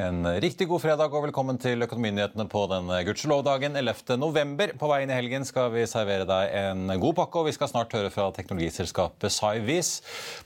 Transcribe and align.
En 0.00 0.24
riktig 0.40 0.64
god 0.70 0.80
fredag 0.80 1.12
og 1.12 1.26
velkommen 1.26 1.58
til 1.60 1.84
Økonominyhetene 1.84 2.46
på 2.48 2.62
den 2.70 2.86
gudskjelov-dagen 3.04 3.74
11. 3.76 4.14
november. 4.16 4.70
På 4.80 4.88
veien 4.88 5.10
i 5.12 5.16
helgen 5.16 5.44
skal 5.44 5.68
vi 5.74 5.82
servere 5.90 6.24
deg 6.28 6.54
en 6.56 6.92
god 7.02 7.18
pakke, 7.18 7.42
og 7.42 7.48
vi 7.50 7.52
skal 7.52 7.68
snart 7.68 7.92
høre 7.92 8.08
fra 8.14 8.30
teknologiselskapet 8.32 9.34
Cyvis 9.34 9.90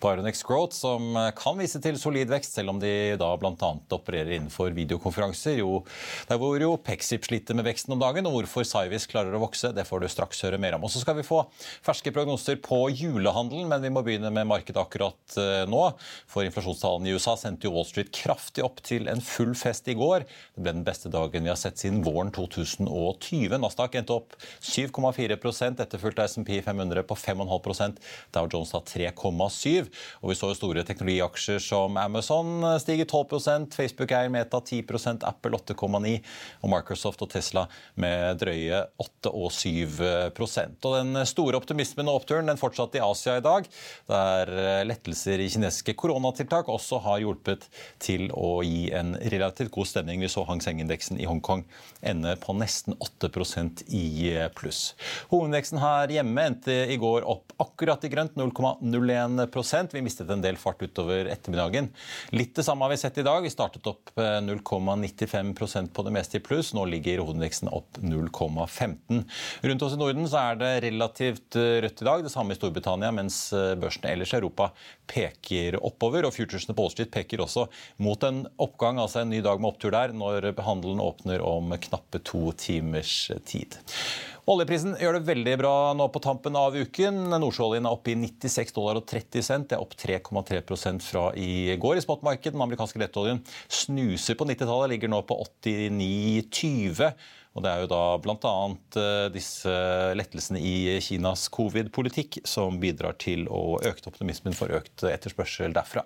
på 0.03 0.11
Aronex 0.11 0.43
Growth, 0.49 0.75
som 0.75 1.15
kan 1.39 1.61
vise 1.61 1.79
til 1.85 2.01
solid 2.03 2.33
vekst, 2.33 2.57
selv 2.59 2.73
om 2.73 2.81
de 2.83 3.15
da 3.21 3.29
bl.a. 3.39 3.71
opererer 3.95 4.33
innenfor 4.41 4.75
videokonferanser. 4.75 5.61
Jo, 5.61 5.85
der 6.27 6.41
hvor 6.43 6.59
jo 6.59 6.73
Pexip 6.83 7.29
sliter 7.29 7.55
med 7.55 7.69
veksten 7.69 7.95
om 7.95 8.03
dagen, 8.03 8.27
og 8.27 8.41
hvorfor 8.41 8.67
Cyvis 8.67 9.07
klarer 9.13 9.39
å 9.39 9.45
vokse, 9.45 9.71
det 9.77 9.87
får 9.87 10.03
du 10.03 10.09
straks 10.11 10.43
høre 10.49 10.59
mer 10.59 10.81
om. 10.81 10.89
Og 10.89 10.95
så 10.97 11.05
skal 11.05 11.21
vi 11.21 11.27
få 11.27 11.45
ferske 11.61 12.11
prognoser 12.17 12.59
på 12.65 12.89
julehandelen, 12.91 13.71
men 13.71 13.87
vi 13.87 13.95
må 13.95 14.03
begynne 14.03 14.35
med 14.35 14.51
markedet 14.51 14.83
akkurat 14.83 15.39
eh, 15.39 15.63
nå. 15.71 15.87
For 16.27 16.43
inflasjonstallene 16.43 17.13
i 17.13 17.15
USA 17.15 17.39
sendte 17.39 17.71
jo 17.71 17.77
Wall 17.79 17.87
Street 17.87 18.11
kraftig 18.25 18.67
opp 18.67 18.83
til 18.83 19.07
en 19.13 19.23
full 19.23 19.44
fest 19.53 19.89
i 19.93 19.95
går. 19.99 20.25
Det 20.57 20.65
ble 20.65 20.73
den 20.73 20.87
beste 20.87 21.13
dagen 21.13 21.45
vi 21.45 21.53
har 21.53 21.59
sett 21.61 21.83
siden 21.83 22.01
våren 22.07 22.33
2020. 22.33 23.53
Nasdaq 23.61 23.99
endte 24.01 24.17
opp 24.17 24.33
7,4 24.65 25.37
etterfulgt 25.85 26.23
av 26.23 26.31
SMP 26.33 26.57
500 26.65 27.05
på 27.05 27.17
5,5% 27.19 28.01
Dow 28.33 28.49
Jones 28.49 28.73
har 28.73 28.85
3,7 28.89 29.85
Og 30.23 30.31
Vi 30.31 30.37
så 30.39 30.51
jo 30.51 30.57
store 30.57 30.85
teknologiaksjer 30.87 31.61
som 31.63 31.99
Amazon 32.01 32.65
stiger 32.81 33.05
12% 33.05 33.77
Facebook 33.77 34.15
eier 34.17 34.33
Meta 34.33 34.61
10% 34.65 35.27
Apple 35.29 35.61
8,9 35.61 36.15
og 36.63 36.73
Microsoft 36.73 37.27
og 37.27 37.33
Tesla 37.35 37.67
med 38.01 38.41
drøye 38.41 38.81
8 39.03 39.35
og 39.35 39.53
7 39.53 40.01
Og 40.33 40.97
Den 40.97 41.21
store 41.29 41.61
optimismen 41.61 42.09
og 42.09 42.23
oppturen 42.23 42.49
den 42.49 42.61
fortsatte 42.61 43.01
i 43.01 43.05
Asia 43.05 43.37
i 43.39 43.45
dag, 43.45 43.67
der 44.09 44.51
lettelser 44.87 45.43
i 45.43 45.51
kinesiske 45.53 45.97
koronatiltak 45.99 46.69
også 46.73 47.01
har 47.05 47.23
hjulpet 47.23 47.67
til 48.03 48.29
å 48.35 48.63
gi 48.65 48.89
en 48.97 49.15
relativt 49.39 49.73
god 49.75 49.91
stemning. 49.91 50.23
Vi 50.25 50.31
så 50.33 50.45
Hang 50.49 50.63
Seng-indeksen 50.65 51.21
i 51.21 51.29
Hongkong 51.29 51.65
ende 52.05 52.37
på 52.41 52.55
nesten 52.57 52.97
8% 52.99 53.85
i 53.95 54.05
pluss. 54.57 54.95
Hovedindeksen 55.31 55.81
her 55.83 56.13
hjemme 56.13 56.47
endte 56.51 56.75
i 56.91 56.99
går 57.01 57.27
opp 57.29 57.55
akkurat 57.63 58.05
i 58.05 58.11
grønt, 58.13 58.35
0,01% 58.39 59.95
Vi 59.95 60.03
mistet 60.05 60.31
en 60.31 60.43
del 60.43 60.59
fart 60.61 60.83
utover 60.83 61.29
ettermiddagen. 61.31 61.91
Litt 62.35 62.55
det 62.57 62.65
samme 62.67 62.87
har 62.87 62.95
vi 62.95 63.01
sett 63.01 63.19
i 63.19 63.27
dag. 63.27 63.43
Vi 63.45 63.53
startet 63.53 63.87
opp 63.91 64.13
0,95 64.17 65.53
eh, 65.55 65.89
på 65.95 66.07
det 66.07 66.15
meste 66.15 66.39
i 66.39 66.45
pluss. 66.45 66.73
Nå 66.75 66.87
ligger 66.91 67.23
hovedindeksen 67.25 67.71
opp 67.73 68.01
0,15. 68.03 69.25
Rundt 69.63 69.87
oss 69.87 69.97
i 69.97 70.01
Norden 70.01 70.29
så 70.31 70.43
er 70.43 70.61
det 70.61 70.73
relativt 70.87 71.59
eh, 71.61 71.81
rødt 71.85 72.03
i 72.03 72.09
dag. 72.11 72.25
Det 72.25 72.33
samme 72.33 72.55
i 72.55 72.59
Storbritannia, 72.59 73.13
mens 73.15 73.47
eh, 73.57 73.75
børsene 73.81 74.13
ellers 74.15 74.35
i 74.35 74.39
Europa 74.41 74.71
peker 75.11 75.79
oppover. 75.81 76.27
og 76.27 76.35
Futuresene 76.37 76.77
på 76.77 76.85
Wall 76.85 76.95
Street 76.95 77.13
peker 77.15 77.43
også 77.45 77.67
mot 78.05 78.23
en 78.27 78.45
oppgang, 78.63 79.01
altså 79.03 79.24
en 79.25 79.33
ny 79.33 79.41
dag 79.45 79.61
med 79.61 79.73
opptur 79.73 79.95
der, 79.95 80.15
når 80.15 80.53
handelen 80.63 81.03
åpner 81.03 81.43
om 81.45 81.75
knappe 81.89 82.21
to 82.25 82.53
timers 82.61 83.33
tid. 83.49 83.81
Oljeprisen 84.45 84.93
gjør 85.01 85.17
det 85.17 85.25
veldig 85.25 85.55
bra 85.57 85.77
nå 85.97 86.05
på 86.13 86.21
tampen 86.21 86.57
av 86.61 86.75
uken. 86.77 87.31
Nordsjøoljen 87.33 87.87
er 87.89 87.95
oppe 87.97 88.13
i 88.13 88.17
96 88.21 88.75
dollar 88.77 88.99
og 89.01 89.07
30 89.09 89.47
cent. 89.47 89.71
Det 89.71 89.79
er 89.79 89.85
opp 89.85 89.95
3,3 89.97 90.99
fra 91.01 91.31
i 91.41 91.73
går 91.81 91.97
i 91.97 92.03
spotmarkedet. 92.05 92.53
Den 92.53 92.67
amerikanske 92.67 93.01
lettoljen 93.01 93.41
snuser 93.73 94.37
på 94.37 94.45
90-tallet, 94.51 94.93
ligger 94.93 95.15
nå 95.15 95.23
på 95.25 95.39
89,20. 95.65 97.09
Og 97.55 97.63
Det 97.63 97.71
er 97.71 97.85
jo 97.85 97.91
da 97.91 98.03
bl.a. 98.19 98.53
Eh, 98.99 99.27
disse 99.35 99.73
lettelsene 100.19 100.59
i 100.59 100.99
Kinas 101.05 101.47
covid-politikk 101.55 102.41
som 102.49 102.81
bidrar 102.83 103.15
til 103.23 103.47
å 103.47 103.79
øke 103.79 104.11
optimismen 104.11 104.57
for 104.59 104.75
økt 104.75 105.05
etterspørsel 105.07 105.75
derfra. 105.75 106.03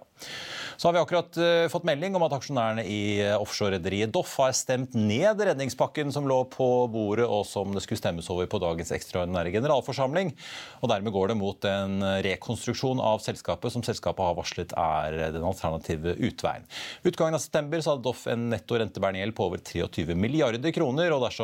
Så 0.76 0.88
har 0.88 0.94
vi 0.94 1.00
akkurat 1.00 1.38
eh, 1.40 1.64
fått 1.72 1.86
melding 1.88 2.18
om 2.18 2.26
at 2.26 2.34
aksjonærene 2.36 2.84
i 2.84 3.00
offshorerederiet 3.32 4.12
Doff 4.12 4.34
har 4.42 4.52
stemt 4.56 4.92
ned 4.92 5.40
redningspakken 5.48 6.12
som 6.12 6.28
lå 6.28 6.42
på 6.52 6.68
bordet 6.92 7.24
og 7.24 7.46
som 7.48 7.72
det 7.72 7.84
skulle 7.86 8.02
stemmes 8.02 8.28
over 8.34 8.50
på 8.50 8.60
dagens 8.60 8.92
ekstraordinære 8.98 9.54
generalforsamling. 9.56 10.34
Og 10.82 10.92
Dermed 10.92 11.16
går 11.16 11.32
det 11.32 11.38
mot 11.40 11.68
en 11.72 12.04
rekonstruksjon 12.28 13.00
av 13.00 13.24
selskapet 13.24 13.72
som 13.72 13.86
selskapet 13.86 14.24
har 14.24 14.36
varslet 14.36 14.76
er 14.76 15.18
den 15.32 15.48
alternative 15.48 16.12
utveien. 16.28 16.68
Utgangen 17.08 17.40
av 17.40 17.44
september 17.44 17.80
så 17.80 17.94
hadde 17.94 18.04
Doff 18.04 18.28
en 18.28 18.50
netto 18.52 18.76
rentebærende 18.76 19.24
gjeld 19.24 19.38
på 19.38 19.48
over 19.48 19.64
23 19.64 20.12
milliarder 20.18 20.76
kroner. 20.76 21.16
og 21.16 21.24
dersom 21.24 21.37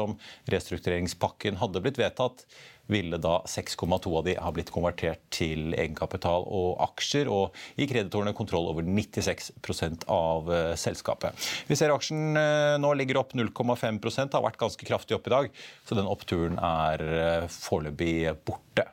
restruktureringspakken 0.51 1.61
hadde 1.61 1.83
blitt 1.85 2.01
vedtatt, 2.01 2.47
ville 2.87 3.17
da 3.17 3.39
6,2 3.49 4.19
av 4.19 4.25
de 4.27 4.35
ha 4.37 4.51
blitt 4.53 4.73
konvertert 4.73 5.23
til 5.33 5.73
egenkapital 5.73 6.45
og 6.45 6.83
aksjer, 6.85 7.31
og 7.33 7.57
gi 7.79 7.89
kreditorene 7.89 8.35
kontroll 8.37 8.69
over 8.71 8.85
96% 8.85 10.05
av 10.13 10.51
eh, 10.53 10.73
selskapet. 10.81 11.47
Vi 11.71 11.79
ser 11.81 11.95
aksjen 11.95 12.37
eh, 12.41 12.75
nå 12.81 12.93
ligger 12.99 13.23
opp 13.23 13.33
0,5% 13.37 14.37
har 14.37 14.45
vært 14.45 14.61
ganske 14.61 14.89
kraftig 14.89 15.17
opp 15.17 15.31
i 15.31 15.37
dag, 15.37 15.63
så 15.89 15.97
den 15.99 16.11
oppturen 16.11 16.61
er 16.61 17.09
eh, 17.09 17.49
foreløpig 17.53 18.35
borte. 18.45 18.91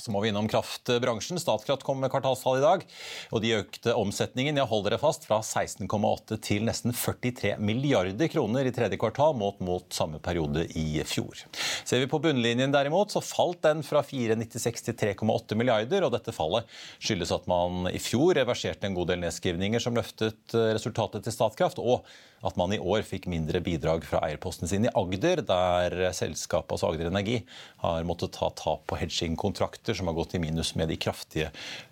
Så 0.00 0.12
må 0.14 0.22
vi 0.24 0.30
innom 0.30 0.48
kraftbransjen. 0.48 1.40
Statkraft 1.40 1.84
kom 1.84 2.00
med 2.00 2.10
kvartalstall 2.12 2.60
i 2.60 2.64
dag. 2.64 2.84
og 3.30 3.42
De 3.44 3.52
økte 3.58 3.94
omsetningen 3.98 4.56
ja, 4.56 4.64
hold 4.68 4.86
dere 4.86 5.00
fast, 5.00 5.26
fra 5.28 5.40
16,8 5.44 6.38
til 6.44 6.64
nesten 6.68 6.94
43 6.96 7.56
milliarder 7.60 8.30
kroner 8.32 8.68
i 8.68 8.72
tredje 8.74 8.98
kvartal, 9.00 9.36
mot 9.36 9.60
mot 9.60 9.86
samme 9.92 10.20
periode 10.22 10.64
i 10.78 11.02
fjor. 11.06 11.44
Ser 11.84 12.02
vi 12.02 12.08
på 12.10 12.20
bunnlinjen 12.22 12.72
derimot, 12.72 13.12
så 13.12 13.22
falt 13.24 13.62
den 13.66 13.84
fra 13.86 14.02
4,96 14.06 14.88
til 14.88 14.98
3,8 15.04 15.58
milliarder. 15.60 16.06
og 16.06 16.14
Dette 16.16 16.34
fallet 16.34 16.68
skyldes 16.98 17.34
at 17.36 17.46
man 17.50 17.90
i 17.92 18.00
fjor 18.00 18.34
reverserte 18.40 18.88
en 18.88 18.96
god 18.96 19.12
del 19.12 19.22
nedskrivninger 19.26 19.82
som 19.82 19.96
løftet 19.98 20.56
eh, 20.56 20.72
resultatet 20.74 21.26
til 21.26 21.36
Statkraft. 21.36 21.78
og 21.78 22.06
at 22.46 22.56
man 22.56 22.72
i 22.72 22.80
år 22.80 23.04
fikk 23.04 23.28
mindre 23.30 23.60
bidrag 23.64 24.04
fra 24.08 24.22
eierposten 24.24 24.68
sin 24.70 24.86
i 24.88 24.92
Agder, 24.96 25.42
der 25.44 25.96
selskapet, 26.16 26.72
altså 26.72 26.88
Agder 26.88 27.10
Energi, 27.10 27.40
har 27.82 28.06
måttet 28.08 28.32
ta 28.36 28.48
tap 28.56 28.86
på 28.88 28.96
hedging-kontrakter 29.00 29.89
som 29.96 30.10
har 30.10 30.16
gått 30.16 30.34
i 30.34 30.40
minus 30.42 30.74
med 30.78 30.90
de 30.90 30.96
kraftige 31.00 31.50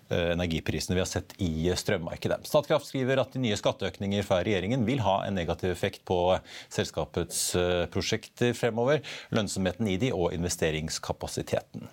eh, 0.09 0.31
energiprisene 0.33 0.97
vi 0.97 1.03
har 1.03 1.09
sett 1.09 1.35
i 1.37 1.69
strømmarkedet. 1.75 2.41
Statkraft 2.47 2.89
skriver 2.89 3.21
at 3.21 3.35
de 3.35 3.43
nye 3.43 3.59
skatteøkninger 3.59 4.25
fra 4.27 4.41
regjeringen 4.45 4.85
vil 4.87 5.03
ha 5.05 5.21
en 5.27 5.37
negativ 5.39 5.71
effekt 5.73 6.05
på 6.09 6.19
selskapets 6.67 7.43
eh, 7.59 7.85
prosjekter 7.93 8.55
fremover, 8.57 9.03
lønnsomheten 9.35 9.89
i 9.91 9.97
de 10.01 10.13
og 10.15 10.33
investeringskapasiteten. 10.37 11.89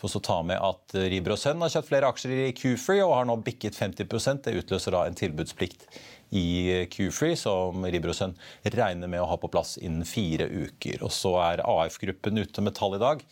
Får 0.00 0.08
så 0.08 0.20
ta 0.24 0.38
med 0.46 0.56
at 0.64 0.94
Riber 1.12 1.34
og 1.34 1.40
Sønn 1.40 1.60
har 1.60 1.72
kjøpt 1.72 1.90
flere 1.90 2.08
aksjer 2.08 2.32
i 2.46 2.52
Q-Free 2.56 3.02
og 3.04 3.18
har 3.18 3.26
nå 3.28 3.36
bikket 3.44 3.76
50 3.76 4.40
Det 4.46 4.54
utløser 4.62 4.96
da 4.96 5.04
en 5.04 5.18
tilbudsplikt 5.18 5.84
i 6.30 6.86
Q-Free, 6.90 7.36
som 7.36 7.84
Riber 7.84 8.12
og 8.12 8.16
Sønn 8.16 8.36
regner 8.62 9.10
med 9.10 9.22
å 9.22 9.28
ha 9.28 9.36
på 9.40 9.50
plass 9.50 9.76
innen 9.76 10.06
fire 10.08 10.46
uker. 10.46 11.02
Og 11.04 11.12
så 11.14 11.34
er 11.42 11.64
AF-gruppen 11.66 12.38
ute 12.38 12.64
med 12.64 12.76
tall 12.78 12.96
i 12.96 13.02
dag. 13.02 13.24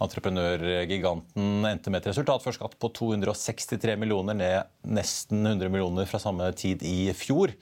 Entreprenørgiganten 0.00 1.66
endte 1.68 1.92
med 1.92 2.00
et 2.00 2.10
resultat 2.10 2.44
før 2.44 2.56
skatt 2.56 2.76
på 2.80 2.88
263 2.96 3.96
millioner, 4.00 4.36
ned 4.38 4.70
nesten 4.96 5.44
100 5.44 5.68
millioner 5.72 6.08
fra 6.08 6.20
samme 6.22 6.46
tid 6.56 6.84
i 6.86 7.10
fjor. 7.16 7.52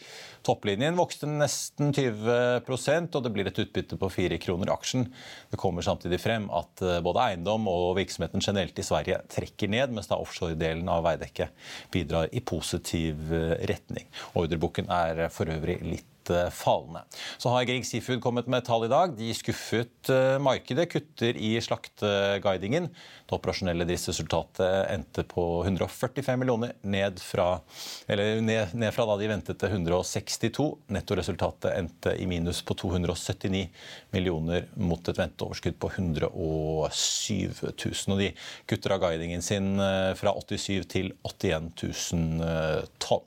Topplinjen 0.47 0.97
vokste 0.99 1.27
nesten 1.29 1.91
20% 1.93 3.17
og 3.19 3.25
det 3.25 3.33
blir 3.35 3.51
et 3.51 3.59
utbytte 3.59 3.99
på 3.99 4.11
4 4.15 4.39
kroner 4.43 4.71
aksjen. 4.73 5.09
Det 5.51 5.59
kommer 5.61 5.85
samtidig 5.85 6.21
frem 6.23 6.47
at 6.55 6.85
eh, 6.85 7.01
både 7.05 7.25
eiendom 7.27 7.67
og 7.71 7.97
virksomheten 7.99 8.45
generelt 8.45 8.79
i 8.79 8.87
Sverige 8.87 9.19
trekker 9.35 9.73
ned, 9.75 9.97
mens 9.97 10.11
da 10.11 10.21
offshore-delen 10.23 10.89
av 10.93 11.03
Veidekke 11.09 11.51
bidrar 11.95 12.31
i 12.31 12.45
positiv 12.45 13.35
eh, 13.35 13.57
retning. 13.69 14.07
Ordreboken 14.39 14.89
er 14.95 15.27
for 15.35 15.51
øvrig 15.51 15.81
litt 15.83 16.07
Eh, 16.31 16.51
fallende. 16.51 17.03
Så 17.39 17.49
har 17.49 17.65
Grieg 17.65 17.87
Seafood 17.87 18.21
kommet 18.23 18.47
med 18.47 18.65
tall 18.67 18.85
i 18.87 18.91
dag. 18.91 19.15
De 19.17 19.29
skuffet 19.37 20.11
eh, 20.13 20.37
markedet, 20.43 20.89
kutter 20.93 21.37
i 21.37 21.55
slakteguidingen. 21.63 22.89
Det 23.29 23.37
operasjonelle 23.37 23.87
driftsresultatet 23.89 24.91
endte 24.93 25.25
på 25.29 25.45
145 25.65 26.41
millioner, 26.41 26.75
ned 26.83 27.21
fra, 27.23 27.49
ned, 28.09 28.75
ned 28.75 28.95
fra 28.95 29.07
da 29.09 29.17
de 29.21 29.31
ventet 29.31 29.61
til 29.61 29.77
162. 29.79 30.69
Nettoresultatet 30.95 31.73
endte 31.75 32.15
i 32.19 32.29
minus 32.31 32.63
på 32.67 32.77
279 32.79 33.65
millioner 34.17 34.69
mot 34.81 35.09
et 35.09 35.21
venteoverskudd 35.21 35.79
på 35.81 35.93
107 35.95 37.65
000. 37.65 38.15
Og 38.15 38.23
de 38.23 38.33
kutter 38.69 38.97
av 38.97 39.03
guidingen 39.07 39.45
sin 39.45 39.75
eh, 39.81 40.13
fra 40.19 40.35
87 40.37 40.89
til 40.93 41.13
81 41.25 41.73
000 41.83 42.89
tonn. 43.03 43.27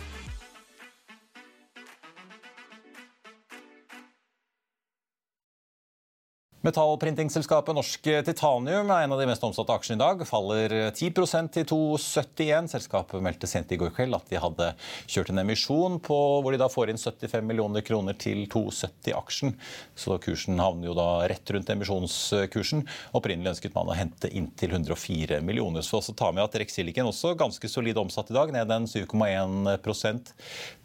Metallprintingselskapet 6.61 7.73
Norsk 7.73 8.03
Titanium 8.21 8.91
er 8.93 9.07
en 9.07 9.13
av 9.15 9.17
de 9.17 9.25
mest 9.25 9.41
omsatte 9.41 9.73
aksjene 9.73 9.97
i 9.97 10.01
dag. 10.03 10.19
Faller 10.29 10.75
10% 10.93 11.49
til 11.55 11.65
2,71. 11.71 12.69
Selskapet 12.75 13.23
meldte 13.25 13.49
sent 13.49 13.73
i 13.73 13.79
går 13.81 13.89
kveld 13.95 14.13
at 14.13 14.29
de 14.29 14.37
hadde 14.43 14.67
kjørt 15.09 15.31
en 15.33 15.41
emisjon 15.41 15.97
på, 16.05 16.19
hvor 16.37 16.53
de 16.53 16.61
da 16.61 16.69
får 16.69 16.93
inn 16.93 17.01
75 17.01 17.49
millioner 17.49 17.81
kroner 17.81 18.13
til 18.13 18.43
2,70 18.45 19.17
aksjen. 19.17 19.57
Så 19.97 20.19
kursen 20.21 20.61
havner 20.61 20.91
jo 20.91 20.97
da 21.01 21.09
rett 21.33 21.49
rundt 21.49 21.73
emisjonskursen. 21.73 22.85
Opprinnelig 23.17 23.55
ønsket 23.55 23.77
man 23.81 23.89
å 23.89 23.97
hente 23.97 24.29
inntil 24.29 24.77
104 24.77 25.41
millioner. 25.41 25.81
Så 25.81 25.97
også 25.97 26.13
ta 26.13 26.29
med 26.29 26.45
at 26.45 26.61
Rexilicon 26.61 27.09
også 27.09 27.33
ganske 27.41 27.73
solid 27.73 27.97
omsatt 28.05 28.29
i 28.29 28.37
dag, 28.37 28.53
ned 28.53 28.77
en 28.77 28.85
7,1% 28.85 30.35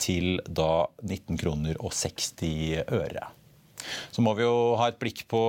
til 0.00 0.38
da 0.48 0.86
19 1.04 1.36
kroner 1.44 1.76
og 1.84 1.92
60 1.92 2.86
øre. 2.96 3.28
Så 4.14 4.24
må 4.24 4.34
vi 4.36 4.46
jo 4.46 4.76
ha 4.80 4.90
et 4.90 5.00
blikk 5.00 5.24
på 5.30 5.40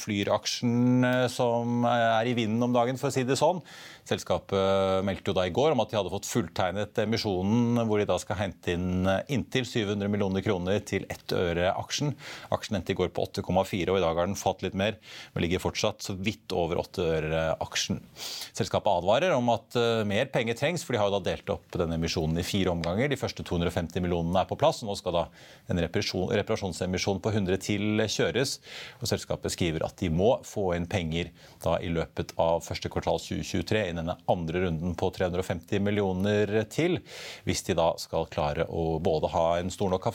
Flyr-aksjen 0.00 1.08
eh, 1.08 1.26
som 1.32 1.84
er 1.88 2.30
i 2.30 2.36
vinden 2.36 2.62
om 2.64 2.74
dagen, 2.74 3.00
for 3.00 3.10
å 3.10 3.14
si 3.14 3.26
det 3.26 3.38
sånn. 3.40 3.62
Selskapet 4.04 5.00
meldte 5.06 5.30
jo 5.30 5.36
da 5.36 5.46
i 5.48 5.52
går 5.54 5.72
om 5.72 5.80
at 5.80 5.88
de 5.88 5.96
hadde 5.96 6.12
fått 6.12 6.28
fulltegnet 6.28 6.98
emisjonen, 7.00 7.80
hvor 7.88 8.00
de 8.00 8.04
da 8.08 8.18
skal 8.20 8.36
hente 8.36 8.74
inn 8.76 9.08
inntil 9.32 9.64
700 9.64 10.10
millioner 10.12 10.44
kroner 10.44 10.82
til 10.84 11.06
ett 11.08 11.32
øre 11.32 11.70
aksjen. 11.72 12.12
Aksjen 12.52 12.76
endte 12.76 12.92
i 12.92 12.98
går 12.98 13.14
på 13.16 13.24
8,4, 13.24 13.88
og 13.88 13.96
i 13.96 14.02
dag 14.04 14.20
har 14.20 14.28
den 14.28 14.36
falt 14.36 14.60
litt 14.64 14.76
mer, 14.76 14.98
men 15.32 15.46
ligger 15.46 15.62
fortsatt 15.64 16.04
så 16.04 16.16
vidt 16.20 16.52
over 16.52 16.82
8 16.82 17.06
øre 17.14 17.44
aksjen. 17.64 18.02
Selskapet 18.52 18.92
advarer 18.92 19.32
om 19.38 19.48
at 19.54 19.80
eh, 19.80 20.04
mer 20.08 20.28
penger 20.34 20.60
trengs, 20.60 20.84
for 20.84 20.92
de 20.92 21.00
har 21.00 21.08
jo 21.08 21.16
da 21.16 21.24
delt 21.30 21.54
opp 21.56 21.80
denne 21.80 21.96
emisjonen 21.96 22.42
i 22.42 22.46
fire 22.46 22.74
omganger. 22.74 23.08
De 23.08 23.20
første 23.20 23.46
250 23.46 24.04
millionene 24.04 24.44
er 24.44 24.50
på 24.50 24.60
plass, 24.60 24.82
og 24.84 24.92
nå 24.92 24.98
skal 25.00 25.16
da 25.16 25.24
en 25.72 25.80
reparasjonsemisjon 25.80 27.24
på 27.24 27.32
100 27.32 27.56
til 27.74 28.04
kjøres. 28.10 28.58
Og 29.00 29.10
selskapet 29.10 29.54
skriver 29.54 29.84
at 29.86 29.98
de 30.00 30.10
må 30.12 30.36
få 30.46 30.70
inn 30.76 30.88
penger 30.90 31.30
da 31.64 31.76
i 31.82 31.90
løpet 31.92 32.34
av 32.40 32.62
første 32.64 32.90
kvartal 32.92 33.20
2023 33.22 33.84
i 33.90 33.96
denne 33.96 34.16
andre 34.30 34.64
runden 34.66 34.94
på 34.98 35.10
350 35.14 35.82
millioner 35.84 36.54
til, 36.72 37.00
hvis 37.46 37.64
de 37.68 37.78
da 37.78 37.92
skal 38.00 38.30
klare 38.32 38.68
å 38.68 38.98
både 39.04 39.32
ha 39.34 39.46
en 39.58 39.72
stor 39.74 39.92
nok 39.92 40.08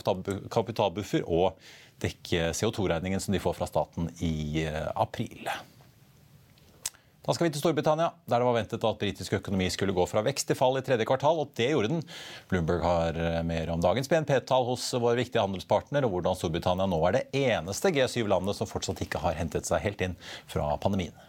kapitalbuffer 0.51 1.25
og 1.27 1.59
dekke 1.99 2.53
CO2-regningen 2.55 3.19
som 3.19 3.35
de 3.35 3.43
får 3.43 3.57
fra 3.57 3.67
staten 3.67 4.07
i 4.23 4.63
eh, 4.63 4.87
april. 4.95 5.49
Da 7.25 7.33
skal 7.35 7.49
vi 7.49 7.51
til 7.51 7.61
Storbritannia, 7.61 8.13
der 8.31 8.39
det 8.39 8.47
var 8.47 8.55
ventet 8.55 8.85
at 8.87 8.99
britisk 9.01 9.33
økonomi 9.35 9.67
skulle 9.73 9.93
gå 9.95 10.05
fra 10.07 10.23
vekst 10.23 10.47
til 10.49 10.57
fall 10.57 10.79
i 10.79 10.83
tredje 10.85 11.07
kvartal, 11.07 11.41
og 11.43 11.51
det 11.59 11.67
gjorde 11.73 11.91
den. 11.91 12.03
Bloomberg 12.49 12.85
har 12.85 13.19
eh, 13.19 13.41
mer 13.45 13.73
om 13.73 13.83
dagens 13.83 14.07
BNP-tall 14.11 14.67
hos 14.69 14.87
vår 14.95 15.19
viktige 15.19 15.43
handelspartner, 15.43 16.07
og 16.07 16.15
hvordan 16.15 16.39
Storbritannia 16.39 16.87
nå 16.87 17.01
er 17.09 17.19
det 17.19 17.25
eneste 17.41 17.91
G7-landet 17.95 18.55
som 18.55 18.71
fortsatt 18.71 19.03
ikke 19.03 19.21
har 19.25 19.35
hentet 19.35 19.67
seg 19.67 19.83
helt 19.83 20.05
inn 20.07 20.15
fra 20.47 20.71
pandemien. 20.79 21.28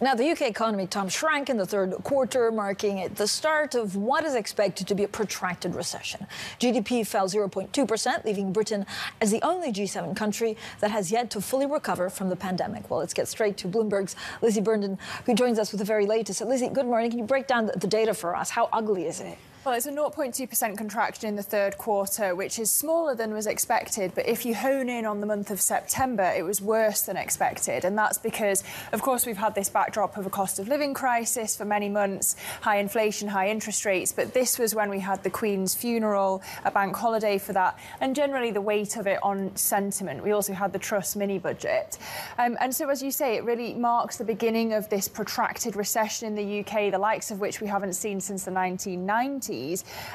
Now, 0.00 0.16
the 0.16 0.28
UK 0.28 0.42
economy, 0.42 0.88
Tom, 0.88 1.08
shrank 1.08 1.48
in 1.48 1.56
the 1.56 1.66
third 1.66 1.92
quarter, 2.02 2.50
marking 2.50 3.08
the 3.14 3.28
start 3.28 3.76
of 3.76 3.94
what 3.94 4.24
is 4.24 4.34
expected 4.34 4.88
to 4.88 4.94
be 4.94 5.04
a 5.04 5.08
protracted 5.08 5.76
recession. 5.76 6.26
GDP 6.58 7.06
fell 7.06 7.28
0.2%, 7.28 8.24
leaving 8.24 8.52
Britain 8.52 8.86
as 9.20 9.30
the 9.30 9.40
only 9.42 9.72
G7 9.72 10.16
country 10.16 10.56
that 10.80 10.90
has 10.90 11.12
yet 11.12 11.30
to 11.30 11.40
fully 11.40 11.66
recover 11.66 12.10
from 12.10 12.28
the 12.28 12.34
pandemic. 12.34 12.90
Well, 12.90 12.98
let's 12.98 13.14
get 13.14 13.28
straight 13.28 13.56
to 13.58 13.68
Bloomberg's 13.68 14.16
Lizzie 14.42 14.60
Burnden, 14.60 14.98
who 15.26 15.34
joins 15.34 15.60
us 15.60 15.70
with 15.70 15.78
the 15.78 15.84
very 15.84 16.06
latest. 16.06 16.40
Lizzie, 16.40 16.68
good 16.70 16.86
morning. 16.86 17.10
Can 17.10 17.20
you 17.20 17.24
break 17.24 17.46
down 17.46 17.70
the 17.76 17.86
data 17.86 18.14
for 18.14 18.34
us? 18.34 18.50
How 18.50 18.68
ugly 18.72 19.06
is 19.06 19.20
it? 19.20 19.38
Well, 19.64 19.74
it's 19.74 19.86
a 19.86 19.92
0.2% 19.92 20.76
contraction 20.76 21.26
in 21.26 21.36
the 21.36 21.42
third 21.42 21.78
quarter, 21.78 22.34
which 22.34 22.58
is 22.58 22.70
smaller 22.70 23.14
than 23.14 23.32
was 23.32 23.46
expected. 23.46 24.12
But 24.14 24.26
if 24.28 24.44
you 24.44 24.54
hone 24.54 24.90
in 24.90 25.06
on 25.06 25.20
the 25.20 25.26
month 25.26 25.50
of 25.50 25.58
September, 25.58 26.34
it 26.36 26.42
was 26.42 26.60
worse 26.60 27.00
than 27.00 27.16
expected. 27.16 27.86
And 27.86 27.96
that's 27.96 28.18
because, 28.18 28.62
of 28.92 29.00
course, 29.00 29.24
we've 29.24 29.38
had 29.38 29.54
this 29.54 29.70
backdrop 29.70 30.18
of 30.18 30.26
a 30.26 30.30
cost 30.30 30.58
of 30.58 30.68
living 30.68 30.92
crisis 30.92 31.56
for 31.56 31.64
many 31.64 31.88
months, 31.88 32.36
high 32.60 32.76
inflation, 32.76 33.26
high 33.26 33.48
interest 33.48 33.86
rates. 33.86 34.12
But 34.12 34.34
this 34.34 34.58
was 34.58 34.74
when 34.74 34.90
we 34.90 35.00
had 35.00 35.22
the 35.22 35.30
Queen's 35.30 35.74
funeral, 35.74 36.42
a 36.66 36.70
bank 36.70 36.94
holiday 36.94 37.38
for 37.38 37.54
that, 37.54 37.78
and 38.02 38.14
generally 38.14 38.50
the 38.50 38.60
weight 38.60 38.98
of 38.98 39.06
it 39.06 39.18
on 39.22 39.56
sentiment. 39.56 40.22
We 40.22 40.32
also 40.32 40.52
had 40.52 40.74
the 40.74 40.78
Trust 40.78 41.16
mini 41.16 41.38
budget. 41.38 41.96
Um, 42.36 42.58
and 42.60 42.74
so, 42.74 42.90
as 42.90 43.02
you 43.02 43.10
say, 43.10 43.36
it 43.36 43.44
really 43.44 43.72
marks 43.72 44.18
the 44.18 44.24
beginning 44.24 44.74
of 44.74 44.90
this 44.90 45.08
protracted 45.08 45.74
recession 45.74 46.28
in 46.28 46.34
the 46.34 46.60
UK, 46.60 46.90
the 46.90 46.98
likes 46.98 47.30
of 47.30 47.40
which 47.40 47.62
we 47.62 47.66
haven't 47.66 47.94
seen 47.94 48.20
since 48.20 48.44
the 48.44 48.50
1990s. 48.50 49.53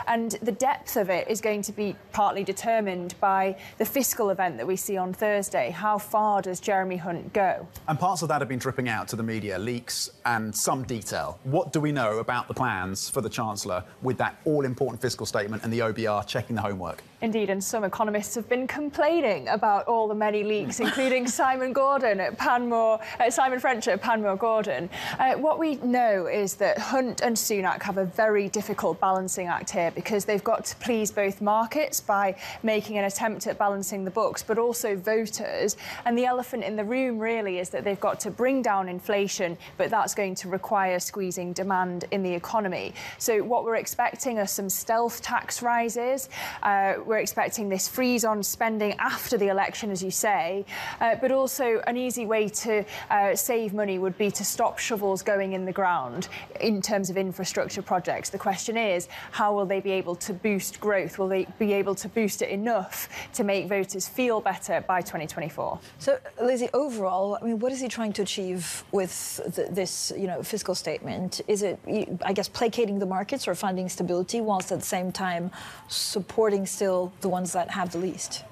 And 0.07 0.31
the 0.41 0.51
depth 0.51 0.97
of 0.97 1.09
it 1.09 1.27
is 1.27 1.41
going 1.41 1.61
to 1.63 1.71
be 1.71 1.95
partly 2.11 2.43
determined 2.43 3.15
by 3.19 3.57
the 3.77 3.85
fiscal 3.85 4.29
event 4.29 4.57
that 4.57 4.67
we 4.67 4.75
see 4.75 4.97
on 4.97 5.13
Thursday. 5.13 5.69
How 5.69 5.97
far 5.97 6.41
does 6.41 6.59
Jeremy 6.59 6.97
Hunt 6.97 7.33
go? 7.33 7.67
And 7.87 7.99
parts 7.99 8.21
of 8.21 8.27
that 8.29 8.41
have 8.41 8.49
been 8.49 8.59
dripping 8.59 8.89
out 8.89 9.07
to 9.09 9.15
the 9.15 9.23
media, 9.23 9.57
leaks 9.57 10.09
and 10.25 10.55
some 10.55 10.83
detail. 10.83 11.39
What 11.43 11.71
do 11.73 11.79
we 11.79 11.91
know 11.91 12.19
about 12.19 12.47
the 12.47 12.53
plans 12.53 13.09
for 13.09 13.21
the 13.21 13.29
Chancellor 13.29 13.83
with 14.01 14.17
that 14.17 14.39
all 14.45 14.65
important 14.65 15.01
fiscal 15.01 15.25
statement 15.25 15.63
and 15.63 15.71
the 15.71 15.79
OBR 15.79 16.25
checking 16.27 16.55
the 16.55 16.61
homework? 16.61 17.03
Indeed, 17.21 17.49
and 17.49 17.61
some 17.61 17.83
economists 17.83 18.33
have 18.35 18.47
been 18.47 18.65
complaining 18.65 19.49
about 19.49 19.87
all 19.87 20.07
the 20.07 20.15
many 20.15 20.41
leaks, 20.43 20.79
including 20.79 21.27
Simon 21.27 21.73
Gordon 21.73 22.21
at 22.21 22.37
Panmure, 22.37 23.01
uh, 23.19 23.29
Simon 23.29 23.59
French 23.59 23.89
at 23.89 24.01
Panmure 24.01 24.37
Gordon. 24.37 24.89
Uh, 25.19 25.33
what 25.33 25.59
we 25.59 25.75
know 25.77 26.27
is 26.27 26.55
that 26.55 26.77
Hunt 26.77 27.19
and 27.21 27.35
Sunak 27.35 27.83
have 27.83 27.97
a 27.97 28.05
very 28.05 28.47
difficult 28.47 29.01
balancing 29.01 29.47
act 29.47 29.69
here 29.69 29.91
because 29.91 30.23
they've 30.23 30.43
got 30.43 30.63
to 30.65 30.75
please 30.77 31.11
both 31.11 31.41
markets 31.41 31.99
by 31.99 32.35
making 32.63 32.97
an 32.97 33.03
attempt 33.03 33.47
at 33.47 33.57
balancing 33.57 34.05
the 34.05 34.11
books, 34.11 34.41
but 34.41 34.57
also 34.57 34.95
voters. 34.95 35.75
And 36.05 36.17
the 36.17 36.25
elephant 36.25 36.63
in 36.63 36.77
the 36.77 36.85
room 36.85 37.19
really 37.19 37.59
is 37.59 37.69
that 37.69 37.83
they've 37.83 37.99
got 37.99 38.21
to 38.21 38.31
bring 38.31 38.61
down 38.61 38.87
inflation, 38.87 39.57
but 39.75 39.89
that's 39.89 40.15
going 40.15 40.35
to 40.35 40.47
require 40.47 40.99
squeezing 41.01 41.51
demand 41.51 42.05
in 42.11 42.23
the 42.23 42.33
economy. 42.33 42.93
So 43.17 43.43
what 43.43 43.65
we're 43.65 43.75
expecting 43.75 44.39
are 44.39 44.47
some 44.47 44.69
stealth 44.69 45.21
tax 45.21 45.61
rises. 45.61 46.29
Uh, 46.63 46.93
we're 47.09 47.17
expecting 47.17 47.67
this 47.69 47.87
freeze 47.87 48.23
on 48.23 48.43
spending 48.43 48.93
after 48.99 49.35
the 49.35 49.47
election, 49.47 49.89
as 49.89 50.03
you 50.03 50.11
say, 50.11 50.63
uh, 51.01 51.15
but 51.15 51.31
also 51.31 51.81
an 51.87 51.97
easy 51.97 52.25
way 52.25 52.47
to 52.47 52.85
uh, 53.09 53.35
save 53.35 53.73
money 53.73 53.97
would 53.97 54.17
be 54.17 54.29
to 54.29 54.45
stop 54.45 54.77
shovels 54.77 55.23
going 55.23 55.53
in 55.53 55.65
the 55.65 55.71
ground 55.71 56.27
in 56.61 56.81
terms 56.81 57.09
of 57.09 57.17
infrastructure 57.17 57.81
projects. 57.81 58.29
The 58.29 58.37
question 58.37 58.77
is, 58.77 59.07
how 59.31 59.55
will 59.55 59.65
they 59.65 59.81
be 59.81 59.91
able 59.91 60.15
to 60.17 60.33
boost 60.33 60.79
growth? 60.79 61.17
Will 61.17 61.27
they 61.27 61.47
be 61.57 61.73
able 61.73 61.95
to 61.95 62.07
boost 62.07 62.43
it 62.43 62.49
enough 62.49 63.09
to 63.33 63.43
make 63.43 63.67
voters 63.67 64.07
feel 64.07 64.39
better 64.39 64.81
by 64.87 65.01
2024? 65.01 65.79
So, 65.97 66.19
Lizzie, 66.39 66.69
overall, 66.73 67.39
I 67.41 67.45
mean, 67.45 67.57
what 67.57 67.71
is 67.71 67.81
he 67.81 67.87
trying 67.87 68.13
to 68.13 68.21
achieve 68.21 68.83
with 68.91 69.37
this, 69.71 70.13
you 70.15 70.27
know, 70.27 70.43
fiscal 70.43 70.75
statement? 70.75 71.41
Is 71.47 71.63
it, 71.63 71.79
I 72.23 72.33
guess, 72.33 72.47
placating 72.47 72.99
the 72.99 73.07
markets 73.07 73.47
or 73.47 73.55
finding 73.55 73.89
stability, 73.89 74.41
whilst 74.41 74.71
at 74.71 74.79
the 74.79 74.85
same 74.85 75.11
time 75.11 75.49
supporting 75.87 76.67
still 76.67 76.98
the 77.21 77.29
ones 77.29 77.53
that 77.53 77.67
have 77.71 77.91
the 77.91 77.97
least 77.97 78.43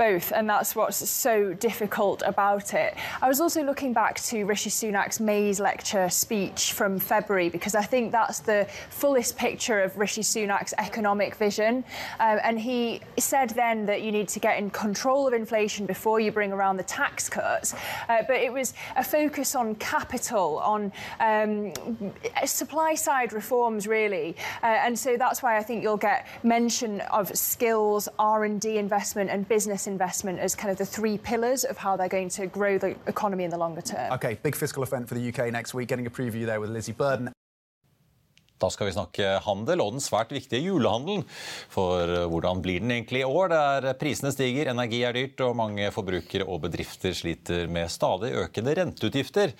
both, 0.00 0.32
and 0.32 0.48
that's 0.48 0.74
what's 0.74 0.96
so 1.10 1.52
difficult 1.52 2.22
about 2.24 2.72
it. 2.72 2.94
I 3.20 3.28
was 3.28 3.38
also 3.38 3.62
looking 3.62 3.92
back 3.92 4.18
to 4.30 4.44
Rishi 4.46 4.70
Sunak's 4.70 5.20
May's 5.20 5.60
lecture 5.60 6.08
speech 6.08 6.72
from 6.72 6.98
February 6.98 7.50
because 7.50 7.74
I 7.74 7.82
think 7.82 8.10
that's 8.10 8.38
the 8.38 8.66
fullest 8.88 9.36
picture 9.36 9.82
of 9.82 9.98
Rishi 9.98 10.22
Sunak's 10.22 10.72
economic 10.78 11.34
vision. 11.34 11.84
Um, 12.18 12.38
and 12.42 12.58
he 12.58 13.02
said 13.18 13.50
then 13.50 13.84
that 13.84 14.00
you 14.00 14.10
need 14.10 14.28
to 14.28 14.40
get 14.40 14.58
in 14.58 14.70
control 14.70 15.28
of 15.28 15.34
inflation 15.34 15.84
before 15.84 16.18
you 16.18 16.32
bring 16.32 16.50
around 16.50 16.78
the 16.78 16.84
tax 16.84 17.28
cuts. 17.28 17.74
Uh, 18.08 18.22
but 18.26 18.36
it 18.36 18.50
was 18.50 18.72
a 18.96 19.04
focus 19.04 19.54
on 19.54 19.74
capital, 19.74 20.60
on 20.60 20.90
um, 21.20 21.74
supply 22.46 22.94
side 22.94 23.34
reforms, 23.34 23.86
really. 23.86 24.34
Uh, 24.62 24.66
and 24.66 24.98
so 24.98 25.18
that's 25.18 25.42
why 25.42 25.58
I 25.58 25.62
think 25.62 25.82
you'll 25.82 25.98
get 25.98 26.26
mention 26.42 27.02
of 27.02 27.36
skills, 27.36 28.08
R&D 28.18 28.78
investment, 28.78 29.28
and 29.28 29.46
business 29.46 29.89
investment 29.90 30.38
as 30.38 30.54
kind 30.54 30.70
of 30.70 30.78
the 30.78 30.86
three 30.86 31.18
pillars 31.18 31.64
of 31.64 31.76
how 31.76 31.96
they're 31.96 32.08
going 32.08 32.28
to 32.30 32.46
grow 32.46 32.78
the 32.78 32.96
economy 33.06 33.44
in 33.44 33.50
the 33.50 33.58
longer 33.58 33.82
term. 33.82 34.12
Okay, 34.12 34.38
big 34.42 34.54
fiscal 34.54 34.82
event 34.82 35.08
for 35.08 35.14
the 35.14 35.28
UK 35.28 35.52
next 35.52 35.74
week. 35.74 35.88
Getting 35.88 36.06
a 36.06 36.10
preview 36.10 36.46
there 36.46 36.60
with 36.60 36.70
Lizzie 36.70 36.92
Burden. 36.92 37.32
Da 38.60 38.68
skal 38.72 38.90
vi 38.90 38.94
snakke 38.94 39.38
handel 39.44 39.80
og 39.82 39.94
den 39.94 40.04
svært 40.04 40.32
viktige 40.34 40.62
julehandelen. 40.66 41.24
For 41.72 42.04
eh, 42.04 42.26
hvordan 42.30 42.62
blir 42.64 42.82
den 42.82 42.92
egentlig 42.94 43.22
i 43.22 43.28
år? 43.28 43.52
Der 43.52 43.88
prisene 44.00 44.32
stiger, 44.34 44.70
energi 44.72 45.02
er 45.06 45.16
dyrt, 45.16 45.40
og 45.46 45.56
mange 45.58 45.90
forbrukere 45.94 46.46
og 46.46 46.62
bedrifter 46.66 47.14
sliter 47.16 47.70
med 47.72 47.90
stadig 47.92 48.32
økende 48.44 48.74
renteutgifter. 48.78 49.54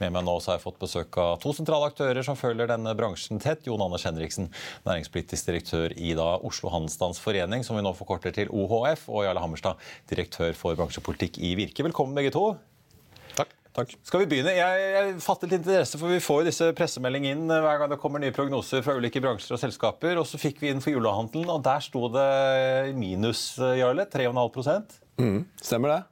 Med 0.00 0.14
meg 0.14 0.26
nå 0.26 0.38
har 0.38 0.56
jeg 0.56 0.64
fått 0.64 0.80
besøk 0.82 1.20
av 1.22 1.36
to 1.42 1.52
sentrale 1.56 1.90
aktører 1.90 2.24
som 2.26 2.38
følger 2.38 2.70
denne 2.70 2.94
bransjen 2.98 3.42
tett. 3.42 3.66
Jon 3.68 3.82
Anders 3.84 4.06
Henriksen, 4.08 4.48
næringspolitisk 4.86 5.50
direktør 5.50 5.96
i 5.96 6.14
da 6.18 6.36
Oslo 6.46 6.72
Handelsstands 6.72 7.20
Forening, 7.22 7.66
som 7.66 7.78
vi 7.78 7.84
nå 7.84 7.92
forkorter 7.96 8.34
til 8.36 8.52
OHF, 8.52 9.08
og 9.10 9.26
Jarle 9.26 9.42
Hammerstad, 9.42 9.82
direktør 10.10 10.56
for 10.56 10.78
bransjepolitikk 10.78 11.40
i 11.42 11.56
Virke. 11.58 11.86
Velkommen 11.86 12.16
begge 12.16 12.34
to. 12.34 12.48
Takk. 13.76 13.92
Skal 14.08 14.22
vi 14.22 14.28
begynne? 14.30 14.54
Jeg, 14.56 14.84
jeg 14.94 15.16
fatter 15.20 15.50
litt 15.50 15.60
interesse, 15.60 15.98
for 16.00 16.08
Vi 16.08 16.22
får 16.24 16.40
jo 16.40 16.48
disse 16.48 16.68
pressemeldingene 16.78 17.36
inn 17.36 17.52
eh, 17.52 17.62
hver 17.64 17.82
gang 17.82 17.92
det 17.92 18.00
kommer 18.00 18.22
nye 18.22 18.32
prognoser 18.32 18.84
fra 18.84 18.96
ulike 18.96 19.20
bransjer 19.20 19.56
og 19.56 19.60
selskaper. 19.60 20.16
og 20.16 20.28
Så 20.28 20.40
fikk 20.40 20.62
vi 20.62 20.72
inn 20.72 20.80
for 20.84 20.94
julehandelen, 20.94 21.50
og 21.52 21.64
der 21.66 21.84
sto 21.84 22.06
det 22.14 22.94
minus, 22.96 23.50
eh, 23.60 23.82
Jarle. 23.82 24.08
3,5 24.08 24.96
mm, 25.20 25.40
Stemmer 25.60 25.92
det. 25.92 26.02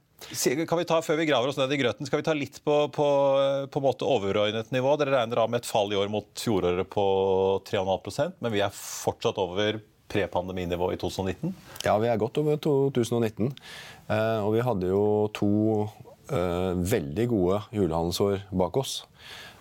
Kan 0.69 0.79
vi 0.79 0.85
ta, 0.87 1.01
Før 1.05 1.19
vi 1.19 1.27
graver 1.29 1.49
oss 1.49 1.57
ned 1.57 1.73
i 1.73 1.81
grøten, 1.81 2.07
skal 2.07 2.21
vi 2.21 2.25
ta 2.25 2.33
litt 2.37 2.61
på, 2.65 2.77
på, 2.93 3.07
på 3.73 3.81
måte 3.83 4.07
overordnet 4.09 4.71
nivå? 4.73 4.95
Dere 5.01 5.17
regner 5.19 5.41
av 5.41 5.51
med 5.51 5.61
et 5.61 5.69
fall 5.69 5.91
i 5.93 5.99
år 5.99 6.09
mot 6.13 6.29
fjoråret 6.39 6.87
på 6.89 7.05
3,5% 7.67 8.39
men 8.41 8.53
vi 8.53 8.63
er 8.65 8.73
fortsatt 8.73 9.41
over 9.41 9.81
prepandeminivå 10.11 10.91
i 10.93 10.97
2019? 11.01 11.53
Ja, 11.85 11.97
vi 12.01 12.09
er 12.09 12.21
godt 12.21 12.37
over 12.41 12.57
2019. 12.61 13.51
Eh, 14.07 14.39
og 14.45 14.53
vi 14.55 14.65
hadde 14.65 14.89
jo 14.91 15.03
to 15.35 15.51
veldig 16.27 17.25
gode 17.29 17.59
julehandelsår 17.75 18.47
bak 18.57 18.79
oss. 18.81 18.99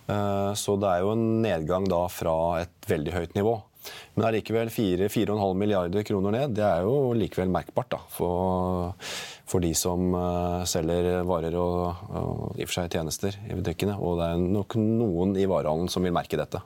Eh, 0.07 0.51
så 0.59 0.77
det 0.81 0.91
er 0.91 1.05
jo 1.05 1.15
en 1.15 1.25
nedgang 1.45 1.87
da 1.89 2.05
fra 2.13 2.35
et 2.65 2.91
veldig 2.91 3.15
høyt 3.15 3.39
nivå. 3.39 3.55
Men 4.17 4.29
allikevel 4.31 4.71
4-4,5 4.73 5.59
milliarder 5.61 6.05
kroner 6.09 6.33
ned, 6.33 6.55
det 6.57 6.65
er 6.65 6.87
jo 6.87 7.13
likevel 7.19 7.51
merkbart 7.53 7.91
da, 7.93 7.99
for, 8.09 8.95
for 9.45 9.61
de 9.61 9.75
som 9.77 10.07
uh, 10.17 10.63
selger 10.69 11.19
varer 11.29 11.57
og, 11.61 12.07
og 12.09 12.57
i 12.57 12.65
og 12.65 12.71
for 12.71 12.79
seg 12.79 12.97
tjenester 12.97 13.37
i 13.45 13.59
butikkene. 13.59 13.99
Og 14.01 14.23
det 14.23 14.31
er 14.31 14.47
nok 14.57 14.79
noen 14.81 15.37
i 15.37 15.45
varehandelen 15.51 15.93
som 15.93 16.07
vil 16.07 16.17
merke 16.17 16.41
dette. 16.41 16.63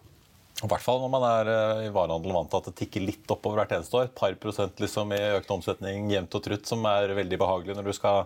I 0.58 0.66
hvert 0.66 0.82
fall 0.82 0.98
når 0.98 1.10
man 1.12 1.24
er 1.28 1.48
eh, 1.52 1.80
i 1.86 1.90
varehandelen 1.94 2.34
vant 2.34 2.48
til 2.50 2.58
at 2.58 2.70
det 2.70 2.78
tikker 2.80 3.04
litt 3.04 3.30
oppover 3.30 3.60
hvert 3.60 3.76
eneste 3.76 3.94
år. 3.94 4.08
Et 4.08 4.16
par 4.18 4.32
prosent 4.42 4.80
liksom 4.82 5.12
i 5.14 5.20
økt 5.36 5.52
omsetning 5.54 6.08
jevnt 6.10 6.34
og 6.34 6.42
trutt, 6.42 6.64
som 6.66 6.82
er 6.90 7.14
veldig 7.14 7.38
behagelig 7.38 7.76
når 7.78 7.86
du 7.86 7.94
skal 7.94 8.24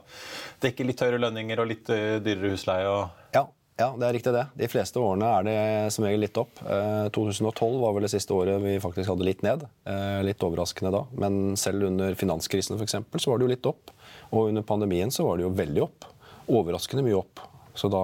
dekke 0.64 0.86
litt 0.88 1.02
høyere 1.04 1.20
lønninger 1.26 1.60
og 1.60 1.68
litt 1.68 1.92
eh, 1.92 2.16
dyrere 2.24 2.54
husleie. 2.54 2.88
Og... 2.88 3.26
Ja, 3.36 3.44
ja, 3.82 3.90
det 3.98 4.08
er 4.08 4.16
riktig 4.16 4.32
det. 4.32 4.46
De 4.62 4.70
fleste 4.72 5.00
årene 5.00 5.28
er 5.28 5.46
det 5.46 5.58
som 5.92 6.04
regel 6.06 6.24
litt 6.24 6.40
opp. 6.40 6.60
Eh, 6.64 7.06
2012 7.12 7.78
var 7.82 7.94
vel 7.98 8.08
det 8.08 8.12
siste 8.14 8.36
året 8.36 8.60
vi 8.64 8.78
faktisk 8.80 9.12
hadde 9.12 9.28
litt 9.28 9.44
ned. 9.44 9.64
Eh, 9.88 10.18
litt 10.24 10.44
overraskende 10.44 10.92
da. 10.94 11.04
Men 11.20 11.56
selv 11.60 11.88
under 11.88 12.16
finanskrisen 12.16 12.78
for 12.78 12.88
eksempel, 12.88 13.20
så 13.20 13.32
var 13.32 13.40
det 13.40 13.48
jo 13.48 13.54
litt 13.54 13.70
opp. 13.70 13.92
Og 14.30 14.50
under 14.50 14.64
pandemien 14.64 15.12
så 15.12 15.28
var 15.28 15.36
det 15.36 15.48
jo 15.50 15.54
veldig 15.56 15.84
opp. 15.84 16.08
Overraskende 16.48 17.04
mye 17.04 17.20
opp. 17.20 17.44
Så 17.74 17.88
da, 17.88 18.02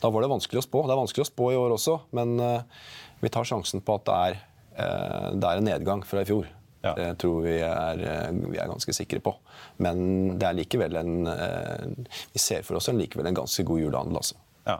da 0.00 0.10
var 0.10 0.24
det 0.24 0.32
vanskelig 0.32 0.62
å 0.62 0.64
spå. 0.64 0.86
Det 0.88 0.94
er 0.94 1.02
vanskelig 1.02 1.26
å 1.26 1.28
spå 1.28 1.50
i 1.52 1.58
år 1.60 1.74
også, 1.76 1.98
men 2.16 2.38
eh, 2.40 2.86
vi 3.20 3.28
tar 3.32 3.44
sjansen 3.48 3.80
på 3.84 3.94
at 3.98 4.06
det 4.06 4.16
er, 4.28 4.38
eh, 4.78 5.28
det 5.34 5.48
er 5.48 5.56
en 5.60 5.68
nedgang 5.72 6.00
fra 6.06 6.22
i 6.22 6.28
fjor. 6.28 6.46
Ja. 6.84 6.92
Det 6.94 7.18
tror 7.18 7.42
vi 7.42 7.56
er, 7.58 7.98
eh, 7.98 8.30
vi 8.30 8.58
er, 8.58 8.68
ganske 8.70 8.92
sikre 8.94 9.20
på. 9.20 9.34
Men 9.82 10.38
det 10.38 10.46
er 10.46 10.54
likevel 10.60 10.96
en 11.00 11.26
eh, 11.26 11.86
Vi 12.32 12.38
ser 12.38 12.62
for 12.62 12.76
oss 12.78 12.88
en, 12.88 12.98
likevel 13.00 13.26
en 13.26 13.34
ganske 13.40 13.62
god 13.66 13.80
julehandel. 13.82 14.16
Altså. 14.20 14.34
Ja. 14.68 14.78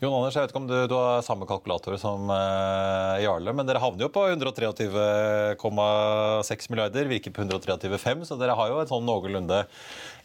Jon 0.00 0.14
Anders, 0.14 0.34
jeg 0.36 0.42
vet 0.44 0.50
ikke 0.54 0.62
om 0.62 0.70
du, 0.70 0.86
du 0.88 0.94
har 0.94 1.22
samme 1.26 1.46
kalkulator 1.50 1.94
som 2.00 2.20
uh, 2.30 3.20
Jarle, 3.20 3.52
men 3.52 3.66
dere 3.68 3.82
havner 3.82 4.02
jo 4.06 4.14
på 4.14 4.22
123,6 4.30 6.70
milliarder, 6.72 7.10
virker 7.10 7.30
på 7.36 7.44
123,5, 7.44 8.24
så 8.30 8.34
dere 8.40 8.56
har 8.56 8.66
jo 8.70 8.80
en 8.80 8.88
sånn 8.88 9.04
noenlunde 9.04 9.58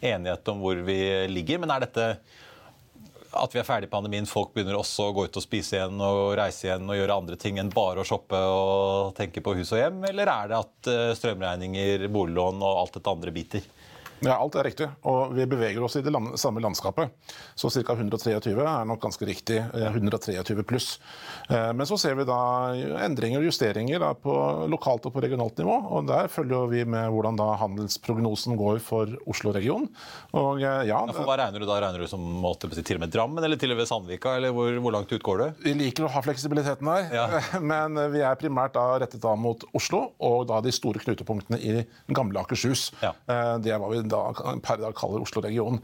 enighet 0.00 0.48
om 0.48 0.64
hvor 0.64 0.76
vi 0.86 1.28
ligger. 1.28 1.60
Men 1.60 1.70
er 1.74 1.80
dette 1.84 2.04
at 3.38 3.54
vi 3.54 3.60
er 3.60 3.66
ferdig 3.68 3.88
pandemien, 3.92 4.26
folk 4.28 4.52
begynner 4.54 4.78
også 4.78 5.08
å 5.08 5.14
gå 5.16 5.26
ut 5.28 5.38
og 5.38 5.44
spise 5.44 5.78
igjen 5.78 6.00
og 6.02 6.34
reise 6.38 6.66
igjen 6.68 6.88
og 6.88 6.98
gjøre 6.98 7.18
andre 7.22 7.38
ting 7.40 7.60
enn 7.62 7.72
bare 7.74 8.02
å 8.02 8.08
shoppe 8.08 8.38
og 8.38 9.14
tenke 9.18 9.42
på 9.44 9.54
hus 9.58 9.72
og 9.74 9.82
hjem? 9.82 10.00
Eller 10.10 10.30
er 10.32 10.52
det 10.52 10.60
at 10.60 10.90
eh, 10.92 11.12
strømregninger, 11.18 12.08
boliglån 12.12 12.62
og 12.62 12.82
alt 12.84 12.98
dette 12.98 13.16
andre 13.16 13.34
biter? 13.34 13.66
Ja, 14.24 14.36
Alt 14.40 14.56
er 14.56 14.66
riktig. 14.70 14.88
Og 15.08 15.34
vi 15.36 15.44
beveger 15.48 15.82
oss 15.84 15.98
i 15.98 16.02
det 16.04 16.12
land 16.12 16.36
samme 16.40 16.62
landskapet. 16.64 17.12
Så 17.58 17.70
ca. 17.70 17.96
123 17.96 18.54
er 18.56 18.88
nok 18.88 19.02
ganske 19.02 19.28
riktig. 19.28 19.58
123 19.74 20.40
eh, 20.40 20.62
pluss. 20.66 20.96
Eh, 21.50 21.72
men 21.76 21.86
så 21.88 21.98
ser 22.00 22.16
vi 22.18 22.26
da 22.28 22.38
endringer 23.04 23.42
og 23.42 23.48
justeringer 23.50 24.06
på 24.22 24.36
lokalt 24.72 25.08
og 25.08 25.14
på 25.16 25.24
regionalt 25.24 25.60
nivå. 25.60 25.76
og 25.90 26.08
Der 26.08 26.30
følger 26.32 26.70
vi 26.72 26.84
med 26.88 27.10
hvordan 27.12 27.38
da 27.38 27.52
handelsprognosen 27.60 28.56
går 28.58 28.80
for 28.84 29.12
Oslo-regionen. 29.28 29.90
Og 30.36 30.62
ja, 30.62 30.78
ja, 30.86 31.02
for 31.12 31.28
Hva 31.28 31.38
regner 31.42 31.60
du 31.60 31.68
da? 31.68 31.80
Regner 31.82 32.04
du 32.04 32.10
som 32.10 32.22
måtte, 32.22 32.70
til 32.76 32.98
og 32.98 33.04
med 33.04 33.12
Drammen 33.12 33.44
eller 33.44 33.60
til 33.60 33.74
og 33.74 33.80
med 33.80 33.88
Sandvika? 33.88 34.36
eller 34.36 34.52
hvor, 34.54 34.72
hvor, 34.80 34.92
langt 34.96 35.12
ut 35.12 35.22
går 35.22 35.38
du? 35.42 35.46
Vi 35.66 35.74
liker 35.76 36.06
å 36.06 36.10
ha 36.12 36.22
fleksibiliteten 36.24 36.88
her, 36.90 37.06
ja. 37.14 37.26
men 37.72 37.98
vi 38.12 38.22
er 38.24 38.38
primært 38.40 38.74
da 38.76 38.84
rettet 39.00 39.22
da 39.22 39.34
mot 39.38 39.62
Oslo 39.76 40.02
og 40.24 40.46
da 40.50 40.60
de 40.64 40.72
store 40.74 41.00
knutepunktene 41.02 41.60
i 41.60 41.84
gamle 42.16 42.40
Akershus. 42.42 42.88
Ja. 43.02 43.12
Det 43.62 43.76
hva 43.76 43.90
vi 43.92 44.00
da, 44.12 44.22
per 44.64 44.80
dag 44.82 44.94
kaller 44.96 45.24
Oslo-regionen. 45.24 45.80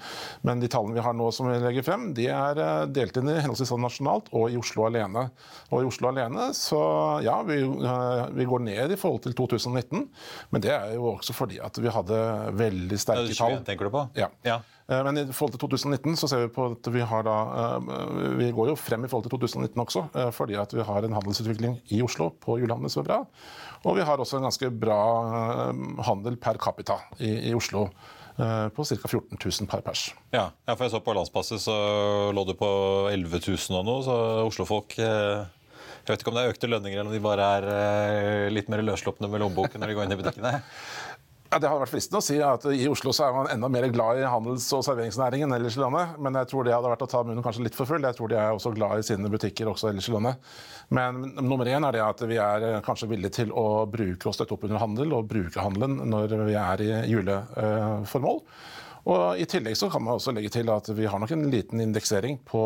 Men 0.47 0.63
de 0.63 0.71
tallene 0.73 0.97
vi 0.97 1.05
har 1.05 1.17
nå 1.17 1.29
som 1.35 1.49
vi 1.51 1.59
legger 1.63 1.87
frem, 1.87 2.11
de 2.17 2.29
er 2.33 2.61
eh, 2.61 2.85
delt 2.93 3.17
inn 3.19 3.31
i 3.33 3.39
henholdsvis 3.39 3.73
nasjonalt 3.83 4.31
og 4.37 4.53
i 4.53 4.59
Oslo 4.61 4.87
alene. 4.89 5.29
Og 5.71 5.83
i 5.83 5.89
Oslo 5.89 6.11
alene 6.13 6.51
så 6.57 6.83
ja, 7.25 7.39
vi, 7.47 7.61
eh, 7.63 8.27
vi, 8.37 8.49
går 8.49 8.67
ned 8.69 8.95
i 8.95 9.01
forhold 9.01 9.25
til 9.27 9.37
2019, 9.39 10.07
men 10.51 10.65
det 10.65 10.75
er 10.75 10.95
jo 10.97 11.13
også 11.15 11.37
fordi 11.37 11.61
at 11.63 11.81
vi 11.81 11.93
hadde 11.93 12.21
veldig 12.59 13.01
sterke 13.01 13.37
tall. 13.39 13.59
tenker 13.67 13.89
du 13.89 13.95
på? 13.95 14.07
Ja. 14.19 14.31
ja. 14.47 14.61
Eh, 14.89 15.03
men 15.07 15.23
i 15.23 15.27
forhold 15.31 15.57
til 15.57 15.65
2019 15.65 16.19
så 16.21 16.31
ser 16.31 16.47
vi 16.47 16.53
på 16.55 16.71
at 16.75 16.93
vi 16.93 17.05
har 17.07 17.27
da 17.27 17.37
Vi 18.39 18.51
går 18.55 18.73
jo 18.73 18.79
frem 18.79 19.05
i 19.05 19.11
forhold 19.11 19.29
til 19.29 19.37
2019 19.39 19.83
også, 19.83 20.05
fordi 20.35 20.57
at 20.59 20.73
vi 20.75 20.85
har 20.87 21.05
en 21.05 21.15
handelsutvikling 21.17 21.79
i 21.95 22.03
Oslo 22.05 22.31
på 22.43 22.59
bra. 23.07 23.23
Og 23.83 23.97
vi 23.99 24.05
har 24.07 24.21
også 24.23 24.39
en 24.39 24.47
ganske 24.47 24.69
bra 24.71 24.99
handel 26.07 26.37
per 26.41 26.61
capita 26.63 27.01
i, 27.19 27.51
i 27.51 27.55
Oslo. 27.59 27.89
Eh, 28.37 28.69
på 28.69 28.85
ca. 28.85 29.09
14 29.09 29.39
000 29.61 29.69
per 29.69 29.83
pers. 29.85 30.07
Ja, 30.33 30.47
for 30.71 30.87
jeg 30.87 30.95
så 30.95 31.03
på 31.05 31.15
landspasset 31.17 31.61
så 31.61 31.75
lå 32.33 32.45
det 32.49 32.57
på 32.61 32.69
11 33.13 33.43
000 33.45 33.81
og 33.81 33.85
noe, 33.85 34.05
så 34.07 34.15
Oslofolk 34.47 34.97
eh, 35.05 35.43
jeg 36.03 36.17
vet 36.17 36.23
ikke 36.25 36.33
om 36.33 36.39
det 36.39 36.43
er 36.43 36.51
økte 36.51 36.71
lønninger 36.71 36.99
eller 36.99 37.11
om 37.13 37.15
de 37.15 37.23
bare 37.23 37.49
er 37.59 37.67
eh, 37.71 38.49
litt 38.51 38.71
mer 38.73 38.81
løsslupne 38.83 39.29
med 39.31 39.45
lommeboken 39.45 39.79
når 39.79 39.93
de 39.93 39.97
går 39.99 40.09
inn 40.09 40.15
i 40.17 40.19
butikkene. 40.19 40.55
Ja, 41.53 41.59
Det 41.61 41.69
hadde 41.69 41.83
vært 41.83 41.93
fristende 41.93 42.21
å 42.23 42.25
si 42.25 42.39
at 42.41 42.63
i 42.73 42.87
Oslo 42.89 43.13
så 43.13 43.27
er 43.27 43.35
man 43.37 43.49
enda 43.53 43.69
mer 43.69 43.85
glad 43.93 44.23
i 44.23 44.25
handels- 44.25 44.71
og 44.73 44.87
serveringsnæringen 44.87 45.51
enn 45.51 45.59
ellers 45.59 45.75
i 45.77 45.83
landet. 45.83 46.15
Men 46.17 46.39
jeg 46.41 46.49
tror 46.49 46.65
det 46.65 46.73
hadde 46.73 46.89
vært 46.89 47.05
å 47.05 47.09
ta 47.13 47.21
munnen 47.29 47.45
kanskje 47.45 47.67
litt 47.67 47.77
for 47.77 47.91
full. 47.91 48.01
Jeg 48.01 48.17
tror 48.17 48.31
de 48.33 48.39
er 48.41 48.55
også 48.55 48.73
glad 48.73 49.03
i 49.03 49.05
sine 49.05 49.29
butikker 49.29 49.69
også 49.69 49.91
ellers 49.91 50.09
i 50.09 50.15
landet. 50.15 50.49
Men 50.97 51.21
nummer 51.37 51.69
én 51.69 51.85
er 51.85 51.93
det 51.93 52.01
at 52.07 52.25
vi 52.25 52.39
er 52.41 52.65
eh, 52.71 52.79
kanskje 52.87 53.11
villige 53.11 53.37
til 53.43 53.53
å 53.53 53.85
bruke 53.85 54.31
og 54.31 54.37
støtte 54.39 54.57
opp 54.57 54.65
under 54.65 54.81
handel 54.81 55.13
og 55.13 55.29
bruke 55.29 55.61
handelen 55.61 56.01
når 56.09 56.33
vi 56.49 56.57
er 56.57 56.85
i 56.87 56.91
juleformål. 57.13 58.41
Og 59.13 59.43
I 59.43 59.49
tillegg 59.51 59.77
så 59.77 59.91
kan 59.93 60.07
man 60.07 60.17
også 60.17 60.33
legge 60.33 60.55
til 60.57 60.73
at 60.73 60.89
vi 60.97 61.05
har 61.11 61.21
nok 61.21 61.37
en 61.37 61.51
liten 61.53 61.85
indeksering 61.85 62.41
på 62.49 62.65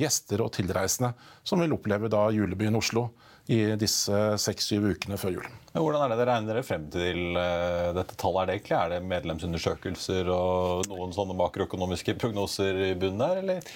gjester 0.00 0.42
og 0.42 0.56
tilreisende 0.56 1.12
som 1.46 1.62
vil 1.62 1.76
oppleve 1.76 2.10
da 2.10 2.26
julebyen 2.34 2.82
Oslo 2.82 3.12
i 3.52 3.58
disse 3.76 4.20
seks-syv 4.40 4.86
ukene 4.94 5.18
før 5.20 5.36
jul. 5.36 5.48
Men 5.74 5.82
hvordan 5.82 6.04
er 6.04 6.12
det 6.12 6.18
dere 6.20 6.30
regner 6.30 6.52
dere 6.54 6.64
frem 6.64 6.86
til 6.92 7.36
uh, 7.36 7.90
dette 7.96 8.16
tallet? 8.16 8.40
Er 8.40 8.46
det 8.46 8.56
egentlig? 8.56 8.78
Er 8.78 8.92
det 8.94 9.10
medlemsundersøkelser 9.10 10.30
og 10.32 10.88
noen 10.88 11.12
sånne 11.16 11.36
makroøkonomiske 11.36 12.16
prognoser 12.22 12.80
i 12.88 12.90
bunnen 12.96 13.20
der, 13.20 13.42
eller? 13.42 13.70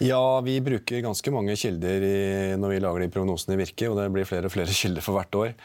Ja, 0.00 0.22
vi 0.46 0.56
bruker 0.64 1.04
ganske 1.04 1.34
mange 1.34 1.58
kilder 1.60 2.06
i, 2.06 2.18
når 2.56 2.76
vi 2.76 2.82
lager 2.86 3.04
de 3.04 3.12
prognosene 3.12 3.58
i 3.58 3.60
Virke, 3.60 3.90
og 3.90 4.00
det 4.00 4.08
blir 4.14 4.28
flere 4.28 4.48
og 4.48 4.54
flere 4.54 4.76
kilder 4.82 5.04
for 5.04 5.18
hvert 5.18 5.40
år. 5.42 5.56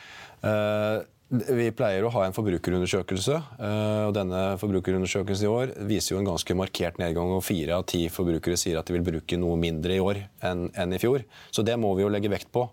Uh, 0.43 1.05
vi 1.33 1.71
pleier 1.73 2.05
å 2.05 2.11
ha 2.13 2.25
en 2.27 2.35
forbrukerundersøkelse. 2.35 3.37
Eh, 3.57 4.01
og 4.05 4.11
Denne 4.13 4.41
forbrukerundersøkelsen 4.61 5.47
i 5.47 5.49
år 5.49 5.71
viser 5.89 6.13
jo 6.13 6.19
en 6.21 6.29
ganske 6.29 6.57
markert 6.57 6.99
nedgang. 7.01 7.31
og 7.33 7.43
Fire 7.43 7.79
av 7.79 7.87
ti 7.89 8.05
forbrukere 8.13 8.57
sier 8.59 8.77
at 8.77 8.85
de 8.85 8.93
vil 8.93 9.07
bruke 9.07 9.39
noe 9.41 9.57
mindre 9.57 9.97
i 9.97 10.03
år 10.03 10.21
enn 10.45 10.93
i 10.93 11.01
fjor. 11.01 11.25
Så 11.49 11.65
det 11.65 11.79
må 11.81 11.95
vi 11.97 12.05
jo 12.05 12.11
legge 12.13 12.29
vekt 12.31 12.51
på. 12.53 12.67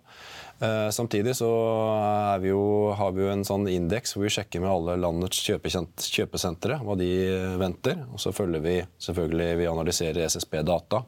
Eh, 0.62 0.90
samtidig 0.90 1.36
så 1.36 1.48
vi 2.40 2.52
jo, 2.52 2.92
har 2.94 3.10
vi 3.12 3.24
jo 3.24 3.30
en 3.32 3.42
sånn 3.42 3.64
indeks 3.66 4.14
hvor 4.14 4.28
vi 4.28 4.30
sjekker 4.30 4.62
med 4.62 4.70
alle 4.70 4.94
landets 5.02 5.40
kjøpesentre 5.42 6.76
hva 6.86 6.94
de 7.00 7.08
venter. 7.58 8.04
Og 8.14 8.22
så 8.22 8.30
følger 8.36 8.62
vi 8.62 8.76
selvfølgelig 9.02 9.48
vi 9.58 9.66
analyserer 9.66 10.28
SSB-data. 10.30 11.02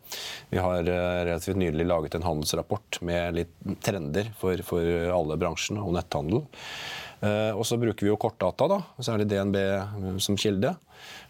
Vi 0.50 0.58
har 0.58 0.82
eh, 0.82 1.20
relativt 1.28 1.60
nylig 1.60 1.86
laget 1.86 2.18
en 2.18 2.26
handelsrapport 2.26 2.98
med 3.06 3.38
litt 3.38 3.54
trender 3.84 4.32
for, 4.40 4.58
for 4.66 4.90
alle 5.14 5.38
bransjene 5.38 5.84
og 5.84 5.94
netthandel. 6.00 6.42
Eh, 7.22 7.52
og 7.54 7.62
så 7.68 7.78
bruker 7.78 8.08
vi 8.08 8.10
jo 8.10 8.18
kortdata, 8.18 8.66
da, 8.72 8.80
særlig 9.06 9.28
DNB 9.30 10.18
som 10.24 10.40
kilde. 10.40 10.74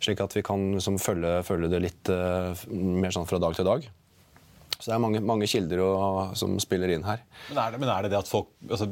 Slik 0.00 0.24
at 0.24 0.32
vi 0.32 0.44
kan 0.46 0.72
følge, 0.80 1.36
følge, 1.44 1.68
det 1.74 1.84
litt 1.84 2.12
mer 2.72 3.12
sånn 3.12 3.28
fra 3.28 3.42
dag 3.42 3.56
til 3.58 3.68
dag. 3.68 3.84
Så 4.84 4.90
det 4.90 4.98
er 4.98 5.00
mange, 5.00 5.20
mange 5.24 5.46
kilder 5.48 5.80
og, 5.80 6.34
som 6.36 6.58
spiller 6.60 6.90
inn 6.92 7.06
her. 7.06 7.22
Men 7.48 7.60
er 7.62 7.72
det, 7.72 7.78
men 7.80 7.88
er 7.88 8.04
det, 8.04 8.10
det 8.12 8.18
at 8.18 8.28
folk 8.28 8.50
altså, 8.68 8.84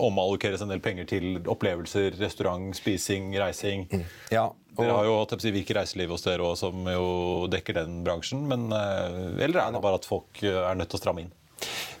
omallokeres 0.00 0.64
en 0.64 0.72
del 0.72 0.80
penger 0.80 1.10
til 1.10 1.42
opplevelser, 1.44 2.16
restaurant, 2.16 2.70
spising, 2.78 3.34
reising? 3.36 3.84
Mm. 3.92 4.06
Ja, 4.32 4.46
og... 4.48 4.80
Dere 4.80 4.96
har 4.96 5.10
jo 5.10 5.18
si, 5.36 5.52
Virke 5.52 5.76
reiseliv 5.76 6.14
hos 6.16 6.24
dere 6.24 6.46
også, 6.48 6.70
som 6.70 6.88
jo 6.88 7.04
dekker 7.52 7.82
den 7.82 8.00
bransjen. 8.06 8.46
Men, 8.48 8.70
eh, 8.72 9.44
eller 9.44 9.60
er 9.60 9.76
det 9.76 9.84
bare 9.84 10.00
at 10.00 10.08
folk 10.08 10.40
eh, 10.40 10.56
er 10.56 10.80
nødt 10.80 10.88
til 10.94 11.02
å 11.02 11.04
stramme 11.04 11.26
inn? 11.26 11.32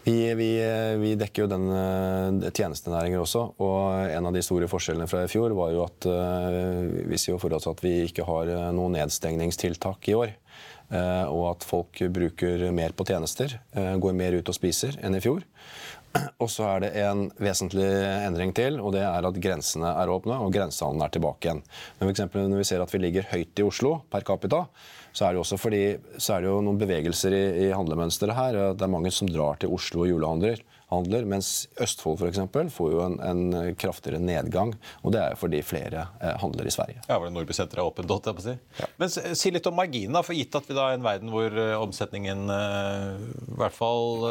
Vi, 0.08 0.16
vi, 0.34 0.48
vi, 0.98 1.12
dekker 1.20 1.44
jo 1.44 1.52
den 1.52 1.68
tjenestenæringen 2.48 3.20
også. 3.20 3.44
og 3.62 4.08
En 4.16 4.32
av 4.32 4.32
de 4.32 4.40
store 4.42 4.66
forskjellene 4.66 5.06
fra 5.12 5.26
i 5.26 5.30
fjor 5.30 5.52
var 5.54 5.76
jo 5.76 5.84
at 5.84 6.08
vi 7.06 7.20
sier 7.20 7.36
jo 7.36 7.38
for 7.38 7.54
oss 7.54 7.68
at 7.70 7.84
vi 7.84 8.00
ikke 8.08 8.26
har 8.26 8.50
noen 8.74 8.96
nedstengningstiltak 8.96 10.08
i 10.10 10.16
år. 10.18 10.32
Og 10.92 11.44
at 11.54 11.64
folk 11.64 12.02
bruker 12.12 12.66
mer 12.74 12.92
på 12.92 13.06
tjenester, 13.08 13.54
går 13.72 14.16
mer 14.18 14.36
ut 14.36 14.50
og 14.52 14.56
spiser 14.56 14.98
enn 15.00 15.16
i 15.16 15.22
fjor. 15.24 15.44
Og 16.42 16.50
så 16.52 16.66
er 16.68 16.82
det 16.84 16.90
en 17.02 17.22
vesentlig 17.40 17.86
endring 18.26 18.52
til, 18.56 18.78
og 18.82 18.92
det 18.96 19.04
er 19.06 19.24
at 19.28 19.38
grensene 19.42 19.92
er 20.02 20.12
åpne 20.12 20.38
og 20.44 20.52
grensehandelen 20.54 21.06
er 21.06 21.14
tilbake 21.14 21.48
igjen. 21.48 21.62
Men 21.96 22.04
for 22.04 22.12
eksempel, 22.12 22.48
når 22.50 22.60
vi 22.62 22.66
ser 22.68 22.84
at 22.84 22.92
vi 22.92 23.00
ligger 23.00 23.30
høyt 23.30 23.62
i 23.62 23.66
Oslo 23.66 23.94
per 24.12 24.26
capita, 24.28 24.64
så 25.12 25.26
er 25.26 25.32
det 25.32 25.40
jo 25.40 25.46
også 25.46 25.60
fordi, 25.60 25.82
så 26.16 26.36
er 26.36 26.44
det 26.44 26.50
jo 26.50 26.60
noen 26.64 26.80
bevegelser 26.80 27.36
i, 27.36 27.42
i 27.66 27.72
handlemønsteret 27.72 28.36
her. 28.36 28.60
Det 28.76 28.86
er 28.86 28.92
mange 28.92 29.12
som 29.14 29.30
drar 29.30 29.60
til 29.60 29.72
Oslo 29.72 30.04
og 30.04 30.12
julehandler 30.12 30.60
handler, 30.92 31.26
mens 31.28 31.50
Østfold 31.82 32.20
eksempel, 32.28 32.70
får 32.72 32.92
jo 32.94 33.02
en, 33.04 33.18
en 33.24 33.74
kraftigere 33.78 34.20
nedgang. 34.22 34.74
og 35.02 35.14
Det 35.14 35.22
er 35.22 35.38
fordi 35.40 35.62
flere 35.66 36.06
eh, 36.20 36.36
handler 36.42 36.68
i 36.68 36.74
Sverige. 36.74 37.02
Ja, 37.08 37.18
var 37.18 37.28
det 37.28 37.34
Nordby 37.36 37.56
senter 37.56 37.82
er 37.82 37.88
åpent? 37.88 38.12
Jeg 38.12 38.38
på 38.38 38.44
si. 38.44 38.56
Ja. 38.78 38.88
Men 39.00 39.12
si 39.12 39.52
litt 39.54 39.68
om 39.70 39.78
marginene, 39.78 40.24
for 40.26 40.36
gitt 40.36 40.58
at 40.58 40.68
vi 40.68 40.76
da 40.76 40.88
er 40.88 40.96
i 40.96 41.00
en 41.00 41.06
verden 41.06 41.32
hvor 41.32 41.54
uh, 41.56 41.78
omsetningen 41.82 42.44
uh, 42.50 43.16
i 43.18 43.58
hvert 43.60 43.76
fall 43.76 44.26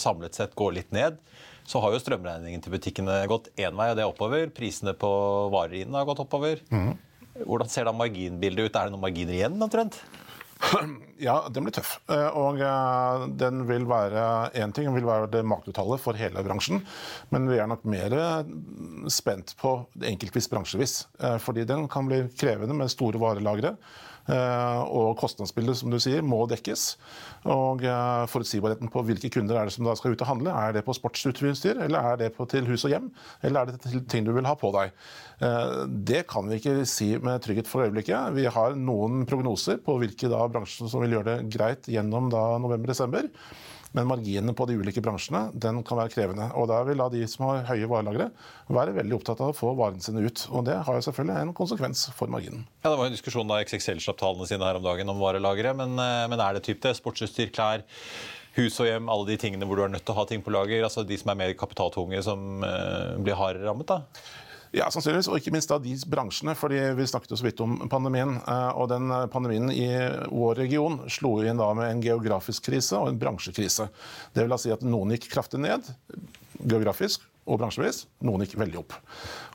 samlet 0.00 0.36
sett 0.36 0.54
går 0.58 0.78
litt 0.78 0.94
ned, 0.94 1.18
så 1.68 1.80
har 1.80 1.94
jo 1.94 2.00
strømregningen 2.02 2.62
til 2.62 2.74
butikkene 2.74 3.22
gått 3.30 3.48
én 3.56 3.74
vei, 3.76 3.88
og 3.90 3.96
det 3.96 4.04
er 4.04 4.10
oppover. 4.10 4.50
Prisene 4.54 4.92
på 4.98 5.10
varene 5.52 5.96
har 5.96 6.08
gått 6.08 6.20
oppover. 6.24 6.60
Mm. 6.68 6.92
Hvordan 7.40 7.70
ser 7.72 7.88
da 7.88 7.94
marginbildet 7.96 8.68
ut? 8.68 8.76
Er 8.76 8.86
det 8.86 8.94
noen 8.94 9.02
marginer 9.02 9.34
igjen 9.34 9.56
omtrent? 9.64 9.98
Ja, 11.24 11.36
den 11.48 11.64
blir 11.64 11.74
tøff. 11.74 11.96
Eh, 12.10 12.36
og 12.36 12.58
eh, 12.62 13.26
den 13.40 13.62
vil 13.68 13.86
være 13.88 14.24
Én 14.58 14.74
ting 14.74 14.88
den 14.88 14.96
vil 14.96 15.06
være 15.06 15.30
det 15.32 15.44
maktuttallet 15.46 16.02
for 16.02 16.18
hele 16.18 16.42
bransjen, 16.44 16.82
men 17.32 17.46
vi 17.48 17.60
er 17.62 17.68
nok 17.70 17.84
mer 17.88 18.16
spent 19.12 19.54
på 19.60 19.76
enkeltvis 20.10 20.50
bransjevis. 20.52 20.96
Eh, 21.22 21.38
fordi 21.42 21.66
den 21.68 21.86
kan 21.92 22.10
bli 22.10 22.24
krevende 22.40 22.76
med 22.76 22.92
store 22.92 23.22
varelagre. 23.22 23.76
Eh, 24.24 24.82
og 24.88 25.18
kostnadsbildet 25.20 25.76
som 25.76 25.92
du 25.92 25.98
sier, 26.00 26.24
må 26.24 26.44
dekkes. 26.48 26.84
Og 27.52 27.84
eh, 27.84 28.24
forutsigbarheten 28.32 28.88
på 28.92 29.02
hvilke 29.04 29.28
kunder 29.34 29.58
er 29.60 29.68
det 29.68 29.74
som 29.76 29.84
da 29.84 29.96
skal 29.98 30.14
ut 30.14 30.24
og 30.24 30.30
handle. 30.30 30.54
Er 30.54 30.76
det 30.76 30.84
på 30.86 30.96
sportsutstyr, 30.96 31.82
eller 31.84 32.12
er 32.14 32.22
det 32.22 32.30
på 32.36 32.46
til 32.48 32.68
hus 32.70 32.86
og 32.88 32.94
hjem? 32.94 33.10
Eller 33.44 33.60
er 33.60 33.72
det 33.72 33.82
til 33.84 34.04
ting 34.08 34.24
du 34.24 34.32
vil 34.36 34.48
ha 34.48 34.56
på 34.58 34.72
deg? 34.76 34.94
Eh, 35.44 35.76
det 36.08 36.24
kan 36.30 36.48
vi 36.48 36.60
ikke 36.60 36.88
si 36.88 37.12
med 37.20 37.44
trygghet 37.44 37.68
for 37.68 37.84
øyeblikket. 37.84 38.32
Vi 38.38 38.48
har 38.56 38.78
noen 38.80 39.26
prognoser 39.28 39.82
på 39.84 39.98
hvilke 40.00 40.32
bransjer 40.32 40.88
som 40.88 41.04
vil 41.04 41.18
gjøre 41.18 41.30
det 41.34 41.52
greit 41.52 41.92
gjennom 41.92 42.32
november-desember. 42.32 43.28
Men 43.94 44.08
marginene 44.10 44.54
på 44.58 44.66
de 44.66 44.76
ulike 44.80 45.02
bransjene 45.04 45.46
den 45.54 45.82
kan 45.86 46.00
være 46.00 46.12
krevende. 46.12 46.48
Og 46.58 46.68
Da 46.70 46.82
vil 46.86 46.98
da 46.98 47.08
de 47.12 47.22
som 47.30 47.46
har 47.46 47.64
høye 47.68 47.88
varelagre, 47.90 48.30
være 48.66 48.96
veldig 48.96 49.18
opptatt 49.20 49.42
av 49.44 49.52
å 49.52 49.56
få 49.56 49.74
varene 49.78 50.02
sine 50.02 50.24
ut. 50.24 50.46
Og 50.50 50.66
Det 50.66 50.80
har 50.86 50.98
jo 50.98 51.06
selvfølgelig 51.06 51.40
en 51.40 51.54
konsekvens 51.54 52.08
for 52.18 52.32
marginen. 52.32 52.66
Ja, 52.82 52.90
Det 52.90 52.98
var 52.98 53.06
en 53.06 53.16
diskusjon 53.16 53.48
da 53.48 53.62
XXL 53.62 54.02
slapp 54.02 54.18
tallene 54.18 54.50
sine 54.50 54.66
her 54.66 54.80
om 54.80 54.86
dagen 54.86 55.08
om 55.08 55.22
varelagre. 55.22 55.76
Men, 55.76 55.98
eh, 55.98 56.26
men 56.28 56.40
er 56.40 56.54
det 56.54 56.64
typ 56.64 56.80
det? 56.80 56.96
Sportsutstyr, 56.96 57.52
klær? 57.54 57.84
hus 58.54 58.78
og 58.78 58.86
hjem, 58.86 59.10
alle 59.10 59.32
de 59.32 59.36
tingene 59.40 59.66
hvor 59.66 59.78
du 59.78 59.84
er 59.86 59.92
nødt 59.92 60.04
til 60.06 60.14
å 60.14 60.20
ha 60.20 60.24
ting 60.30 60.42
på 60.44 60.52
lager. 60.54 60.84
altså 60.86 61.04
De 61.06 61.18
som 61.18 61.32
er 61.32 61.40
mer 61.40 61.54
kapitaltunge, 61.58 62.22
som 62.22 62.62
uh, 62.62 63.18
blir 63.18 63.38
hardere 63.38 63.66
rammet? 63.66 63.90
da? 63.90 64.02
Ja, 64.74 64.88
sannsynligvis. 64.90 65.28
Og 65.30 65.38
ikke 65.38 65.52
minst 65.54 65.70
da 65.70 65.78
de 65.78 65.94
bransjene. 66.10 66.56
fordi 66.58 66.80
Vi 66.98 67.06
snakket 67.06 67.30
jo 67.30 67.38
så 67.38 67.46
vidt 67.46 67.60
om 67.62 67.76
pandemien. 67.90 68.40
Eh, 68.42 68.70
og 68.74 68.88
den 68.90 69.10
eh, 69.10 69.26
Pandemien 69.30 69.70
i 69.70 69.86
vår 70.30 70.58
region 70.64 70.98
slo 71.08 71.36
inn 71.42 71.60
da 71.60 71.70
med 71.78 71.90
en 71.92 72.02
geografisk 72.02 72.66
krise 72.70 72.98
og 72.98 73.12
en 73.12 73.20
bransjekrise. 73.20 73.86
Det 74.34 74.42
vil 74.42 74.50
da 74.50 74.58
si 74.58 74.74
at 74.74 74.82
noen 74.82 75.14
gikk 75.14 75.30
kraftig 75.36 75.62
ned 75.62 75.86
geografisk 76.58 77.22
og 77.44 77.60
bransjevis. 77.60 78.04
Noen 78.24 78.42
gikk 78.42 78.56
veldig 78.58 78.80
opp. 78.80 78.96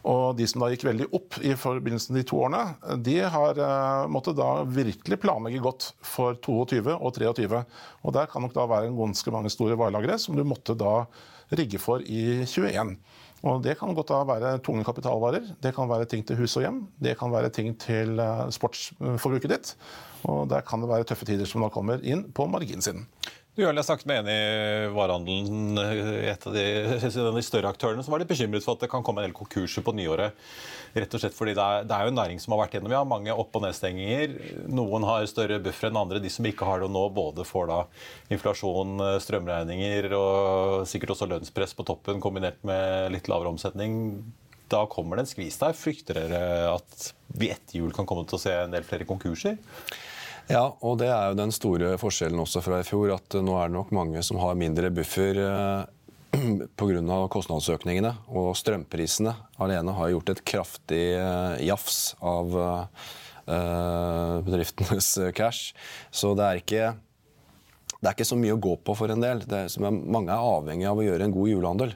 Og 0.08 0.38
de 0.38 0.48
som 0.48 0.64
da 0.64 0.70
gikk 0.72 0.86
veldig 0.88 1.10
opp 1.18 1.40
i 1.44 1.56
forbindelse 1.58 2.14
med 2.14 2.22
de 2.22 2.28
to 2.30 2.40
årene, 2.46 2.96
de 3.04 3.18
har 3.34 3.60
uh, 3.60 4.06
måttet 4.12 4.38
da 4.38 4.62
virkelig 4.70 5.18
planlegge 5.24 5.64
godt 5.64 5.90
for 6.06 6.38
22 6.38 6.94
og 6.94 7.18
23. 7.18 7.64
Og 8.06 8.16
der 8.16 8.30
kan 8.30 8.46
nok 8.46 8.54
da 8.56 8.68
være 8.70 8.92
en 8.92 9.00
ganske 9.00 9.34
mange 9.34 9.52
store 9.52 9.80
varelagre 9.80 10.20
som 10.22 10.38
du 10.38 10.46
måtte 10.48 10.78
da 10.78 11.02
rigge 11.58 11.82
for 11.82 12.06
i 12.06 12.46
21. 12.46 12.94
Og 13.48 13.64
Det 13.64 13.78
kan 13.80 13.96
godt 13.96 14.12
da 14.12 14.24
være 14.28 14.58
tunge 14.60 14.84
kapitalvarer, 14.84 15.46
det 15.64 15.72
kan 15.76 15.88
være 15.90 16.06
ting 16.06 16.26
til 16.28 16.36
hus 16.36 16.58
og 16.60 16.66
hjem, 16.66 16.80
det 17.00 17.18
kan 17.20 17.32
være 17.32 17.50
ting 17.50 17.78
til 17.80 18.20
eh, 18.20 18.50
sportsforbruket 18.52 19.50
ditt. 19.54 19.76
Og 20.28 20.50
Der 20.50 20.62
kan 20.62 20.82
det 20.82 20.90
være 20.90 21.08
tøffe 21.08 21.26
tider 21.26 21.48
som 21.48 21.64
da 21.64 21.70
kommer 21.72 22.04
inn 22.04 22.26
på 22.36 22.48
marginsiden. 22.52 23.08
Du 23.60 23.66
har 23.66 23.84
snakket 23.84 24.06
med 24.06 24.20
en 24.20 24.28
i 24.32 24.88
varehandelen, 24.96 25.78
eh, 25.78 26.30
et 26.32 26.46
av 26.48 26.54
de, 26.56 26.62
de, 27.36 27.42
større 27.44 27.68
aktørene, 27.68 28.00
som 28.06 28.14
var 28.14 28.22
litt 28.22 28.30
bekymret 28.30 28.64
for 28.64 28.78
at 28.78 28.86
det 28.86 28.88
kan 28.88 29.04
komme 29.04 29.20
en 29.20 29.28
del 29.28 29.36
konkurser 29.36 29.84
på 29.84 29.92
nyåret. 29.98 30.38
Rett 30.96 31.18
og 31.18 31.20
slett 31.20 31.36
fordi 31.36 31.58
det 31.58 31.66
er, 31.66 31.84
det 31.90 31.98
er 31.98 32.08
jo 32.08 32.14
en 32.14 32.18
næring 32.22 32.40
som 32.40 32.56
har 32.56 32.62
vært 32.62 32.78
gjennom 32.78 32.96
ja, 32.96 33.02
mange 33.04 33.36
opp- 33.36 33.58
og 33.60 33.66
nedstenginger. 33.66 34.38
Noen 34.72 35.04
har 35.04 35.28
større 35.28 35.60
buffer 35.66 35.90
enn 35.90 36.00
andre. 36.00 36.22
De 36.24 36.32
som 36.32 36.48
ikke 36.48 36.70
har 36.70 36.80
det 36.80 36.88
nå, 36.96 37.02
både 37.12 37.44
får 37.44 37.68
da 37.68 37.82
inflasjon, 38.32 38.96
eh, 39.04 39.20
strømregninger 39.28 40.08
og 40.16 40.88
sikkert 40.88 41.18
også 41.18 41.28
lønnspress 41.28 41.76
på 41.76 41.90
toppen 41.92 42.24
kombinert 42.24 42.64
med 42.64 43.12
litt 43.18 43.28
lavere 43.28 43.52
omsetning. 43.52 44.24
Da 44.72 44.86
kommer 44.88 45.20
det 45.20 45.28
en 45.28 45.34
skvis 45.34 45.60
der. 45.60 45.76
Frykter 45.76 46.16
dere 46.22 46.78
at 46.78 47.12
vi 47.36 47.52
etter 47.52 47.82
jul 47.82 47.92
kan 47.92 48.08
komme 48.08 48.24
til 48.24 48.40
å 48.40 48.46
se 48.48 48.56
en 48.56 48.72
del 48.72 48.88
flere 48.88 49.10
konkurser? 49.10 49.60
Ja, 50.50 50.64
og 50.82 50.98
det 50.98 51.12
er 51.14 51.30
jo 51.30 51.38
den 51.38 51.52
store 51.54 51.94
forskjellen 52.02 52.42
også 52.42 52.64
fra 52.66 52.80
i 52.82 52.86
fjor, 52.88 53.12
at 53.14 53.38
nå 53.38 53.54
er 53.60 53.70
det 53.70 53.76
nok 53.76 53.92
mange 53.94 54.24
som 54.26 54.40
har 54.42 54.58
mindre 54.58 54.90
buffer 54.90 55.38
eh, 55.46 55.84
pga. 56.80 57.20
kostnadsøkningene. 57.30 58.16
Og 58.34 58.56
strømprisene 58.58 59.36
alene 59.62 59.94
har 59.94 60.10
gjort 60.16 60.34
et 60.34 60.42
kraftig 60.46 61.04
eh, 61.20 61.62
jafs 61.70 62.16
av 62.22 62.58
bedriftenes 63.50 65.08
cash. 65.38 65.72
Så 66.14 66.36
det 66.38 66.46
er 66.46 66.60
ikke 66.60 66.90
det 68.00 68.08
er 68.08 68.16
ikke 68.16 68.30
så 68.30 68.38
mye 68.40 68.56
å 68.56 68.62
gå 68.62 68.78
på 68.86 68.94
for 68.96 69.12
en 69.12 69.24
del. 69.24 69.42
Er, 69.44 69.68
mange 69.92 70.32
er 70.32 70.40
avhengig 70.40 70.88
av 70.88 71.02
å 71.02 71.04
gjøre 71.04 71.26
en 71.26 71.34
god 71.36 71.50
julehandel. 71.52 71.96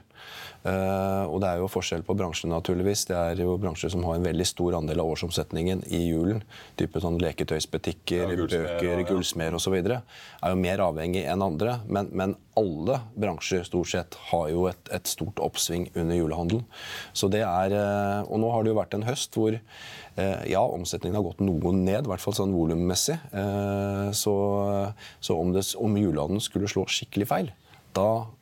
Uh, 0.64 1.28
og 1.28 1.42
det 1.42 1.48
er 1.50 1.58
jo 1.60 1.68
forskjell 1.68 2.02
på 2.06 2.14
bransjene, 2.16 2.54
naturligvis. 2.54 3.02
Det 3.10 3.16
er 3.18 3.40
jo 3.42 3.58
bransjer 3.60 3.90
som 3.92 4.04
har 4.08 4.16
en 4.16 4.24
veldig 4.24 4.46
stor 4.48 4.78
andel 4.78 5.02
av 5.02 5.10
årsomsetningen 5.12 5.82
i 5.92 6.00
julen. 6.06 6.40
Type 6.80 7.02
sånn 7.04 7.18
leketøysbutikker, 7.20 8.32
ja, 8.32 8.46
bøker, 8.48 9.02
ja. 9.02 9.04
gullsmeder 9.04 9.58
osv. 9.58 9.76
Er 9.76 10.54
jo 10.54 10.60
mer 10.62 10.80
avhengig 10.86 11.26
enn 11.28 11.44
andre. 11.44 11.78
Men, 11.84 12.08
men, 12.16 12.36
alle 12.54 13.00
bransjer 13.18 13.64
stort 13.66 13.90
sett 13.90 14.16
har 14.30 14.44
jo 14.52 14.68
et, 14.70 14.88
et 14.94 15.08
stort 15.10 15.40
oppsving 15.42 15.88
under 15.98 16.14
julehandelen. 16.14 16.62
Så 17.12 17.26
det 17.28 17.42
er, 17.42 17.74
uh, 17.74 18.30
og 18.30 18.40
nå 18.40 18.52
har 18.54 18.62
det 18.62 18.70
jo 18.70 18.78
vært 18.78 18.94
en 18.94 19.04
høst 19.04 19.36
hvor 19.36 19.56
uh, 19.58 20.42
ja, 20.46 20.62
omsetningen 20.62 21.18
har 21.18 21.26
gått 21.26 21.42
noe 21.44 21.74
ned, 21.74 22.06
i 22.06 22.12
hvert 22.12 22.22
fall 22.22 22.36
sånn 22.38 22.54
volummessig. 22.54 23.18
Så, 24.14 24.34
så 25.18 25.36
om, 25.36 25.50
det, 25.52 25.66
om 25.76 25.98
julehandelen 25.98 26.40
skulle 26.44 26.70
slå 26.70 26.86
skikkelig 26.88 27.28
feil, 27.28 27.52
da 27.98 28.08
Eh, 28.14 28.33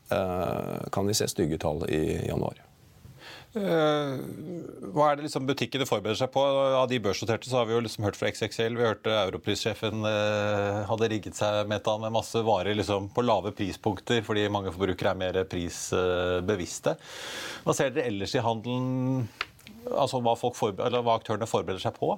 kan 0.93 1.09
vi 1.09 1.17
se 1.17 1.29
stygge 1.31 1.61
tall 1.63 1.85
i 1.91 2.03
januar. 2.29 2.61
Eh, 3.53 4.13
hva 4.97 5.11
er 5.11 5.19
det 5.19 5.27
liksom 5.27 5.45
butikkene 5.45 5.85
forbereder 5.85 6.23
seg 6.23 6.31
på? 6.33 6.41
Av 6.41 6.87
de 6.89 6.97
børsnoterte 7.05 7.51
så 7.51 7.59
har 7.59 7.67
vi 7.69 7.75
jo 7.75 7.83
liksom 7.85 8.07
hørt 8.07 8.17
fra 8.17 8.31
XXL. 8.33 8.79
Vi 8.79 8.87
hørte 8.87 9.13
europrissjefen 9.13 10.07
eh, 10.09 10.79
hadde 10.89 11.11
rigget 11.13 11.37
seg 11.37 11.69
med 11.69 11.85
masse 12.15 12.41
varer 12.47 12.79
liksom 12.79 13.11
på 13.13 13.25
lave 13.27 13.53
prispunkter 13.57 14.25
fordi 14.25 14.49
mange 14.53 14.73
forbrukere 14.73 15.13
er 15.13 15.21
mer 15.21 15.41
prisbevisste. 15.53 16.97
Hva 17.67 17.77
ser 17.77 17.93
dere 17.93 18.09
ellers 18.09 18.33
i 18.39 18.45
handelen? 18.45 19.27
Altså 19.91 20.23
hva, 20.25 20.33
hva 20.39 21.19
aktørene 21.19 21.51
forbereder 21.51 21.83
seg 21.83 21.99
på? 21.99 22.15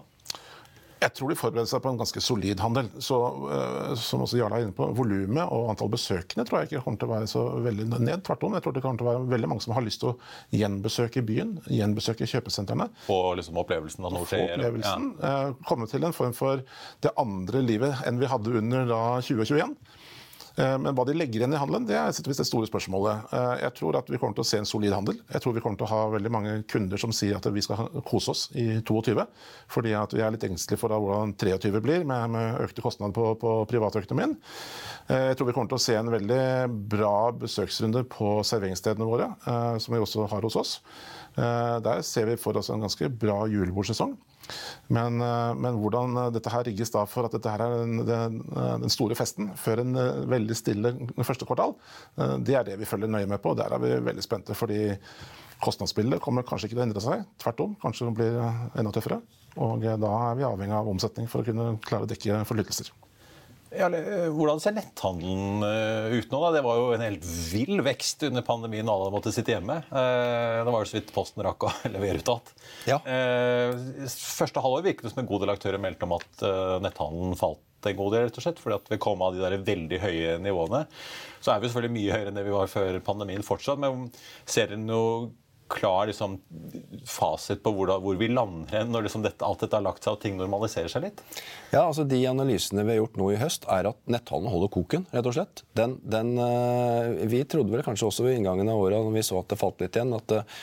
Jeg 1.04 1.12
tror 1.18 1.32
de 1.32 1.36
forbereder 1.38 1.68
seg 1.68 1.82
på 1.84 1.90
en 1.92 1.98
ganske 2.00 2.22
solid 2.24 2.60
handel. 2.64 2.88
Så, 3.02 3.18
uh, 3.48 3.92
som 4.00 4.24
også 4.24 4.38
Jarla 4.40 4.60
er 4.60 4.68
inne 4.68 4.76
på, 4.76 4.88
Volumet 4.96 5.44
og 5.44 5.70
antall 5.72 5.92
besøkende 5.92 6.46
tror 6.48 6.62
jeg 6.62 6.70
ikke 6.70 6.84
kommer 6.86 7.02
til 7.02 7.10
å 7.10 7.14
være 7.14 7.30
så 7.30 7.44
veldig 7.66 7.88
ned. 7.94 8.24
Tvert 8.26 8.46
om. 8.48 8.56
Jeg 8.56 8.64
tror 8.64 8.76
det 8.76 8.84
kommer 8.84 9.00
til 9.02 9.08
å 9.08 9.12
være 9.12 9.28
veldig 9.34 9.50
mange 9.52 9.66
som 9.66 9.76
har 9.76 9.84
lyst 9.84 10.02
til 10.04 10.14
å 10.14 10.16
gjenbesøke 10.54 11.24
byen, 11.26 11.56
gjenbesøke 11.72 12.28
kjøpesentrene. 12.30 12.88
Få 13.08 13.20
liksom 13.38 13.60
opplevelsen 13.60 14.08
av 14.08 14.16
noe 14.16 14.28
skjer. 14.30 14.64
Ja. 14.84 14.96
uh, 15.20 15.52
komme 15.68 15.88
til 15.90 16.06
en 16.06 16.16
form 16.16 16.34
for 16.36 16.64
det 17.04 17.12
andre 17.20 17.62
livet 17.64 18.04
enn 18.08 18.20
vi 18.22 18.30
hadde 18.30 18.56
under 18.62 18.88
da 18.88 19.02
2021. 19.24 19.76
Eh, 20.56 20.76
men 20.78 20.94
hva 20.94 21.04
de 21.06 21.16
legger 21.16 21.42
igjen 21.42 21.54
i 21.56 21.58
handelen, 21.58 21.86
det 21.88 21.96
er 21.98 22.12
det 22.14 22.46
store 22.46 22.68
spørsmålet. 22.68 23.32
Eh, 23.34 23.54
jeg 23.64 23.74
tror 23.78 23.98
at 23.98 24.10
vi 24.10 24.20
kommer 24.22 24.36
til 24.38 24.44
å 24.44 24.48
se 24.48 24.60
en 24.62 24.68
solid 24.68 24.94
handel. 24.94 25.18
Jeg 25.32 25.42
tror 25.42 25.56
vi 25.56 25.62
kommer 25.64 25.80
til 25.80 25.88
å 25.88 25.90
ha 25.90 26.02
veldig 26.14 26.32
mange 26.32 26.54
kunder 26.70 27.00
som 27.00 27.14
sier 27.14 27.38
at 27.38 27.48
vi 27.50 27.64
skal 27.64 27.88
kose 28.06 28.34
oss 28.34 28.44
i 28.54 28.66
22. 28.86 29.26
Fordi 29.74 29.94
at 29.98 30.14
vi 30.14 30.22
er 30.22 30.34
litt 30.34 30.46
engstelige 30.46 30.80
for 30.80 30.94
hvordan 30.94 31.34
23 31.40 31.82
blir, 31.84 32.06
med, 32.06 32.36
med 32.36 32.60
økte 32.68 32.84
kostnader 32.84 33.16
på, 33.16 33.32
på 33.40 33.56
privatøkonomien. 33.70 34.36
Eh, 35.08 35.30
jeg 35.32 35.40
tror 35.40 35.50
vi 35.50 35.56
kommer 35.56 35.72
til 35.72 35.80
å 35.80 35.86
se 35.86 35.98
en 35.98 36.12
veldig 36.14 36.44
bra 36.92 37.16
besøksrunde 37.40 38.04
på 38.12 38.38
serveringsstedene 38.46 39.08
våre, 39.08 39.32
som 39.82 39.94
vi 39.94 40.00
også 40.02 40.28
har 40.30 40.46
hos 40.46 40.56
oss. 40.58 40.76
Der 41.34 42.02
ser 42.06 42.28
vi 42.28 42.36
for 42.38 42.56
oss 42.56 42.70
en 42.70 42.84
ganske 42.84 43.08
bra 43.10 43.40
julebordsesong. 43.50 44.14
Men, 44.92 45.20
eh, 45.20 45.52
men, 45.54 45.78
hvordan 45.80 46.16
eh, 46.20 46.30
dette 46.34 46.52
her 46.52 46.64
rigges 46.68 46.92
da 46.94 47.04
for 47.08 47.28
at 47.28 47.36
dette 47.36 47.50
her 47.50 47.62
er 47.64 47.76
den, 47.80 48.02
den, 48.08 48.40
eh, 48.52 48.86
store 48.92 49.16
festen 49.18 49.52
før 49.58 49.84
en 49.84 50.00
veldig 50.30 50.56
stille 50.58 50.92
første 51.22 51.46
kvartal, 51.48 51.74
det 52.44 52.56
er 52.56 52.66
det 52.66 52.76
vi 52.80 52.88
følger 52.88 53.10
nøye 53.10 53.28
med 53.30 53.40
på. 53.42 53.54
Der 53.58 53.72
er 53.72 53.82
vi 53.82 53.94
veldig 54.04 54.24
spente. 54.24 54.54
fordi 54.54 54.96
kostnadsbildet 55.64 56.20
kommer 56.20 56.44
kanskje 56.44 56.68
ikke 56.68 56.76
til 56.76 56.82
å 56.82 56.86
endre 56.88 57.02
seg. 57.02 57.24
Tvert 57.40 57.62
om, 57.64 57.76
kanskje 57.80 58.08
det 58.08 58.14
blir 58.18 58.36
enda 58.76 58.92
tøffere. 58.92 59.22
Og 59.64 59.80
da 59.80 60.12
er 60.28 60.36
vi 60.36 60.46
avhengig 60.46 60.76
av 60.76 60.90
omsetning 60.90 61.28
for 61.30 61.40
å 61.40 61.46
kunne 61.46 61.78
klare 61.86 62.04
å 62.04 62.10
dekke 62.10 62.42
forlytelser. 62.48 62.90
Ja, 63.74 63.88
hvordan 64.34 64.60
ser 64.62 64.74
netthandelen 64.76 65.64
ut 66.14 66.30
nå? 66.30 66.40
da? 66.44 66.52
Det 66.54 66.62
var 66.64 66.78
jo 66.78 66.88
en 66.94 67.04
helt 67.04 67.26
vill 67.50 67.82
vekst 67.84 68.22
under 68.28 68.44
pandemien. 68.46 68.88
Alle 68.90 69.12
måtte 69.14 69.32
sitte 69.34 69.54
hjemme. 69.54 69.80
Det 69.90 70.70
var 70.70 70.80
jo 70.80 70.88
så 70.90 70.98
vidt 70.98 71.12
Posten 71.14 71.44
rakk 71.46 71.66
å 71.66 71.72
levere 71.94 72.22
ut 72.22 72.32
alt. 72.32 72.54
Ja. 72.90 73.00
Første 73.02 74.62
halvår 74.64 74.86
virket 74.88 75.08
det 75.08 75.14
som 75.14 75.24
en 75.24 75.30
god 75.30 75.44
del 75.44 75.54
aktører 75.56 75.82
meldte 75.82 76.06
om 76.08 76.16
at 76.18 76.44
netthandelen 76.84 77.38
falt 77.40 77.62
en 77.90 77.96
god 77.98 78.14
del, 78.14 78.26
rett 78.28 78.38
og 78.40 78.44
slett, 78.46 78.60
fordi 78.62 78.78
at 78.78 78.90
vi 78.92 79.00
kom 79.02 79.22
av 79.24 79.34
de 79.34 79.42
der 79.42 79.58
veldig 79.64 80.00
høye 80.02 80.36
nivåene. 80.42 80.84
Så 81.44 81.52
er 81.52 81.60
vi 81.60 81.68
selvfølgelig 81.68 81.96
mye 81.98 82.14
høyere 82.16 82.32
enn 82.32 82.38
det 82.38 82.46
vi 82.46 82.54
var 82.54 82.70
før 82.72 83.00
pandemien 83.04 83.44
fortsatt. 83.44 83.80
Men 83.82 84.06
ser 84.48 84.70
dere 84.70 84.80
noe 84.80 85.32
klar 85.74 86.08
liksom, 86.10 86.36
fasit 87.08 87.62
på 87.64 87.72
hvor, 87.74 87.90
da, 87.90 87.98
hvor, 88.02 88.16
vi 88.20 88.28
lander 88.30 88.86
når 88.88 89.08
liksom 89.08 89.24
dette, 89.24 89.44
alt 89.44 89.64
dette 89.64 89.76
har 89.76 89.84
lagt 89.84 90.06
seg 90.06 90.16
og 90.16 90.22
ting 90.22 90.38
normaliserer 90.38 90.92
seg 90.92 91.06
litt? 91.06 91.20
Ja, 91.72 91.84
altså 91.84 92.06
De 92.08 92.20
analysene 92.30 92.86
vi 92.86 92.94
har 92.94 93.02
gjort 93.02 93.18
nå 93.20 93.30
i 93.34 93.40
høst, 93.40 93.68
er 93.72 93.90
at 93.90 94.00
netthandelen 94.10 94.54
holder 94.54 94.72
koken. 94.78 95.06
rett 95.12 95.28
og 95.30 95.36
slett. 95.36 95.64
Den, 95.76 95.98
den, 96.02 96.34
uh, 96.38 97.26
vi 97.30 97.44
trodde 97.48 97.74
vel 97.74 97.84
kanskje 97.86 98.08
også 98.08 98.26
ved 98.28 98.38
inngangen 98.38 98.70
av 98.70 98.80
året, 98.80 99.02
når 99.02 99.18
vi 99.18 99.26
så 99.26 99.42
at 99.42 99.52
det 99.52 99.60
falt 99.60 99.84
litt 99.84 99.98
igjen, 99.98 100.16
at 100.16 100.38
uh, 100.38 100.58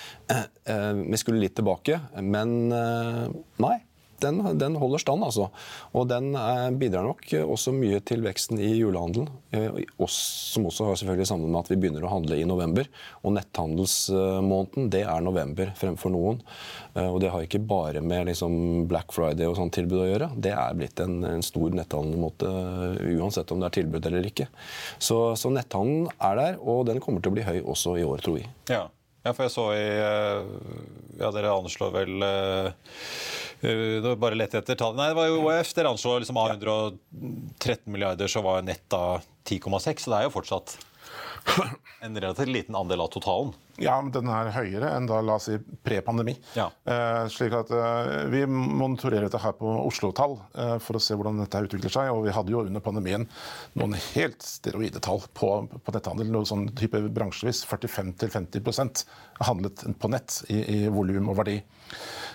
uh, 0.72 0.92
vi 1.04 1.22
skulle 1.22 1.44
litt 1.44 1.58
tilbake. 1.60 2.00
Men 2.22 2.60
nei 2.72 3.78
den, 4.24 4.42
den, 4.60 4.78
holder 4.80 5.02
stand, 5.02 5.24
altså. 5.26 5.50
Og 5.98 6.08
den 6.10 6.32
eh, 6.38 6.68
bidrar 6.78 7.06
nok 7.08 7.26
også 7.42 7.74
mye 7.76 8.02
til 8.06 8.24
veksten 8.26 8.60
i 8.62 8.72
julehandelen. 8.76 9.30
Eh, 9.52 9.82
som 10.12 10.68
også 10.70 10.90
har 10.90 11.00
selvfølgelig 11.00 11.30
sammen 11.30 11.52
med 11.52 11.62
at 11.64 11.72
vi 11.72 11.80
begynner 11.82 12.06
å 12.08 12.14
handle 12.14 12.38
i 12.40 12.48
november. 12.48 12.90
Og 13.26 13.36
netthandelsmåneden, 13.38 14.90
det 14.94 15.04
er 15.06 15.26
november 15.26 15.74
fremfor 15.80 16.14
noen. 16.14 16.42
Eh, 16.96 17.08
og 17.08 17.20
det 17.24 17.34
har 17.34 17.46
ikke 17.46 17.64
bare 17.66 18.04
med 18.06 18.30
liksom 18.32 18.88
Black 18.92 19.14
Friday 19.16 19.50
og 19.50 19.58
sånt 19.60 19.76
tilbud 19.78 20.04
å 20.04 20.10
gjøre. 20.10 20.32
Det 20.42 20.56
er 20.56 20.78
blitt 20.78 21.04
en, 21.04 21.20
en 21.28 21.46
stor 21.46 21.74
netthandelmåte 21.78 22.56
uansett 23.18 23.52
om 23.54 23.62
det 23.62 23.72
er 23.72 23.78
tilbud 23.82 24.10
eller 24.10 24.32
ikke. 24.32 24.50
Så, 24.98 25.22
så 25.40 25.52
netthandelen 25.54 26.10
er 26.22 26.40
der, 26.40 26.58
og 26.62 26.86
den 26.90 27.02
kommer 27.04 27.24
til 27.24 27.34
å 27.34 27.38
bli 27.40 27.48
høy 27.48 27.62
også 27.62 27.98
i 28.00 28.08
år, 28.08 28.24
tror 28.24 28.42
vi. 28.42 28.48
Ja. 28.72 28.88
Ja, 29.22 29.34
for 29.36 29.46
jeg 29.46 29.54
så 29.54 29.68
i 29.78 29.86
Ja, 31.22 31.30
dere 31.36 31.54
anslår 31.54 31.94
vel 31.94 32.26
Eh, 33.62 34.02
det 34.02 34.08
var 34.08 34.16
bare 34.18 34.38
lett 34.40 34.56
etter 34.58 34.78
tallene. 34.78 35.04
Nei, 35.04 35.10
det 35.12 35.20
var 35.20 35.28
jo 35.30 35.42
OF. 35.46 35.74
Dere 35.78 35.92
anslår 35.94 36.24
liksom 36.24 36.40
av 36.42 36.54
113 36.56 37.92
milliarder, 37.94 38.32
så 38.32 38.42
var 38.46 38.64
nett 38.66 38.88
da 38.90 39.20
10,6. 39.46 40.06
Så 40.06 40.14
det 40.14 40.18
er 40.18 40.28
jo 40.28 40.34
fortsatt 40.34 40.78
en 42.06 42.18
relativt 42.18 42.48
liten 42.48 42.76
andel 42.76 43.02
av 43.02 43.12
totalen. 43.14 43.54
Ja, 43.82 43.96
men 44.02 44.12
den 44.14 44.30
er 44.30 44.52
høyere 44.54 44.92
enn 44.94 45.08
da, 45.10 45.22
la 45.26 45.38
oss 45.40 45.48
si, 45.50 45.56
pre-pandemi. 45.86 46.36
Ja. 46.58 46.68
Eh, 46.86 47.24
slik 47.34 47.54
at 47.58 47.72
eh, 47.74 48.28
Vi 48.30 48.44
monitorerer 48.50 49.26
dette 49.26 49.42
her 49.42 49.56
på 49.58 49.70
Oslo-tall 49.86 50.36
eh, 50.54 50.76
for 50.84 51.00
å 51.00 51.02
se 51.02 51.18
hvordan 51.18 51.40
dette 51.42 51.64
utvikler 51.66 51.94
seg. 51.94 52.12
Og 52.14 52.26
vi 52.28 52.36
hadde 52.36 52.54
jo 52.54 52.64
under 52.66 52.84
pandemien 52.84 53.26
noen 53.80 53.96
helt 54.12 54.46
steroide 54.46 55.02
tall 55.02 55.24
på, 55.38 55.54
på 55.72 55.96
netthandel. 55.96 56.30
Noe 56.34 56.50
sånn 56.50 56.68
type 56.78 57.02
bransjevis 57.10 57.64
45-50% 57.70 59.06
handlet 59.48 59.86
på 59.98 60.12
nett 60.14 60.44
i, 60.52 60.60
i 60.62 60.82
volum 60.94 61.32
og 61.34 61.40
verdi. 61.42 61.58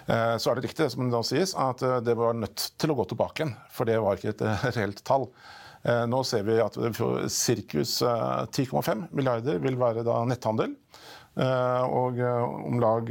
Eh, 0.07 0.37
så 0.39 0.51
er 0.51 0.59
det 0.59 0.69
riktig, 0.69 0.91
som 0.93 1.11
det 1.11 1.23
sies, 1.27 1.55
at 1.59 1.83
eh, 1.83 2.01
det 2.07 2.17
var 2.19 2.37
nødt 2.39 2.71
til 2.79 2.93
å 2.93 2.99
gå 3.01 3.09
tilbake 3.11 3.43
igjen. 3.43 3.55
For 3.75 3.89
det 3.89 4.01
var 4.03 4.19
ikke 4.19 4.35
et 4.35 4.75
reelt 4.77 5.03
tall. 5.07 5.31
Eh, 5.87 6.05
nå 6.11 6.23
ser 6.27 6.47
vi 6.47 6.59
at 6.63 6.77
sirkus 7.33 8.01
10,5 8.03 9.07
milliarder 9.15 9.61
vil 9.63 9.79
være 9.79 10.05
netthandel. 10.27 10.75
Og 11.37 12.17
om 12.25 12.79
lag 12.81 13.11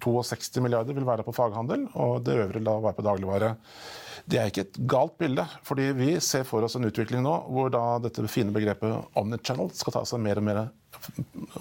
62 0.00 0.62
milliarder 0.64 0.96
vil 0.96 1.04
være 1.04 1.26
på 1.26 1.34
faghandel, 1.36 1.82
og 2.00 2.22
det 2.24 2.38
øvrige 2.46 2.64
da 2.64 2.78
være 2.80 2.96
på 2.96 3.04
dagligvare. 3.04 3.50
Det 4.24 4.38
er 4.38 4.48
ikke 4.48 4.64
et 4.64 4.78
galt 4.88 5.18
bilde, 5.20 5.44
fordi 5.66 5.90
vi 5.98 6.08
ser 6.24 6.46
for 6.48 6.64
oss 6.64 6.78
en 6.78 6.88
utvikling 6.88 7.24
nå 7.26 7.34
hvor 7.52 7.72
dette 8.04 8.24
fine 8.30 8.54
begrepet 8.54 9.18
omnichannel 9.18 9.68
skal 9.76 9.98
ta 9.98 10.04
seg 10.08 10.22
mer 10.24 10.40
og 10.40 10.46
mer 10.48 10.62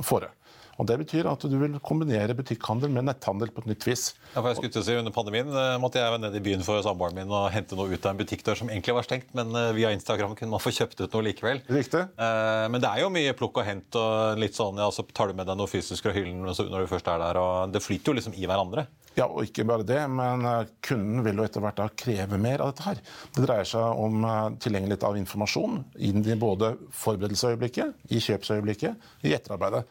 fore. 0.06 0.32
Og 0.80 0.88
Det 0.88 0.98
betyr 1.02 1.28
at 1.30 1.44
du 1.46 1.56
vil 1.60 1.78
kombinere 1.84 2.36
butikkhandel 2.38 2.92
med 2.94 3.08
netthandel 3.10 3.52
på 3.54 3.64
et 3.64 3.72
nytt 3.74 3.88
vis. 3.88 4.12
Ja, 4.32 4.40
for 4.40 4.50
jeg 4.50 4.60
skulle 4.60 4.74
til 4.76 4.84
å 4.84 4.88
si 4.88 4.98
Under 4.98 5.14
pandemien 5.16 5.50
eh, 5.52 5.76
måtte 5.82 6.02
jeg 6.02 6.22
ned 6.24 6.38
i 6.38 6.44
byen 6.44 6.64
for 6.66 6.82
samboeren 6.86 7.18
min 7.18 7.34
og 7.34 7.50
hente 7.54 7.78
noe 7.78 7.92
ut 7.92 8.06
av 8.06 8.14
en 8.14 8.22
butikkdør 8.22 8.62
som 8.62 8.72
egentlig 8.72 8.96
var 8.98 9.08
stengt, 9.08 9.30
men 9.38 9.52
eh, 9.58 9.72
via 9.78 9.92
Instagram 9.96 10.36
kunne 10.40 10.54
man 10.56 10.64
få 10.64 10.74
kjøpt 10.76 11.04
ut 11.04 11.18
noe 11.18 11.28
likevel. 11.28 11.62
Riktig. 11.72 12.06
Eh, 12.16 12.66
men 12.72 12.84
det 12.84 12.90
er 12.92 13.04
jo 13.04 13.12
mye 13.14 13.36
plukk 13.38 13.62
og 13.62 13.68
hent 13.68 14.00
og 14.00 14.42
litt 14.42 14.58
sånn, 14.58 14.80
ja, 14.82 14.90
så 14.94 15.06
tar 15.12 15.32
du 15.32 15.38
med 15.38 15.50
deg 15.50 15.60
noe 15.60 15.70
fysisk 15.72 16.08
fra 16.08 16.16
hyllen 16.16 16.44
når 16.48 16.86
du 16.86 16.92
først 16.92 17.12
er 17.12 17.22
der. 17.24 17.42
og 17.42 17.76
Det 17.76 17.84
flyter 17.84 18.14
jo 18.14 18.20
liksom 18.20 18.38
i 18.38 18.48
hverandre. 18.48 18.88
Ja, 19.18 19.26
og 19.28 19.44
ikke 19.44 19.66
bare 19.68 19.84
det, 19.84 20.00
men 20.08 20.46
eh, 20.48 20.70
kunden 20.86 21.20
vil 21.26 21.42
jo 21.42 21.44
etter 21.44 21.64
hvert 21.64 21.80
da 21.82 21.90
kreve 22.00 22.38
mer 22.40 22.62
av 22.64 22.72
dette 22.72 22.86
her. 22.86 23.00
Det 23.36 23.44
dreier 23.44 23.68
seg 23.68 24.00
om 24.00 24.24
eh, 24.24 24.54
tilgjengelighet 24.64 25.04
av 25.04 25.18
informasjon 25.20 25.82
inn 26.08 26.22
i 26.24 26.38
både 26.40 26.70
forberedelsesøyeblikket, 26.96 28.06
i 28.16 28.22
kjøpsøyeblikket, 28.24 29.10
i 29.28 29.34
etterarbeidet. 29.36 29.84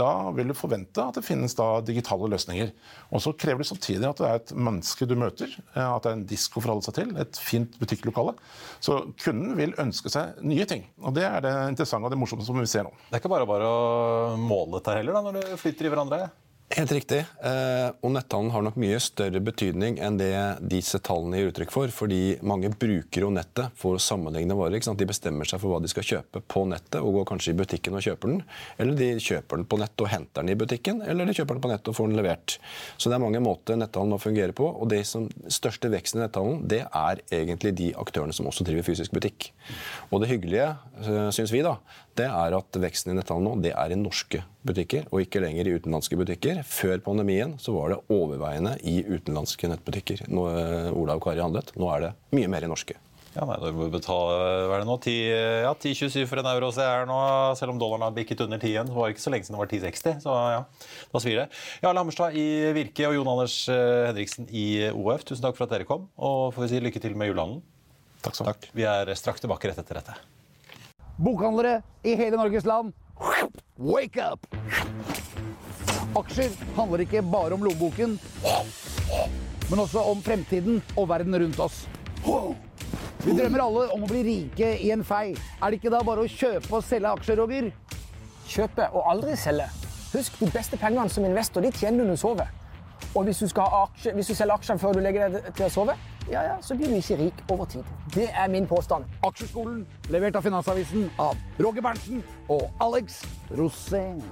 Da 0.00 0.08
vil 0.32 0.52
du 0.52 0.56
forvente 0.56 1.04
at 1.04 1.18
det 1.18 1.24
finnes 1.26 1.56
da 1.58 1.68
digitale 1.84 2.30
løsninger. 2.32 2.72
Og 3.12 3.24
så 3.24 3.34
krever 3.36 3.60
det 3.60 3.68
samtidig 3.68 4.08
at 4.08 4.22
det 4.22 4.30
er 4.30 4.40
et 4.40 4.54
menneske 4.56 5.08
du 5.10 5.18
møter, 5.20 5.52
eh, 5.74 5.84
at 5.84 6.06
det 6.06 6.14
er 6.14 6.16
en 6.22 6.26
disk 6.32 6.56
å 6.56 6.64
forholde 6.64 6.88
seg 6.88 6.96
til, 6.96 7.12
et 7.20 7.42
fint 7.44 7.76
butikklokale. 7.82 8.32
Så 8.80 9.02
kunden 9.20 9.52
vil 9.60 9.76
ønske 9.82 10.12
seg 10.12 10.40
nye 10.48 10.64
ting. 10.68 10.86
Og 11.04 11.12
det 11.18 11.28
er 11.28 11.44
det 11.44 11.52
interessante 11.74 12.08
og 12.08 12.14
det 12.16 12.22
morsomme 12.24 12.48
som 12.48 12.56
vi 12.56 12.64
ser 12.72 12.88
nå. 12.88 12.94
Det 13.10 13.18
er 13.18 13.20
ikke 13.20 13.34
bare 13.36 13.50
bare 13.52 13.68
å 13.68 14.40
måle 14.40 14.78
dette 14.78 14.96
heller, 14.96 15.18
da, 15.18 15.26
når 15.28 15.42
du 15.42 15.60
flytter 15.60 15.90
i 15.90 15.92
hverandre? 15.92 16.22
Helt 16.72 16.92
riktig. 16.92 17.18
Eh, 17.44 17.88
og 18.00 18.14
netthandelen 18.14 18.52
har 18.54 18.62
nok 18.64 18.76
mye 18.80 18.96
større 19.02 19.42
betydning 19.44 19.98
enn 20.00 20.16
det 20.16 20.32
disse 20.72 20.96
tallene 21.04 21.36
gir 21.36 21.50
uttrykk 21.50 21.72
for. 21.74 21.92
Fordi 21.92 22.38
mange 22.48 22.70
bruker 22.72 23.26
jo 23.26 23.32
nettet 23.34 23.74
for 23.76 23.98
å 23.98 24.00
sammenligne 24.00 24.56
varer. 24.56 24.80
De 24.80 25.08
bestemmer 25.08 25.48
seg 25.48 25.60
for 25.60 25.68
hva 25.68 25.82
de 25.84 25.90
skal 25.92 26.06
kjøpe 26.06 26.40
på 26.48 26.62
nettet, 26.70 27.02
og 27.02 27.18
går 27.18 27.26
kanskje 27.28 27.52
i 27.52 27.58
butikken 27.58 27.98
og 27.98 28.04
kjøper 28.06 28.32
den. 28.32 28.40
Eller 28.80 28.96
de 28.96 29.10
kjøper 29.20 29.60
den 29.60 29.68
på 29.68 29.80
nett 29.82 30.04
og 30.04 30.08
henter 30.14 30.40
den 30.40 30.54
i 30.54 30.56
butikken, 30.62 31.02
eller 31.04 31.28
de 31.28 31.36
kjøper 31.36 31.58
den 31.58 31.64
på 31.66 31.72
nett 31.74 31.90
og 31.92 31.98
får 31.98 32.08
den 32.08 32.20
levert. 32.22 32.56
Så 32.96 33.12
det 33.12 33.18
er 33.18 33.24
mange 33.26 33.44
måter 33.44 33.76
netthandelen 33.76 34.16
nå 34.16 34.22
fungerer 34.22 34.56
på. 34.56 34.70
Og 34.72 34.88
det 34.94 35.02
som 35.08 35.28
største 35.52 35.92
veksten 35.92 36.22
i 36.22 36.24
netthandelen, 36.24 36.64
det 36.72 36.86
er 36.88 37.20
egentlig 37.28 37.74
de 37.82 37.90
aktørene 38.00 38.32
som 38.32 38.48
også 38.48 38.64
driver 38.64 38.88
fysisk 38.88 39.12
butikk. 39.12 39.50
Og 40.08 40.24
det 40.24 40.32
hyggelige, 40.32 40.70
eh, 41.04 41.28
syns 41.36 41.52
vi, 41.52 41.60
da, 41.66 41.76
det 42.18 42.28
er 42.28 42.56
at 42.56 42.76
veksten 42.82 43.12
i 43.12 43.16
netthandel 43.16 43.46
nå 43.46 43.62
det 43.64 43.72
er 43.72 43.94
i 43.94 43.98
norske 43.98 44.42
butikker, 44.66 45.06
og 45.10 45.24
ikke 45.24 45.40
lenger 45.42 45.68
i 45.68 45.76
utenlandske 45.78 46.18
butikker. 46.20 46.60
Før 46.68 47.00
pandemien 47.04 47.56
så 47.62 47.74
var 47.76 47.94
det 47.94 48.02
overveiende 48.12 48.76
i 48.84 49.00
utenlandske 49.06 49.70
nettbutikker 49.72 50.26
nå, 50.28 50.44
eh, 50.52 50.90
Olav 50.92 51.22
Kari 51.24 51.42
handlet. 51.42 51.72
Nå 51.80 51.88
er 51.94 52.06
det 52.06 52.12
mye 52.36 52.50
mer 52.52 52.66
i 52.66 52.70
norske. 52.70 52.98
Ja, 53.32 53.46
nei, 53.48 53.56
Du 53.62 53.72
må 53.72 53.86
betale 53.88 54.66
hva 54.68 54.76
er 54.76 54.82
det 54.82 54.88
nå, 54.90 54.98
10,27 55.00 55.64
ja, 55.64 55.72
10, 55.72 56.26
for 56.28 56.42
en 56.42 56.48
euro 56.50 56.68
så 56.74 56.84
er 56.84 57.06
nå, 57.08 57.20
selv 57.56 57.72
om 57.72 57.80
dollaren 57.80 58.04
har 58.04 58.16
bikket 58.16 58.44
under 58.44 58.60
10 58.60 58.68
igjen. 58.74 58.90
Det 58.90 58.96
var 58.98 59.14
ikke 59.14 59.24
så 59.24 59.32
lenge 59.32 59.48
siden 59.48 59.56
det 59.56 59.62
var 59.62 59.72
10,60, 59.72 60.18
så 60.26 60.34
ja, 60.52 60.60
da 61.14 61.22
svir 61.24 61.40
det. 61.40 61.46
Ja, 61.80 61.94
Hammerstad 61.96 62.36
i 62.36 62.46
Virke 62.76 63.08
og 63.08 63.16
Jon 63.16 63.32
Anders 63.32 63.56
eh, 63.72 64.10
Henriksen 64.10 64.52
i 64.52 64.66
OF, 64.92 65.24
tusen 65.24 65.46
takk 65.46 65.56
for 65.56 65.64
at 65.64 65.72
dere 65.72 65.88
kom. 65.88 66.10
Og 66.20 66.52
får 66.52 66.66
vi 66.66 66.70
si 66.74 66.84
lykke 66.84 67.00
til 67.00 67.16
med 67.16 67.32
julehandelen. 67.32 67.64
Takk, 68.22 68.36
så. 68.36 68.46
takk. 68.52 68.68
Vi 68.76 68.84
er 68.86 69.16
straks 69.18 69.42
tilbake 69.42 69.72
rett 69.72 69.80
etter 69.80 70.02
dette. 70.02 70.20
Bokhandlere 71.16 71.82
i 72.02 72.14
hele 72.16 72.36
Norges 72.36 72.64
land, 72.64 72.92
wake 73.78 74.22
up! 74.32 74.46
Aksjer 76.16 76.50
handler 76.76 77.04
ikke 77.04 77.22
bare 77.22 77.56
om 77.56 77.62
lommeboken, 77.64 78.18
men 79.70 79.80
også 79.80 80.02
om 80.10 80.22
fremtiden 80.22 80.82
og 80.96 81.08
verden 81.08 81.36
rundt 81.36 81.60
oss. 81.60 81.84
Vi 83.24 83.36
drømmer 83.38 83.62
alle 83.62 83.84
om 83.94 84.02
å 84.02 84.08
bli 84.10 84.22
rike 84.26 84.72
i 84.82 84.90
en 84.92 85.04
fei. 85.06 85.36
Er 85.62 85.70
det 85.70 85.78
ikke 85.78 85.92
da 85.94 86.02
bare 86.04 86.24
å 86.24 86.28
kjøpe 86.28 86.74
og 86.74 86.84
selge 86.84 87.12
aksjer, 87.12 87.38
Roger? 87.38 87.70
Kjøpe 88.48 88.88
og 88.90 89.06
aldri 89.12 89.36
selge. 89.38 89.68
Husk, 90.12 90.40
de 90.40 90.50
beste 90.52 90.76
pengene 90.76 91.08
som 91.08 91.24
investor 91.24 91.64
de 91.64 91.70
tjener 91.72 92.02
når 92.02 92.16
du 92.16 92.22
sover. 92.24 92.50
Og 93.14 93.28
hvis 93.28 93.40
du, 93.40 93.46
aksje, 93.62 94.12
hvis 94.16 94.32
du 94.32 94.34
selger 94.34 94.56
aksjene 94.56 94.82
før 94.82 94.96
du 94.96 95.04
legger 95.04 95.32
deg 95.32 95.52
til 95.54 95.68
å 95.68 95.72
sove, 95.72 95.96
ja, 96.30 96.42
ja, 96.42 96.56
så 96.62 96.74
blir 96.74 96.88
du 96.88 96.96
ikke 96.96 97.18
rik 97.18 97.40
over 97.50 97.64
tid. 97.64 97.84
Det 98.14 98.28
er 98.30 98.48
min 98.48 98.66
påstand. 98.66 99.04
Aksjeskolen, 99.26 99.86
levert 100.10 100.36
av 100.36 100.46
Finansavisen 100.46 101.08
av 101.18 101.36
Roger 101.58 101.82
Berntsen 101.82 102.22
og 102.48 102.68
Alex 102.80 103.22
Rosén. 103.50 104.22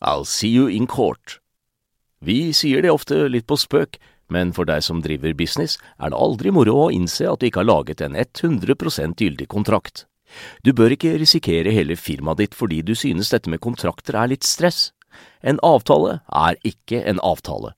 I'll 0.00 0.24
see 0.24 0.48
you 0.48 0.68
in 0.70 0.86
court. 0.86 1.40
Vi 2.20 2.52
sier 2.52 2.82
det 2.82 2.90
ofte 2.90 3.26
litt 3.30 3.46
på 3.46 3.58
spøk, 3.58 3.98
men 4.28 4.52
for 4.52 4.68
deg 4.68 4.82
som 4.84 5.02
driver 5.02 5.34
business, 5.34 5.78
er 5.98 6.12
det 6.12 6.18
aldri 6.18 6.52
moro 6.54 6.76
å 6.84 6.92
innse 6.94 7.26
at 7.30 7.40
du 7.40 7.48
ikke 7.48 7.62
har 7.62 7.70
laget 7.70 8.02
en 8.04 8.14
100% 8.18 9.18
gyldig 9.18 9.48
kontrakt. 9.48 10.04
Du 10.62 10.74
bør 10.76 10.92
ikke 10.92 11.16
risikere 11.18 11.72
hele 11.72 11.96
firmaet 11.96 12.42
ditt 12.42 12.54
fordi 12.58 12.82
du 12.84 12.94
synes 12.98 13.32
dette 13.32 13.50
med 13.50 13.62
kontrakter 13.64 14.18
er 14.20 14.30
litt 14.34 14.44
stress. 14.44 14.90
En 15.40 15.58
avtale 15.64 16.20
er 16.28 16.58
ikke 16.68 17.00
en 17.08 17.22
avtale. 17.24 17.77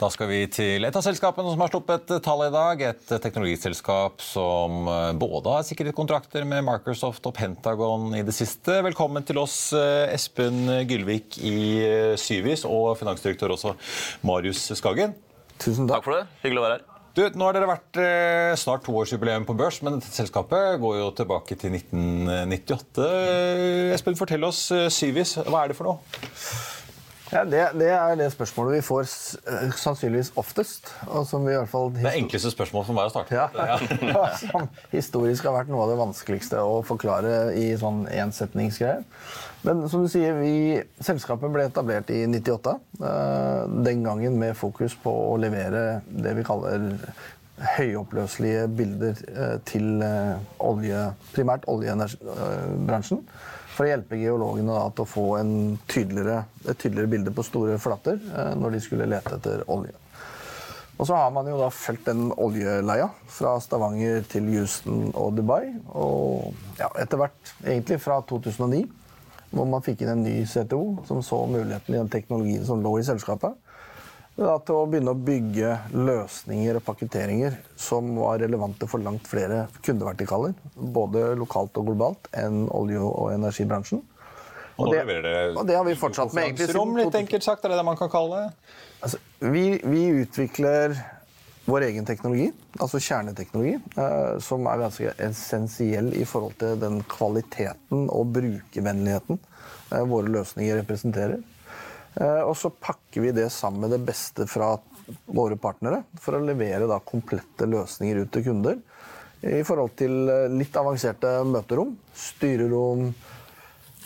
Da 0.00 0.08
skal 0.08 0.30
vi 0.30 0.36
til 0.48 0.86
et 0.88 0.96
av 0.96 1.02
selskapene 1.04 1.50
som 1.52 1.60
har 1.60 1.68
sluppet 1.68 2.08
tall 2.24 2.46
i 2.46 2.52
dag. 2.54 2.80
Et 2.88 3.10
teknologiselskap 3.20 4.22
som 4.24 4.86
eh, 4.88 5.10
både 5.20 5.52
har 5.58 5.66
sikret 5.68 5.92
kontrakter 5.96 6.46
med 6.48 6.64
Microsoft 6.64 7.28
og 7.28 7.34
Pentagon 7.36 8.14
i 8.16 8.22
det 8.24 8.32
siste. 8.32 8.78
Velkommen 8.86 9.26
til 9.28 9.42
oss, 9.42 9.74
eh, 9.76 10.06
Espen 10.14 10.62
Gylvik 10.88 11.36
i 11.44 11.58
eh, 11.84 12.14
Syvis 12.16 12.64
og 12.64 12.94
finansdirektør 13.02 13.52
også 13.58 13.74
Marius 14.24 14.70
Skagen. 14.80 15.12
Tusen 15.58 15.84
takk. 15.84 15.98
takk 15.98 16.08
for 16.08 16.16
det. 16.16 16.24
Hyggelig 16.46 16.62
å 16.62 16.66
være 16.70 16.80
her. 16.80 16.88
Du, 17.10 17.24
nå 17.36 17.50
har 17.50 17.58
dere 17.58 17.68
vært 17.68 18.00
eh, 18.00 18.56
snart 18.56 18.86
toårsjubileum 18.88 19.44
på 19.44 19.58
børs, 19.60 19.82
men 19.84 19.98
dette 19.98 20.16
selskapet 20.16 20.80
går 20.80 21.00
jo 21.02 21.14
tilbake 21.20 21.60
til 21.60 21.76
1998. 21.76 23.12
Espen, 23.98 24.16
fortell 24.16 24.48
oss 24.48 24.70
Syvis. 24.96 25.36
Hva 25.44 25.66
er 25.66 25.74
det 25.74 25.82
for 25.82 25.92
noe? 25.92 26.79
Ja, 27.30 27.44
det, 27.46 27.60
det, 27.78 27.88
er 27.94 28.16
det 28.18 28.26
spørsmålet 28.34 28.80
vi 28.80 28.82
får 28.82 29.06
sannsynligvis 29.78 30.32
oftest. 30.40 30.90
og 31.06 31.26
som 31.28 31.46
vi 31.46 31.54
i 31.54 31.58
hvert 31.58 31.70
fall... 31.70 31.92
Det 31.94 32.14
enkleste 32.18 32.50
spørsmålet 32.50 32.88
for 32.88 32.98
meg 32.98 33.10
å 33.10 33.12
starte. 33.14 33.36
med. 33.36 33.70
Ja. 33.70 34.14
ja. 34.14 34.24
som 34.42 34.66
historisk 34.90 35.46
har 35.46 35.54
vært 35.60 35.70
noe 35.70 35.84
av 35.86 35.92
det 35.92 36.00
vanskeligste 36.00 36.62
å 36.66 36.80
forklare 36.86 37.52
i 37.58 37.70
sånn 37.78 38.04
ensetningsgreier. 38.10 39.06
Men 39.62 39.84
som 39.92 40.02
du 40.02 40.08
sier, 40.10 40.38
vi, 40.40 40.80
selskapet 41.04 41.52
ble 41.52 41.66
etablert 41.68 42.10
i 42.14 42.24
98. 42.26 42.76
Eh, 42.98 43.74
den 43.86 44.06
gangen 44.06 44.38
med 44.40 44.56
fokus 44.58 44.96
på 44.98 45.12
å 45.30 45.36
levere 45.40 46.00
det 46.08 46.34
vi 46.38 46.46
kaller 46.46 46.88
høyoppløselige 47.76 48.66
bilder 48.72 49.22
eh, 49.28 49.56
til 49.68 50.00
eh, 50.04 50.36
olje, 50.64 51.10
primært 51.34 51.68
oljebransjen. 51.70 53.22
For 53.70 53.86
å 53.86 53.90
hjelpe 53.92 54.18
geologene 54.20 54.74
da, 54.74 54.84
til 54.92 55.06
å 55.06 55.08
få 55.08 55.24
tydeligere, 55.88 56.42
et 56.66 56.78
tydeligere 56.78 57.12
bilde 57.14 57.34
på 57.34 57.46
store 57.46 57.78
flater 57.80 58.18
når 58.58 58.76
de 58.76 58.80
skulle 58.84 59.08
lete 59.08 59.36
etter 59.38 59.62
olje. 59.70 59.94
Og 61.00 61.06
så 61.08 61.16
har 61.16 61.30
man 61.32 61.46
jo 61.48 61.56
da 61.56 61.70
fulgt 61.72 62.10
den 62.10 62.26
oljeleia 62.36 63.06
fra 63.32 63.54
Stavanger 63.64 64.20
til 64.28 64.50
Houston 64.52 65.06
og 65.16 65.38
Dubai. 65.38 65.70
Og 65.96 66.50
ja, 66.76 66.90
etter 67.00 67.22
hvert, 67.22 67.54
egentlig 67.64 67.96
fra 68.04 68.18
2009, 68.28 68.82
hvor 69.50 69.70
man 69.70 69.86
fikk 69.86 70.04
inn 70.04 70.12
en 70.12 70.26
ny 70.26 70.34
CTO 70.44 71.00
som 71.08 71.22
så 71.24 71.38
muligheten 71.48 71.94
i 71.94 71.98
den 72.02 72.12
teknologien 72.12 72.66
som 72.68 72.84
lå 72.84 72.98
i 73.00 73.06
selskapet. 73.06 73.56
Da, 74.40 74.54
til 74.64 74.72
å 74.72 74.86
begynne 74.88 75.12
å 75.12 75.20
bygge 75.20 75.74
løsninger 75.92 76.78
og 76.78 76.84
pakketteringer 76.86 77.58
som 77.76 78.14
var 78.16 78.38
relevante 78.40 78.86
for 78.88 79.04
langt 79.04 79.26
flere 79.28 79.66
kundevertikaler, 79.84 80.54
både 80.96 81.34
lokalt 81.36 81.76
og 81.76 81.90
globalt, 81.90 82.30
enn 82.32 82.62
olje- 82.72 83.04
og 83.04 83.34
energibransjen. 83.34 84.00
Og 84.80 84.94
det, 84.94 85.02
og 85.52 85.66
det, 85.68 85.76
har 85.76 85.84
vi 85.84 85.92
fortsatt 85.98 86.32
med. 86.32 86.46
egentlig. 86.46 86.70
Rom, 86.72 86.96
litt 86.96 87.18
enkelt 87.20 87.44
sagt, 87.44 87.66
er 87.66 87.74
det 87.74 87.82
det 87.82 87.84
man 87.84 88.00
kan 88.00 88.08
kalle 88.08 88.46
det? 88.46 88.74
Altså, 89.04 89.20
vi, 89.44 89.64
vi 89.84 90.06
utvikler 90.22 90.96
vår 91.68 91.90
egen 91.90 92.08
teknologi, 92.08 92.48
altså 92.80 93.00
kjerneteknologi, 93.02 93.76
eh, 93.76 94.32
som 94.40 94.64
er 94.72 94.80
ganske 94.86 95.14
essensiell 95.20 96.14
i 96.16 96.24
forhold 96.24 96.56
til 96.62 96.80
den 96.80 97.02
kvaliteten 97.12 98.08
og 98.08 98.32
brukervennligheten 98.40 99.36
eh, 99.36 100.04
våre 100.08 100.32
løsninger 100.32 100.80
representerer. 100.80 101.42
Eh, 102.18 102.42
og 102.42 102.56
så 102.58 102.72
pakker 102.72 103.26
vi 103.26 103.34
det 103.36 103.50
sammen 103.54 103.86
med 103.86 103.94
det 103.94 104.02
beste 104.08 104.46
fra 104.50 104.72
våre 105.26 105.58
partnere 105.58 106.04
for 106.20 106.38
å 106.38 106.44
levere 106.44 106.88
da, 106.90 107.00
komplette 107.02 107.66
løsninger 107.66 108.22
ut 108.22 108.32
til 108.34 108.46
kunder 108.50 108.78
i 109.40 109.62
forhold 109.64 109.94
til 109.96 110.28
litt 110.52 110.74
avanserte 110.76 111.30
møterom, 111.48 111.94
styrerom, 112.12 113.06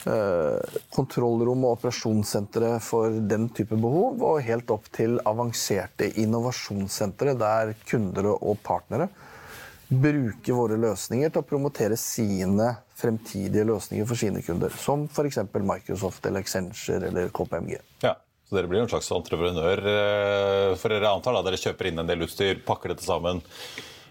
Eh, 0.04 0.80
kontrollrom 0.92 1.62
og 1.64 1.78
operasjonssentre 1.78 2.74
for 2.84 3.14
den 3.24 3.46
type 3.56 3.76
behov, 3.80 4.20
og 4.20 4.42
helt 4.44 4.68
opp 4.74 4.90
til 4.92 5.16
avanserte 5.24 6.10
innovasjonssentre 6.20 7.32
der 7.40 7.72
kunder 7.88 8.34
og 8.34 8.58
partnere 8.66 9.08
bruker 9.88 10.56
våre 10.56 10.78
løsninger 10.80 11.32
til 11.32 11.42
å 11.42 11.46
promotere 11.46 11.96
sine 12.00 12.70
fremtidige 12.98 13.66
løsninger 13.68 14.08
for 14.08 14.18
sine 14.18 14.42
kunder. 14.44 14.74
Som 14.80 15.08
f.eks. 15.10 15.40
Microsoft 15.54 16.26
eller 16.26 16.44
Accenture 16.44 17.10
eller 17.10 17.32
KPMG. 17.34 17.78
Ja, 18.06 18.14
så 18.48 18.58
Dere 18.58 18.70
blir 18.70 18.84
en 18.84 18.90
slags 18.90 19.10
entreprenør. 19.12 19.82
Eh, 19.94 20.76
for 20.80 20.92
dere 20.92 21.10
antar 21.12 21.36
da 21.36 21.42
dere 21.46 21.60
kjøper 21.60 21.90
inn 21.90 22.02
en 22.02 22.08
del 22.10 22.24
utstyr, 22.26 22.62
pakker 22.66 22.94
dette 22.94 23.06
sammen 23.06 23.42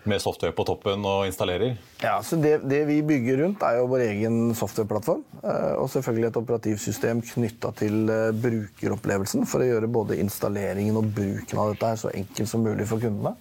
med 0.04 0.20
software 0.20 0.52
på 0.56 0.66
toppen 0.68 1.06
og 1.08 1.28
installerer? 1.30 1.78
Ja, 2.02 2.18
så 2.26 2.36
det, 2.36 2.58
det, 2.68 2.82
vi 2.90 2.98
bygger 3.08 3.40
rundt, 3.44 3.64
er 3.64 3.80
jo 3.80 3.88
vår 3.92 4.04
egen 4.10 4.40
softwareplattform. 4.58 5.24
Eh, 5.40 5.76
og 5.80 5.88
selvfølgelig 5.94 6.30
et 6.30 6.40
operativsystem 6.42 7.24
knytta 7.30 7.72
til 7.80 8.12
eh, 8.12 8.30
brukeropplevelsen 8.44 9.48
for 9.50 9.64
å 9.64 9.70
gjøre 9.70 9.92
både 9.92 10.20
installeringen 10.24 11.00
og 11.00 11.14
bruken 11.16 11.64
av 11.64 11.74
dette 11.74 11.94
her 11.94 12.02
så 12.04 12.12
enkelt 12.12 12.52
som 12.52 12.66
mulig 12.68 12.88
for 12.90 13.04
kundene. 13.04 13.36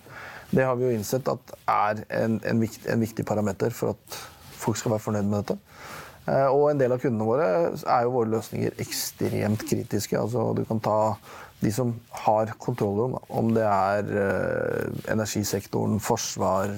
Det 0.53 0.65
har 0.69 0.77
vi 0.77 0.85
jo 0.85 0.95
innsett 0.95 1.29
at 1.33 1.55
er 1.65 2.05
en, 2.23 2.38
en, 2.45 2.61
viktig, 2.61 2.85
en 2.93 3.01
viktig 3.01 3.25
parameter 3.29 3.73
for 3.75 3.97
at 3.97 4.23
folk 4.62 4.79
skal 4.79 4.95
være 4.95 5.07
fornøyd 5.07 5.29
med 5.31 5.38
dette. 5.41 5.57
Eh, 6.29 6.49
og 6.53 6.69
en 6.71 6.81
del 6.81 6.93
av 6.95 7.01
kundene 7.03 7.27
våre 7.27 7.47
er 7.73 8.05
jo 8.05 8.12
våre 8.15 8.35
løsninger 8.37 8.77
ekstremt 8.85 9.65
kritiske. 9.67 10.19
Altså, 10.21 10.51
du 10.55 10.62
kan 10.69 10.83
ta 10.85 10.99
de 11.62 11.71
som 11.71 11.93
har 12.25 12.51
kontrollrom, 12.59 13.17
om 13.31 13.53
det 13.55 13.62
er 13.62 14.09
uh, 14.11 15.03
energisektoren, 15.12 16.01
forsvar, 16.03 16.73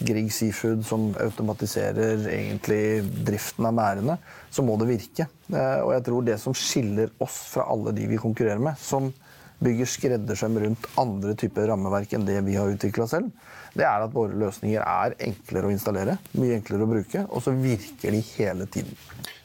Grieg 0.00 0.30
Seafood, 0.32 0.86
som 0.88 1.10
automatiserer 1.20 2.24
egentlig 2.32 3.02
driften 3.28 3.68
av 3.68 3.76
merdene, 3.76 4.16
så 4.48 4.64
må 4.64 4.78
det 4.80 4.88
virke. 4.88 5.28
Uh, 5.52 5.84
og 5.84 5.92
jeg 5.98 6.06
tror 6.08 6.24
det 6.24 6.38
som 6.40 6.56
skiller 6.56 7.12
oss 7.20 7.42
fra 7.52 7.68
alle 7.74 7.92
de 7.96 8.08
vi 8.08 8.20
konkurrerer 8.22 8.62
med, 8.62 8.80
som 8.80 9.10
bygger 9.62 9.88
skreddersøm 9.88 10.58
rundt 10.62 10.88
andre 11.00 11.34
typer 11.38 11.68
rammeverk 11.70 12.14
enn 12.16 12.26
det 12.28 12.38
vi 12.46 12.56
har 12.58 12.72
utvikla 12.72 13.06
selv, 13.10 13.30
det 13.78 13.86
er 13.88 14.04
at 14.04 14.14
våre 14.14 14.36
løsninger 14.36 14.82
er 14.84 15.16
enklere 15.28 15.68
å 15.68 15.72
installere, 15.72 16.18
mye 16.36 16.58
enklere 16.58 16.84
å 16.84 16.90
bruke, 16.90 17.20
og 17.30 17.44
så 17.44 17.54
virker 17.56 18.12
de 18.12 18.20
hele 18.34 18.68
tiden. 18.72 18.96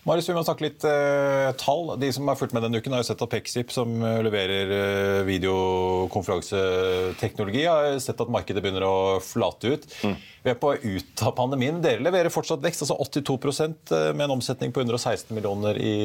Marius, 0.07 0.29
vi 0.29 0.35
må 0.37 0.43
snakke 0.45 0.63
litt 0.63 0.83
eh, 0.87 1.49
tall. 1.59 1.89
De 1.99 2.07
som 2.15 2.29
har 2.31 2.37
fulgt 2.39 2.53
med 2.55 2.63
denne 2.63 2.79
uken, 2.79 2.93
har 2.95 3.01
jo 3.03 3.07
sett 3.09 3.23
at 3.25 3.31
Pexip, 3.31 3.71
som 3.75 3.89
uh, 3.99 4.23
leverer 4.23 4.67
eh, 4.71 5.27
videokonferanseteknologi, 5.27 7.63
har 7.67 7.99
sett 8.03 8.21
at 8.23 8.31
markedet 8.31 8.63
begynner 8.63 8.83
å 8.87 9.19
flate 9.23 9.67
ut. 9.75 9.83
Mm. 10.07 10.15
Vi 10.47 10.53
er 10.53 10.59
på 10.61 10.69
ut 10.79 11.21
av 11.27 11.33
pandemien. 11.35 11.81
Dere 11.83 11.99
leverer 11.99 12.31
fortsatt 12.31 12.61
vekst, 12.63 12.85
altså 12.85 12.95
82% 13.03 13.91
med 14.15 14.21
en 14.23 14.33
omsetning 14.37 14.71
på 14.71 14.79
116 14.79 15.33
millioner 15.35 15.75
i 15.75 15.95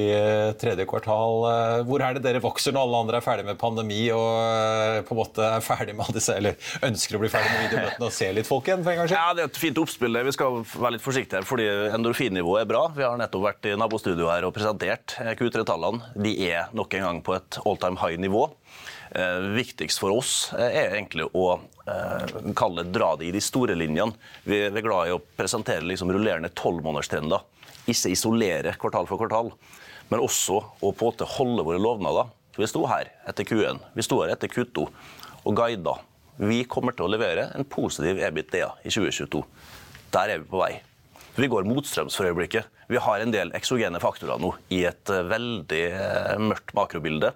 tredje 0.58 0.82
kvartal. 0.90 1.44
Hvor 1.86 2.02
er 2.02 2.16
det 2.16 2.24
dere 2.24 2.40
vokser 2.42 2.74
når 2.74 2.88
alle 2.88 3.02
andre 3.04 3.20
er 3.20 3.22
ferdig 3.22 3.44
med 3.46 3.60
pandemi 3.60 4.00
og 4.10 5.06
på 5.06 5.14
en 5.14 5.20
måte 5.20 5.46
er 5.46 5.62
ferdig 5.62 5.94
med 5.94 6.10
disse, 6.16 6.34
eller 6.34 6.58
ønsker 6.88 7.20
å 7.20 7.22
bli 7.22 7.30
ferdig 7.30 7.52
med 7.52 7.68
videomøtene 7.68 8.08
og 8.08 8.16
se 8.16 8.32
litt 8.34 8.50
folk 8.50 8.66
igjen? 8.66 8.82
for 8.82 8.96
en 8.96 8.98
gang 9.04 9.12
siden? 9.12 9.22
Ja, 9.22 9.36
Det 9.38 9.44
er 9.44 9.52
et 9.52 9.62
fint 9.62 9.78
oppspill. 9.78 10.22
Vi 10.26 10.34
skal 10.34 10.58
være 10.72 10.96
litt 10.96 11.06
forsiktige 11.06 11.38
her, 11.38 11.46
fordi 11.46 11.68
endorfinnivået 11.94 12.64
er 12.64 12.72
bra. 12.74 12.82
Vi 12.98 13.06
har 13.06 13.22
nettopp 13.22 13.46
vært 13.46 13.70
i 13.70 13.76
nabostudio 13.78 14.26
her 14.32 14.48
og 14.48 14.56
presentert 14.58 15.14
Q3-tallene. 15.38 16.16
De 16.18 16.34
er 16.50 16.74
nok 16.74 16.98
en 16.98 17.06
gang 17.06 17.22
på 17.22 17.38
et 17.38 17.62
all 17.62 17.78
time 17.78 18.02
high-nivå. 18.02 18.48
Eh, 19.14 19.38
viktigst 19.38 20.00
for 20.00 20.14
oss 20.16 20.54
eh, 20.56 20.70
er 20.72 20.94
egentlig 20.96 21.26
å 21.36 21.48
eh, 21.84 22.36
kalle 22.56 22.86
dra 22.88 23.10
det 23.20 23.26
i 23.28 23.32
de 23.34 23.42
store 23.44 23.74
linjene. 23.76 24.14
Vi, 24.48 24.62
er 24.70 24.84
glad 24.84 25.10
i 25.10 25.12
å 25.12 25.20
presentere 25.20 25.84
liksom 25.84 26.08
rullerende 26.14 26.48
tolvmånederstrender. 26.56 27.42
Ikke 27.92 28.12
isolere 28.14 28.72
kvartal 28.80 29.08
for 29.10 29.20
kvartal, 29.20 29.50
men 30.08 30.22
også 30.24 30.62
å 30.62 30.92
på 30.94 31.10
en 31.10 31.10
måte 31.10 31.28
holde 31.34 31.66
våre 31.66 31.82
lovnader. 31.82 32.30
Vi 32.56 32.68
sto 32.70 32.86
her 32.88 33.10
etter 33.28 33.44
Q1, 33.48 33.82
vi 33.92 34.06
sto 34.06 34.22
her 34.22 34.32
etter 34.32 34.48
Q2 34.48 34.86
og 34.86 35.58
guida. 35.60 35.98
Vi 36.40 36.62
kommer 36.64 36.96
til 36.96 37.04
å 37.04 37.12
levere 37.12 37.50
en 37.52 37.68
positiv 37.68 38.22
EBITDA 38.22 38.70
i 38.80 38.94
2022. 38.94 39.42
Der 40.14 40.32
er 40.32 40.40
vi 40.40 40.48
på 40.48 40.62
vei. 40.62 40.72
Vi 41.36 41.50
går 41.52 41.68
motstrøms 41.68 42.16
for 42.16 42.28
øyeblikket. 42.28 42.64
Vi 42.88 43.00
har 43.00 43.20
en 43.20 43.32
del 43.32 43.52
eksogene 43.56 44.00
faktorer 44.00 44.40
nå 44.40 44.54
i 44.72 44.82
et 44.88 45.12
veldig 45.28 45.84
mørkt 46.44 46.72
makrobilde. 46.76 47.34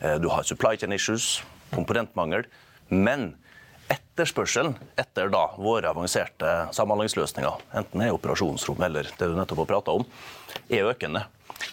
Eh, 0.00 0.16
du 0.22 0.28
har 0.32 0.46
supply 0.46 0.76
chain 0.76 0.92
issues, 0.92 1.42
komponentmangel. 1.74 2.46
Men 2.88 3.34
etterspørselen 3.92 4.74
etter 4.98 5.30
da 5.30 5.44
våre 5.60 5.90
avanserte 5.90 6.52
samhandlingsløsninger, 6.74 7.62
enten 7.78 8.02
det 8.02 8.08
er 8.08 8.16
operasjonsrom 8.16 8.82
eller 8.86 9.08
det 9.12 9.30
du 9.30 9.36
nettopp 9.38 9.64
har 9.64 9.72
prata 9.76 9.96
om, 10.00 10.06
er 10.68 10.88
økende 10.90 11.26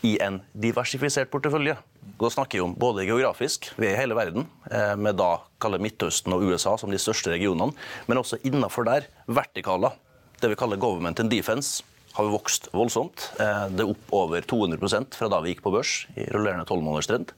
i 0.06 0.18
en 0.24 0.40
diversifisert 0.54 1.32
portefølje. 1.32 1.76
Da 2.20 2.30
snakker 2.32 2.60
vi 2.60 2.64
om 2.64 2.76
både 2.80 3.06
geografisk, 3.08 3.72
vi 3.80 3.88
er 3.90 3.96
i 3.96 4.02
hele 4.02 4.18
verden, 4.18 4.48
eh, 4.72 4.96
med 4.96 5.18
da 5.20 5.38
kaller 5.60 5.82
Midtøsten 5.82 6.36
og 6.36 6.44
USA 6.44 6.76
som 6.78 6.92
de 6.92 7.00
største 7.00 7.32
regionene, 7.32 7.74
men 8.08 8.20
også 8.20 8.40
innenfor 8.44 8.86
der 8.86 9.08
vertikaler. 9.28 9.96
Det 10.40 10.52
vi 10.52 10.60
kaller 10.60 10.78
government 10.78 11.20
and 11.20 11.32
defense 11.32 11.84
har 12.14 12.30
vokst 12.30 12.70
voldsomt. 12.74 13.32
Eh, 13.40 13.70
det 13.74 13.82
er 13.82 13.90
opp 13.90 14.12
over 14.12 14.42
200% 14.42 15.16
fra 15.16 15.30
da 15.32 15.40
vi 15.42 15.54
gikk 15.54 15.64
på 15.64 15.74
børs 15.74 16.06
i 16.16 16.28
rullerende 16.30 16.68
tolvmånederstrend. 16.70 17.34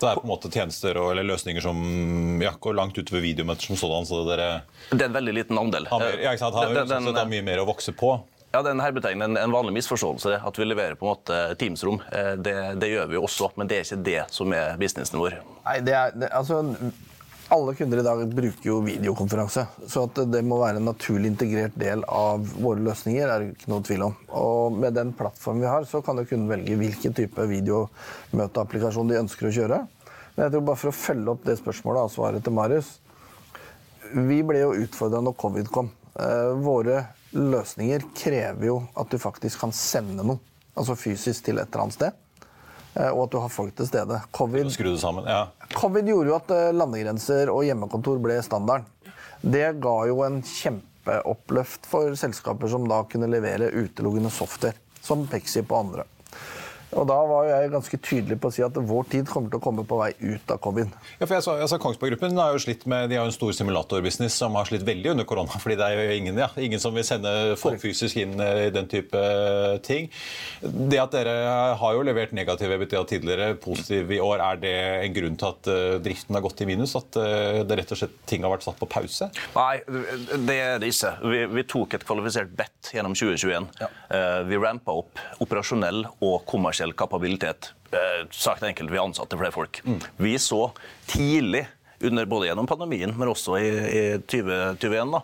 Det 0.00 0.08
er 0.10 0.20
på 0.20 0.26
en 0.26 0.30
måte 0.30 0.50
tjenester 0.52 0.98
og, 1.00 1.10
eller 1.12 1.26
løsninger 1.26 1.64
som 1.64 1.78
ja, 2.42 2.54
går 2.60 2.76
langt 2.78 2.98
utover 2.98 3.24
videomøter 3.24 3.70
som 3.70 3.78
sådan. 3.80 4.06
så 4.06 4.24
dere... 4.28 4.48
Det 4.90 5.00
er 5.00 5.08
en 5.10 5.16
veldig 5.16 5.34
liten 5.40 5.58
andel. 5.60 5.88
Har, 5.90 6.04
ja, 6.14 6.32
ikke 6.32 6.44
sant? 6.44 6.58
Har, 6.58 6.74
den, 6.74 6.90
den, 6.90 7.14
den, 7.14 7.32
mye 7.32 7.46
mer 7.46 7.62
å 7.62 7.68
vokse 7.68 7.94
på. 7.96 8.16
Ja, 8.52 8.62
den 8.64 8.80
her 8.80 8.94
betegner 8.96 9.28
en, 9.28 9.36
en 9.36 9.52
vanlig 9.52 9.74
misforståelse. 9.76 10.38
At 10.46 10.58
vi 10.58 10.64
leverer 10.64 10.96
på 10.96 11.04
en 11.04 11.12
måte 11.12 11.40
Teams-rom. 11.60 12.00
Eh, 12.12 12.32
det, 12.40 12.54
det, 12.80 12.88
gjør 12.94 13.10
vi 13.10 13.20
også, 13.20 13.50
men 13.60 13.68
det 13.68 13.80
er 13.80 13.84
ikke 13.84 14.00
det 14.06 14.22
som 14.32 14.54
er 14.56 14.78
businessen 14.80 15.20
vår. 15.20 15.36
Nei, 15.66 15.76
det 15.84 15.96
er, 15.98 16.14
det, 16.16 16.30
altså, 16.32 16.62
alle 17.48 17.74
kunder 17.74 17.98
i 17.98 18.02
dag 18.02 18.28
bruker 18.28 18.68
jo 18.68 18.80
videokonferanse. 18.84 19.64
Så 19.86 20.04
at 20.08 20.20
det 20.28 20.42
må 20.44 20.58
være 20.60 20.80
en 20.80 20.88
naturlig 20.90 21.32
integrert 21.32 21.76
del 21.80 22.04
av 22.12 22.44
våre 22.60 22.82
løsninger, 22.84 23.24
er 23.24 23.40
det 23.40 23.54
ikke 23.54 23.70
noe 23.72 23.84
tvil 23.88 24.04
om. 24.08 24.16
Og 24.36 24.76
med 24.76 24.96
den 24.98 25.14
plattformen 25.16 25.64
vi 25.64 25.70
har, 25.70 25.86
så 25.88 26.02
kan 26.04 26.20
jo 26.20 26.26
kunden 26.28 26.50
velge 26.50 26.76
hvilken 26.80 27.16
type 27.16 27.48
videomøteapplikasjon 27.52 29.12
de 29.12 29.20
ønsker 29.22 29.48
å 29.48 29.54
kjøre. 29.60 29.80
Men 30.34 30.44
jeg 30.44 30.54
tror 30.54 30.66
bare 30.68 30.82
for 30.82 30.92
å 30.92 30.98
følge 30.98 31.32
opp 31.32 31.46
det 31.48 31.56
spørsmålet 31.58 32.04
og 32.04 32.12
svaret 32.14 32.44
til 32.46 32.54
Marius 32.54 32.92
Vi 34.28 34.36
ble 34.46 34.60
jo 34.60 34.76
utfordra 34.84 35.18
når 35.24 35.34
covid 35.40 35.72
kom. 35.72 35.90
Eh, 36.14 36.52
våre 36.62 37.00
løsninger 37.34 38.06
krever 38.16 38.68
jo 38.68 38.78
at 38.96 39.10
du 39.10 39.18
faktisk 39.20 39.64
kan 39.64 39.74
sende 39.74 40.24
noe, 40.24 40.40
altså 40.78 40.96
fysisk 40.96 41.48
til 41.48 41.60
et 41.60 41.68
eller 41.68 41.88
annet 41.88 41.96
sted. 41.98 42.24
Eh, 42.94 43.10
og 43.10 43.26
at 43.26 43.34
du 43.34 43.38
har 43.42 43.52
folk 43.52 43.74
til 43.78 43.88
stede. 43.88 44.20
COVID, 44.36 44.72
sammen, 44.98 45.28
ja. 45.28 45.46
Covid 45.74 46.08
gjorde 46.08 46.32
jo 46.32 46.36
at 46.38 46.52
eh, 46.56 46.68
landegrenser 46.76 47.52
og 47.52 47.64
hjemmekontor 47.68 48.20
ble 48.22 48.38
standarden. 48.44 48.86
Det 49.40 49.66
ga 49.82 49.96
jo 50.10 50.22
en 50.26 50.40
kjempeoppløft 50.42 51.86
for 51.86 52.16
selskaper 52.18 52.70
som 52.72 52.88
da 52.90 53.04
kunne 53.10 53.30
levere 53.30 53.70
utelukkende 53.70 54.32
software, 54.34 54.78
som 55.04 55.26
Pexip 55.30 55.70
og 55.70 55.84
andre. 55.84 56.08
Og 56.96 57.04
da 57.08 57.16
var 57.28 57.44
jeg 57.44 57.72
ganske 57.72 57.98
tydelig 58.00 58.38
på 58.40 58.48
å 58.48 58.54
si 58.54 58.62
at 58.64 58.76
vår 58.88 59.08
tid 59.12 59.28
kommer 59.28 59.52
til 59.52 59.60
å 59.60 59.64
komme 59.64 59.84
på 59.88 59.98
vei 60.00 60.08
ut 60.22 60.52
av 60.54 60.60
covid. 60.64 60.92
Ja, 61.18 61.26
for 61.26 61.34
jeg 61.36 61.44
sa, 61.44 61.56
jeg 61.60 61.68
sa 61.68 61.78
Kongsberg 61.82 62.14
Gruppen 62.14 62.40
har 62.40 62.54
jo 62.54 62.62
slitt 62.64 62.86
med, 62.88 63.10
de 63.12 63.18
har 63.20 63.28
en 63.28 63.34
stor 63.34 63.52
simulatorbusiness 63.52 64.38
som 64.40 64.56
har 64.56 64.68
slitt 64.70 64.86
veldig 64.86 65.12
under 65.12 65.28
korona. 65.28 65.60
fordi 65.60 65.76
det 65.76 65.84
er 65.84 65.98
jo 65.98 66.16
ingen, 66.16 66.40
ja, 66.40 66.48
ingen 66.56 66.80
som 66.80 66.96
vil 66.96 67.04
sende 67.04 67.32
folk 67.60 67.80
fysisk 67.82 68.16
inn 68.22 68.38
eh, 68.40 68.68
i 68.68 68.72
den 68.72 68.88
type 68.88 69.20
eh, 69.20 69.76
ting. 69.84 70.08
Det 70.62 71.00
at 71.02 71.12
dere 71.12 71.34
har 71.76 71.96
jo 71.96 72.06
levert 72.08 72.32
negativ 72.36 72.72
EBITDA 72.72 73.04
tidligere, 73.12 73.50
positiv 73.60 74.14
i 74.16 74.20
år, 74.24 74.40
er 74.46 74.62
det 74.62 74.74
en 75.04 75.16
grunn 75.16 75.36
til 75.38 75.48
at 75.48 75.68
uh, 75.70 75.96
driften 76.02 76.36
har 76.36 76.44
gått 76.44 76.62
i 76.64 76.68
minus? 76.68 76.94
At 76.98 77.16
det 77.68 77.76
rett 77.78 77.92
og 77.94 78.00
slett 78.00 78.16
ting 78.28 78.44
har 78.44 78.52
vært 78.52 78.64
satt 78.64 78.78
på 78.80 78.88
pause? 78.90 79.28
Nei, 79.54 79.80
det 80.48 80.56
er 80.56 80.80
det 80.80 80.90
ikke. 80.92 81.12
Vi, 81.32 81.42
vi 81.58 81.64
tok 81.68 81.96
et 81.98 82.06
kvalifisert 82.08 82.52
bet 82.58 82.92
gjennom 82.94 83.16
2021. 83.18 83.68
Ja. 83.80 83.90
Vi 84.48 84.60
rampa 84.60 84.94
opp 85.00 85.22
operasjonell 85.44 86.04
og 86.24 86.42
kommersiell 86.48 86.77
kommersiell 86.78 86.92
kapabilitet. 86.92 87.72
Eh, 87.90 88.28
sagt 88.30 88.62
enkelt, 88.62 88.90
vi 88.90 88.98
ansatte 88.98 89.36
flere 89.36 89.52
folk. 89.52 89.82
Mm. 89.84 90.00
Vi 90.16 90.38
så 90.38 90.72
tidlig, 91.06 91.66
under 92.00 92.26
både 92.26 92.46
gjennom 92.46 92.66
pandemien, 92.66 93.14
men 93.18 93.28
også 93.28 93.58
i, 93.58 93.68
i 93.68 94.18
2021, 94.18 95.10
da, 95.10 95.22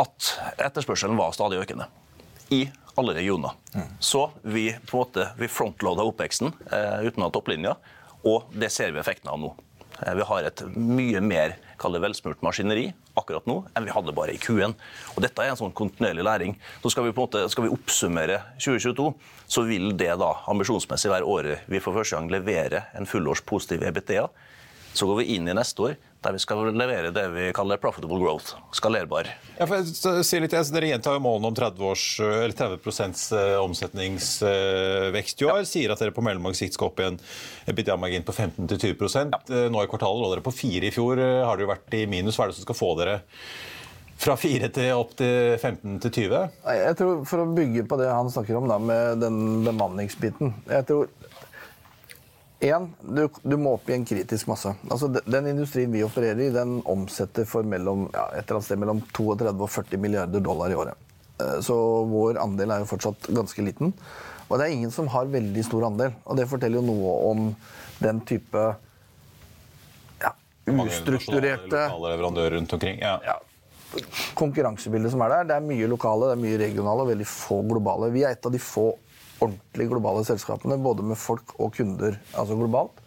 at 0.00 0.30
etterspørselen 0.56 1.16
var 1.16 1.32
stadig 1.32 1.60
økende. 1.60 1.86
I 2.48 2.70
alle 2.94 3.14
regioner. 3.14 3.52
Mm. 3.74 3.90
Så 4.00 4.30
vi 4.42 4.70
på 4.86 4.96
en 4.96 5.02
måte, 5.02 5.28
vi 5.36 5.48
frontloada 5.48 6.04
oppveksten 6.08 6.52
eh, 6.72 7.04
uten 7.04 7.22
å 7.22 7.28
ha 7.28 7.32
topplinja, 7.32 7.76
og 8.24 8.48
det 8.56 8.70
ser 8.72 8.92
vi 8.92 9.00
effekten 9.00 9.28
av 9.28 9.40
nå. 9.40 9.52
Eh, 10.00 10.14
vi 10.16 10.24
har 10.28 10.48
et 10.48 10.64
mye 10.72 11.20
mer 11.20 11.58
velsmurt 12.02 12.42
maskineri 12.44 12.92
akkurat 13.18 13.46
nå 13.50 13.58
enn 13.74 13.86
vi 13.86 13.94
hadde 13.94 14.14
bare 14.14 14.34
i 14.36 14.40
Q1. 14.40 14.76
Og 15.16 15.24
Dette 15.24 15.42
er 15.42 15.52
en 15.52 15.58
sånn 15.58 15.74
kontinuerlig 15.74 16.24
læring. 16.24 16.56
Så 16.82 16.92
skal 16.94 17.08
vi, 17.08 17.12
på 17.12 17.24
en 17.24 17.28
måte, 17.28 17.44
skal 17.52 17.66
vi 17.66 17.72
oppsummere 17.74 18.38
2022, 18.58 19.08
så 19.50 19.66
vil 19.66 19.92
det 19.98 20.12
da 20.20 20.30
ambisjonsmessig 20.52 21.10
være 21.12 21.28
året 21.28 21.66
vi 21.66 21.82
for 21.82 21.98
første 21.98 22.16
gang 22.16 22.30
leverer 22.32 22.92
en 22.94 23.08
fullårs 23.08 23.42
positiv 23.48 23.82
EBTA. 23.88 24.28
Så 24.92 25.08
går 25.08 25.22
vi 25.22 25.36
inn 25.36 25.48
i 25.48 25.56
neste 25.56 25.86
år 25.88 26.00
der 26.22 26.36
vi 26.36 26.40
skal 26.42 26.68
levere 26.76 27.10
det 27.14 27.24
vi 27.34 27.48
kaller 27.54 27.80
profitable 27.82 28.20
growth. 28.22 28.54
Skalerbar. 28.76 29.26
Ja, 29.58 29.66
si 29.66 30.38
litt, 30.38 30.54
altså, 30.54 30.74
dere 30.76 30.92
gjentar 30.92 31.16
jo 31.16 31.22
målene 31.24 31.50
om 31.50 31.56
30, 31.58 31.82
års, 31.88 32.04
eller 32.22 32.54
30 32.54 32.78
eh, 33.38 33.56
omsetningsvekst 33.62 35.42
i 35.42 35.48
år. 35.48 35.64
Ja. 35.64 35.70
Sier 35.72 35.94
at 35.94 36.02
dere 36.02 36.14
på 36.14 36.22
mellomlang 36.24 36.54
sikt 36.58 36.78
skal 36.78 36.92
opp 36.92 37.02
i 37.02 37.08
en 37.08 37.18
EBITDA-margin 37.72 38.26
på 38.28 38.36
15-20 38.36 39.18
ja. 39.18 39.42
Eh, 39.50 39.66
nå 39.72 39.82
i 39.82 39.90
kvartalet 39.90 40.22
lå 40.22 40.30
dere 40.36 40.46
på 40.46 40.54
4 40.54 40.88
i 40.88 40.94
fjor. 40.94 41.18
Eh, 41.18 41.42
har 41.42 41.58
dere 41.58 41.74
vært 41.74 41.98
i 41.98 42.06
minus? 42.10 42.38
Hva 42.38 42.46
er 42.46 42.52
det 42.52 42.60
som 42.60 42.68
skal 42.68 42.78
få 42.78 42.94
dere 43.00 43.18
fra 44.22 44.36
4 44.38 44.70
til 44.76 44.92
opp 44.94 45.16
til 45.18 45.56
15 45.58 45.98
til 46.04 46.14
20? 46.28 46.46
Jeg 46.78 46.98
tror 47.00 47.24
For 47.26 47.42
å 47.42 47.50
bygge 47.56 47.82
på 47.90 47.98
det 47.98 48.10
han 48.12 48.30
snakker 48.30 48.60
om 48.60 48.70
da, 48.70 48.78
med 48.78 49.22
den 49.24 49.66
bemanningsbiten 49.66 50.54
jeg 50.70 50.86
tror 50.86 51.10
en, 52.70 52.88
du, 53.02 53.24
du, 53.42 53.56
må 53.58 53.74
opp 53.76 53.88
i 53.90 53.96
en 53.96 54.04
kritisk 54.06 54.46
masse. 54.46 54.70
Altså, 54.90 55.08
den 55.10 55.48
industrien 55.50 55.92
vi 55.92 56.04
opererer 56.06 56.44
i, 56.44 56.52
den 56.54 56.78
omsetter 56.86 57.46
for 57.48 57.66
mellom, 57.66 58.06
ja, 58.14 58.28
et 58.36 58.44
eller 58.44 58.60
annet 58.60 58.68
sted 58.68 58.82
mellom 58.82 59.02
32 59.10 59.50
og 59.50 59.72
40 59.72 60.02
milliarder 60.02 60.44
dollar 60.44 60.70
i 60.70 60.78
året. 60.78 61.10
Eh, 61.42 61.58
så 61.66 61.76
vår 62.06 62.38
andel 62.42 62.74
er 62.74 62.84
jo 62.84 62.90
fortsatt 62.92 63.30
ganske 63.34 63.66
liten. 63.66 63.94
Og 64.46 64.58
det 64.58 64.66
er 64.66 64.76
ingen 64.76 64.94
som 64.94 65.10
har 65.10 65.30
veldig 65.32 65.64
stor 65.66 65.88
andel. 65.88 66.14
Og 66.22 66.38
det 66.38 66.48
forteller 66.50 66.78
jo 66.78 66.86
noe 66.86 67.14
om 67.32 67.46
den 68.02 68.20
type 68.28 68.66
ja, 70.22 70.34
ustrukturerte 70.68 71.86
rundt 71.90 72.76
omkring. 72.78 73.00
Ja. 73.02 73.16
ja 73.26 73.40
konkurransebildet 74.38 75.12
som 75.12 75.22
er 75.24 75.34
der. 75.34 75.48
Det 75.48 75.56
er 75.56 75.64
mye 75.66 75.88
lokale, 75.90 76.30
det 76.30 76.36
er 76.36 76.44
mye 76.44 76.60
regionale 76.60 77.04
og 77.04 77.10
veldig 77.12 77.28
få 77.28 77.62
globale. 77.68 78.12
Vi 78.14 78.24
er 78.24 78.36
et 78.36 78.46
av 78.46 78.54
de 78.54 78.60
få 78.62 78.92
ordentlig 79.42 79.88
globale 79.90 80.24
selskapene, 80.26 80.80
både 80.82 81.06
med 81.06 81.20
folk 81.20 81.56
og 81.58 81.74
kunder 81.76 82.18
altså 82.32 82.58
globalt. 82.58 83.00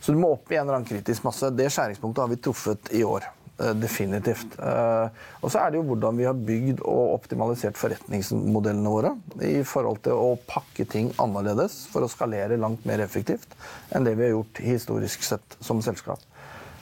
Så 0.00 0.14
du 0.14 0.20
må 0.22 0.36
opp 0.36 0.52
i 0.52 0.58
en 0.58 0.66
eller 0.66 0.78
annen 0.78 0.88
kritisk 0.88 1.24
masse. 1.26 1.50
Det 1.50 1.66
skjæringspunktet 1.72 2.22
har 2.22 2.30
vi 2.30 2.38
truffet 2.42 2.92
i 2.94 3.02
år. 3.06 3.26
Eh, 3.56 3.72
definitivt. 3.72 4.58
Eh, 4.60 5.08
og 5.40 5.48
så 5.48 5.62
er 5.62 5.70
det 5.72 5.78
jo 5.78 5.86
hvordan 5.88 6.18
vi 6.18 6.26
har 6.28 6.36
bygd 6.36 6.82
og 6.84 7.14
optimalisert 7.14 7.78
forretningsmodellene 7.80 8.92
våre 8.92 9.14
i 9.40 9.62
forhold 9.64 10.02
til 10.04 10.18
å 10.20 10.34
pakke 10.44 10.84
ting 10.92 11.08
annerledes 11.22 11.86
for 11.88 12.04
å 12.04 12.10
skalere 12.12 12.58
langt 12.60 12.84
mer 12.84 13.00
effektivt 13.00 13.56
enn 13.96 14.04
det 14.04 14.12
vi 14.18 14.26
har 14.26 14.34
gjort 14.34 14.60
historisk 14.60 15.24
sett 15.24 15.56
som 15.64 15.80
selskap. 15.80 16.20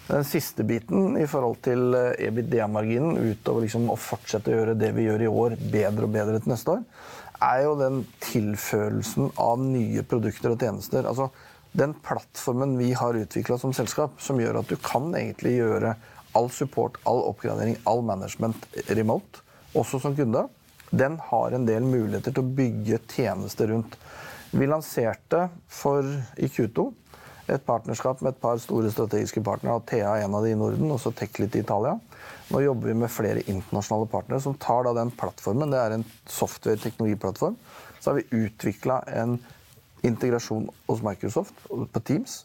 Den 0.09 0.27
siste 0.27 0.67
biten 0.67 1.15
i 1.17 1.29
forhold 1.31 1.63
til 1.63 1.95
eh, 1.95 2.27
EBITDA-marginen, 2.27 3.23
utover 3.23 3.69
liksom 3.69 3.87
å 3.95 4.01
fortsette 4.01 4.51
å 4.51 4.59
gjøre 4.59 4.75
det 4.81 4.91
vi 4.99 5.07
gjør 5.07 5.23
i 5.29 5.31
år, 5.31 5.55
bedre 5.63 6.09
og 6.09 6.17
bedre 6.19 6.43
til 6.43 6.57
neste 6.57 6.75
år, 6.75 6.83
er 7.43 7.65
jo 7.65 7.75
den 7.79 8.03
tilførelsen 8.23 9.33
av 9.41 9.61
nye 9.63 10.05
produkter 10.07 10.55
og 10.55 10.63
tjenester. 10.63 11.07
Altså, 11.09 11.31
den 11.75 11.95
plattformen 12.05 12.77
vi 12.79 12.93
har 12.95 13.19
utvikla 13.19 13.59
som 13.59 13.75
selskap, 13.75 14.21
som 14.23 14.39
gjør 14.41 14.61
at 14.61 14.71
du 14.71 14.77
kan 14.83 15.11
egentlig 15.19 15.57
gjøre 15.57 15.97
all 16.39 16.51
support, 16.51 16.99
all 17.07 17.23
oppgradering, 17.31 17.79
all 17.87 18.03
management 18.07 18.67
remote, 18.95 19.43
også 19.75 20.01
som 20.03 20.15
kunde, 20.19 20.47
den 20.95 21.19
har 21.31 21.55
en 21.55 21.67
del 21.67 21.87
muligheter 21.87 22.35
til 22.35 22.45
å 22.45 22.55
bygge 22.59 23.01
tjenester 23.11 23.73
rundt. 23.75 23.97
Vi 24.55 24.69
lanserte 24.71 25.49
for 25.67 26.07
i 26.39 26.47
Q2 26.47 26.87
et 27.51 27.65
partnerskap 27.67 28.23
med 28.23 28.35
et 28.35 28.41
par 28.41 28.61
store 28.63 28.91
strategiske 28.93 29.43
partnere. 29.45 29.83
Thea 29.89 30.15
er 30.15 30.25
en 30.25 30.37
av 30.39 30.47
de 30.47 30.55
i 30.55 30.59
Norden, 30.59 30.93
og 30.95 31.01
så 31.03 31.11
Techlit 31.13 31.59
i 31.59 31.65
Italia. 31.65 31.99
Nå 32.53 32.61
jobber 32.65 32.91
vi 32.91 32.97
med 33.03 33.13
flere 33.13 33.43
internasjonale 33.45 34.09
partnere 34.13 34.41
som 34.45 34.57
tar 34.61 34.91
den 34.95 35.13
plattformen. 35.17 35.73
Det 35.73 35.81
er 35.81 35.97
en 35.97 36.07
software-teknologiplattform. 36.27 37.57
Så 38.01 38.11
har 38.11 38.21
vi 38.21 38.45
utvikla 38.45 39.01
en 39.21 39.39
integrasjon 40.05 40.69
hos 40.87 41.03
Microsoft 41.03 41.55
på 41.69 42.01
Teams 42.05 42.45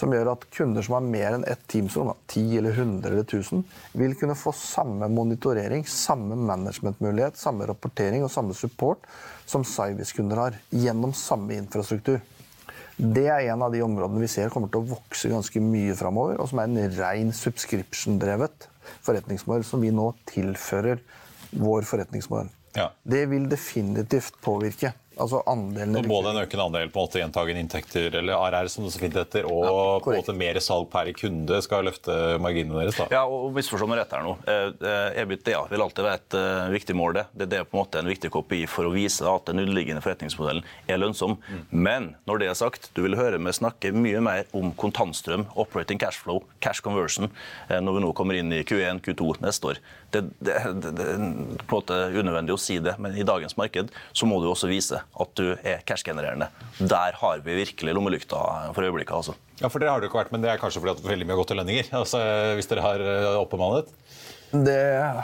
som 0.00 0.12
gjør 0.14 0.32
at 0.32 0.46
kunder 0.54 0.84
som 0.84 0.96
har 0.96 1.04
mer 1.04 1.36
enn 1.36 1.44
ett 1.50 1.62
Teams-rom, 1.68 2.12
10 2.30 2.58
eller 2.60 2.76
100 2.78 3.10
eller 3.10 3.26
1000, 3.26 3.64
vil 4.00 4.16
kunne 4.16 4.36
få 4.38 4.52
samme 4.56 5.08
monitorering, 5.12 5.84
samme 5.84 6.38
managementmulighet, 6.38 7.36
samme 7.40 7.68
rapportering 7.68 8.24
og 8.24 8.32
samme 8.32 8.56
support 8.56 9.04
som 9.50 9.66
Cyvis-kunder 9.66 10.40
har, 10.40 10.60
gjennom 10.70 11.12
samme 11.16 11.58
infrastruktur. 11.58 12.20
Det 13.00 13.26
er 13.32 13.48
en 13.48 13.62
av 13.64 13.72
de 13.72 13.80
områdene 13.84 14.20
vi 14.20 14.28
ser 14.28 14.52
kommer 14.52 14.68
til 14.68 14.82
å 14.82 14.90
vokse 14.90 15.30
ganske 15.32 15.62
mye 15.64 15.94
framover, 15.96 16.36
og 16.36 16.50
som 16.50 16.60
er 16.60 16.68
en 16.68 16.96
rein 16.98 17.30
subscription-drevet 17.32 18.68
forretningsmodell 19.06 19.64
som 19.64 19.80
vi 19.80 19.92
nå 19.94 20.10
tilfører 20.28 21.00
vår 21.56 21.88
forretningsmodell. 21.88 22.50
Ja. 22.76 22.90
Det 23.02 23.24
vil 23.32 23.48
definitivt 23.50 24.36
påvirke 24.44 24.92
Altså 25.20 25.42
andelen 25.50 25.98
Så 25.98 26.08
både 26.08 26.32
en 26.32 26.40
økende 26.42 26.66
andel 26.70 26.90
på 26.92 27.00
en 27.00 27.06
måte 27.06 27.20
gjentagende 27.20 27.62
inntekter, 27.64 28.14
eller 28.20 28.38
ARR 28.38 28.70
som 28.72 28.86
det 28.86 28.92
så 28.94 29.02
fint 29.02 29.16
heter, 29.18 29.46
og 29.50 30.04
på 30.04 30.14
en 30.14 30.20
måte 30.20 30.34
mer 30.36 30.58
salg 30.64 30.88
per 30.92 31.10
kunde 31.16 31.60
skal 31.64 31.84
løfte 31.88 32.16
marginene 32.42 32.80
deres? 32.80 32.98
da? 33.00 33.08
Ja, 33.12 33.22
og 33.28 33.52
misforstå 33.56 33.88
meg 33.90 34.00
rett 34.00 34.14
her 34.16 34.24
nå. 34.24 34.34
Eh, 34.48 34.66
eh, 34.90 35.20
EBITDA 35.24 35.64
vil 35.70 35.84
alltid 35.84 36.06
være 36.06 36.20
et 36.22 36.38
eh, 36.40 36.70
viktig 36.76 36.96
mål. 36.96 37.20
Det 37.20 37.48
Det 37.50 37.60
er 37.60 37.68
på 37.68 37.76
en 37.76 37.82
måte 37.82 38.00
en 38.00 38.10
viktig 38.10 38.30
kopi 38.32 38.62
for 38.70 38.88
å 38.88 38.94
vise 38.94 39.26
at 39.28 39.50
den 39.50 39.62
underliggende 39.62 40.02
forretningsmodellen 40.04 40.64
er 40.88 41.00
lønnsom. 41.02 41.36
Men 41.70 42.14
når 42.30 42.42
det 42.42 42.50
er 42.50 42.58
sagt, 42.58 42.90
du 42.94 43.02
vil 43.04 43.18
høre 43.18 43.40
meg 43.42 43.56
snakke 43.58 43.92
mye 43.92 44.22
mer 44.24 44.44
om 44.56 44.72
kontantstrøm, 44.72 45.46
operating 45.54 46.00
cash 46.00 46.22
flow, 46.22 46.44
cash 46.64 46.80
conversion, 46.84 47.30
når 47.68 47.98
vi 47.98 48.04
nå 48.04 48.12
kommer 48.16 48.38
inn 48.38 48.52
i 48.54 48.62
Q1, 48.66 49.02
Q2 49.04 49.40
neste 49.44 49.72
år. 49.72 49.82
Det, 50.10 50.24
det, 50.42 50.56
det, 50.82 50.94
det 50.98 51.06
er 51.06 51.18
på 51.18 51.22
en 51.22 51.76
måte 51.76 51.98
unødvendig 52.14 52.54
å 52.54 52.60
si 52.60 52.78
det, 52.82 52.96
men 53.02 53.14
i 53.18 53.26
dagens 53.26 53.56
marked 53.58 53.92
så 54.12 54.26
må 54.26 54.40
du 54.42 54.48
også 54.50 54.70
vise 54.70 55.02
at 55.20 55.32
du 55.36 55.50
er 55.62 55.82
cash-genererende. 55.86 56.48
Der 56.80 57.16
har 57.20 57.38
vi 57.44 57.56
virkelig 57.58 57.94
lommelykta 57.96 58.72
for 58.74 58.82
øyeblikket. 58.86 59.14
altså. 59.16 59.34
Ja, 59.60 59.68
for 59.68 59.78
Dere 59.82 59.90
har 59.90 60.00
det 60.00 60.08
jo 60.08 60.12
ikke 60.12 60.22
vært, 60.24 60.32
men 60.32 60.40
det 60.44 60.50
er 60.52 60.60
kanskje 60.62 60.80
fordi 60.80 60.94
at 60.96 61.02
veldig 61.04 61.26
mye 61.26 61.34
har 61.36 61.40
gått 61.42 61.50
til 61.52 61.60
lønninger? 61.60 61.90
altså 61.92 62.20
Hvis 62.56 62.70
dere 62.70 62.84
har 62.86 63.00
eh, 63.04 63.40
oppbemannet? 63.42 63.90
Det 64.50 64.78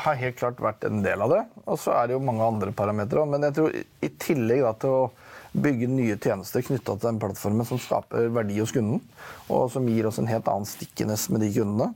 har 0.05 0.15
helt 0.21 0.37
klart 0.39 0.61
vært 0.63 0.85
en 0.87 1.01
del 1.03 1.23
av 1.25 1.31
det. 1.33 1.41
Og 1.67 1.79
så 1.83 1.95
er 1.99 2.07
det 2.11 2.15
jo 2.15 2.23
mange 2.23 2.45
andre 2.47 2.71
parametere. 2.77 3.25
Men 3.27 3.43
jeg 3.49 3.55
tror 3.57 3.73
i- 3.75 4.13
tillegg 4.23 4.63
da, 4.63 4.73
til 4.85 4.91
å 4.91 5.11
bygge 5.57 5.89
nye 5.89 6.19
tjenester 6.21 6.61
knytta 6.63 6.99
til 7.01 7.09
den 7.09 7.19
plattformen 7.19 7.65
som 7.67 7.79
skaper 7.81 8.29
verdi 8.29 8.59
hos 8.61 8.75
kunden, 8.77 9.01
og 9.49 9.71
som 9.73 9.87
gir 9.89 10.07
oss 10.07 10.19
en 10.21 10.29
helt 10.29 10.47
annen 10.53 10.69
stickiness 10.69 11.31
med 11.33 11.41
de 11.41 11.49
kundene, 11.55 11.95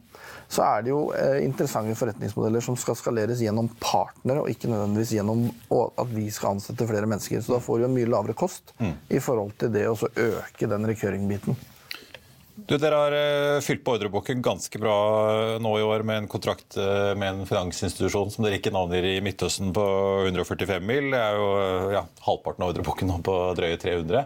så 0.50 0.64
er 0.66 0.84
det 0.84 0.90
jo 0.92 1.00
eh, 1.14 1.40
interessante 1.46 1.94
forretningsmodeller 1.98 2.64
som 2.64 2.78
skal 2.80 2.98
skaleres 2.98 3.42
gjennom 3.44 3.70
partnere, 3.80 4.42
og 4.42 4.50
ikke 4.50 4.70
nødvendigvis 4.72 5.14
gjennom 5.14 5.44
at 5.78 6.10
vi 6.10 6.26
skal 6.34 6.56
ansette 6.56 6.88
flere 6.90 7.06
mennesker. 7.10 7.42
Så 7.44 7.54
da 7.54 7.62
får 7.62 7.82
vi 7.82 7.88
en 7.88 7.94
mye 7.94 8.10
lavere 8.10 8.34
kost 8.38 8.74
i 8.82 9.20
forhold 9.22 9.54
til 9.60 9.70
det 9.74 9.86
å 9.86 9.94
øke 9.96 10.70
den 10.70 10.90
recurring-biten. 10.90 11.58
Du, 12.66 12.76
Dere 12.78 12.98
har 12.98 13.14
eh, 13.16 13.60
fylt 13.64 13.82
på 13.84 13.94
ordreboken 13.96 14.42
ganske 14.44 14.80
bra 14.80 14.96
nå 15.62 15.72
i 15.78 15.84
år 15.86 16.04
med 16.06 16.22
en 16.22 16.28
kontrakt 16.30 16.76
eh, 16.80 17.12
med 17.18 17.28
en 17.28 17.48
finansinstitusjon 17.48 18.32
som 18.34 18.44
dere 18.44 18.58
ikke 18.60 18.72
navner 18.74 19.06
i 19.06 19.14
Midtøsten 19.24 19.72
på 19.76 19.84
145 20.26 20.84
mil. 20.84 21.10
Det 21.14 21.20
er 21.22 21.38
jo 21.38 21.48
eh, 21.60 21.86
ja, 21.96 22.04
halvparten 22.26 22.66
av 22.66 22.74
ordreboken 22.74 23.10
nå 23.10 23.20
på 23.26 23.36
drøye 23.58 23.78
300, 23.80 24.24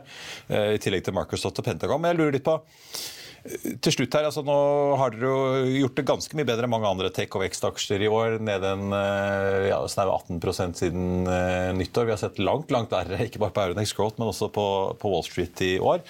eh, 0.48 0.70
i 0.74 0.82
tillegg 0.82 1.06
til 1.06 1.16
Microsoft 1.16 1.60
og 1.62 1.68
Pentagon. 1.68 2.02
Men 2.02 2.14
jeg 2.14 2.20
lurer 2.20 2.38
litt 2.38 2.46
på 2.46 2.58
eh, 2.58 3.23
til 3.44 3.92
slutt 3.92 4.14
her, 4.16 4.24
altså 4.24 4.40
Nå 4.44 4.56
har 4.96 5.12
dere 5.12 5.28
jo 5.28 5.80
gjort 5.82 5.98
det 5.98 6.06
ganske 6.08 6.38
mye 6.38 6.46
bedre 6.48 6.64
enn 6.64 6.72
mange 6.72 6.88
andre 6.88 7.10
tech- 7.12 7.34
og 7.36 7.42
vekstaksjer 7.44 8.06
i 8.06 8.08
år. 8.08 8.38
Ned 8.44 8.64
en 8.64 8.94
eh, 8.96 9.68
ja, 9.68 9.82
snau 9.90 10.14
18% 10.14 10.80
siden 10.80 11.28
eh, 11.28 11.68
nyttår. 11.76 12.08
Vi 12.08 12.14
har 12.14 12.22
sett 12.22 12.40
langt 12.40 12.72
langt 12.72 12.94
verre, 12.94 13.20
ikke 13.26 13.42
bare 13.42 13.52
på 13.52 13.66
Euronex 13.66 13.92
Growth, 13.96 14.16
men 14.20 14.32
også 14.32 14.48
på, 14.54 14.66
på 15.00 15.12
Wall 15.12 15.26
Street 15.28 15.60
i 15.66 15.74
år. 15.76 16.00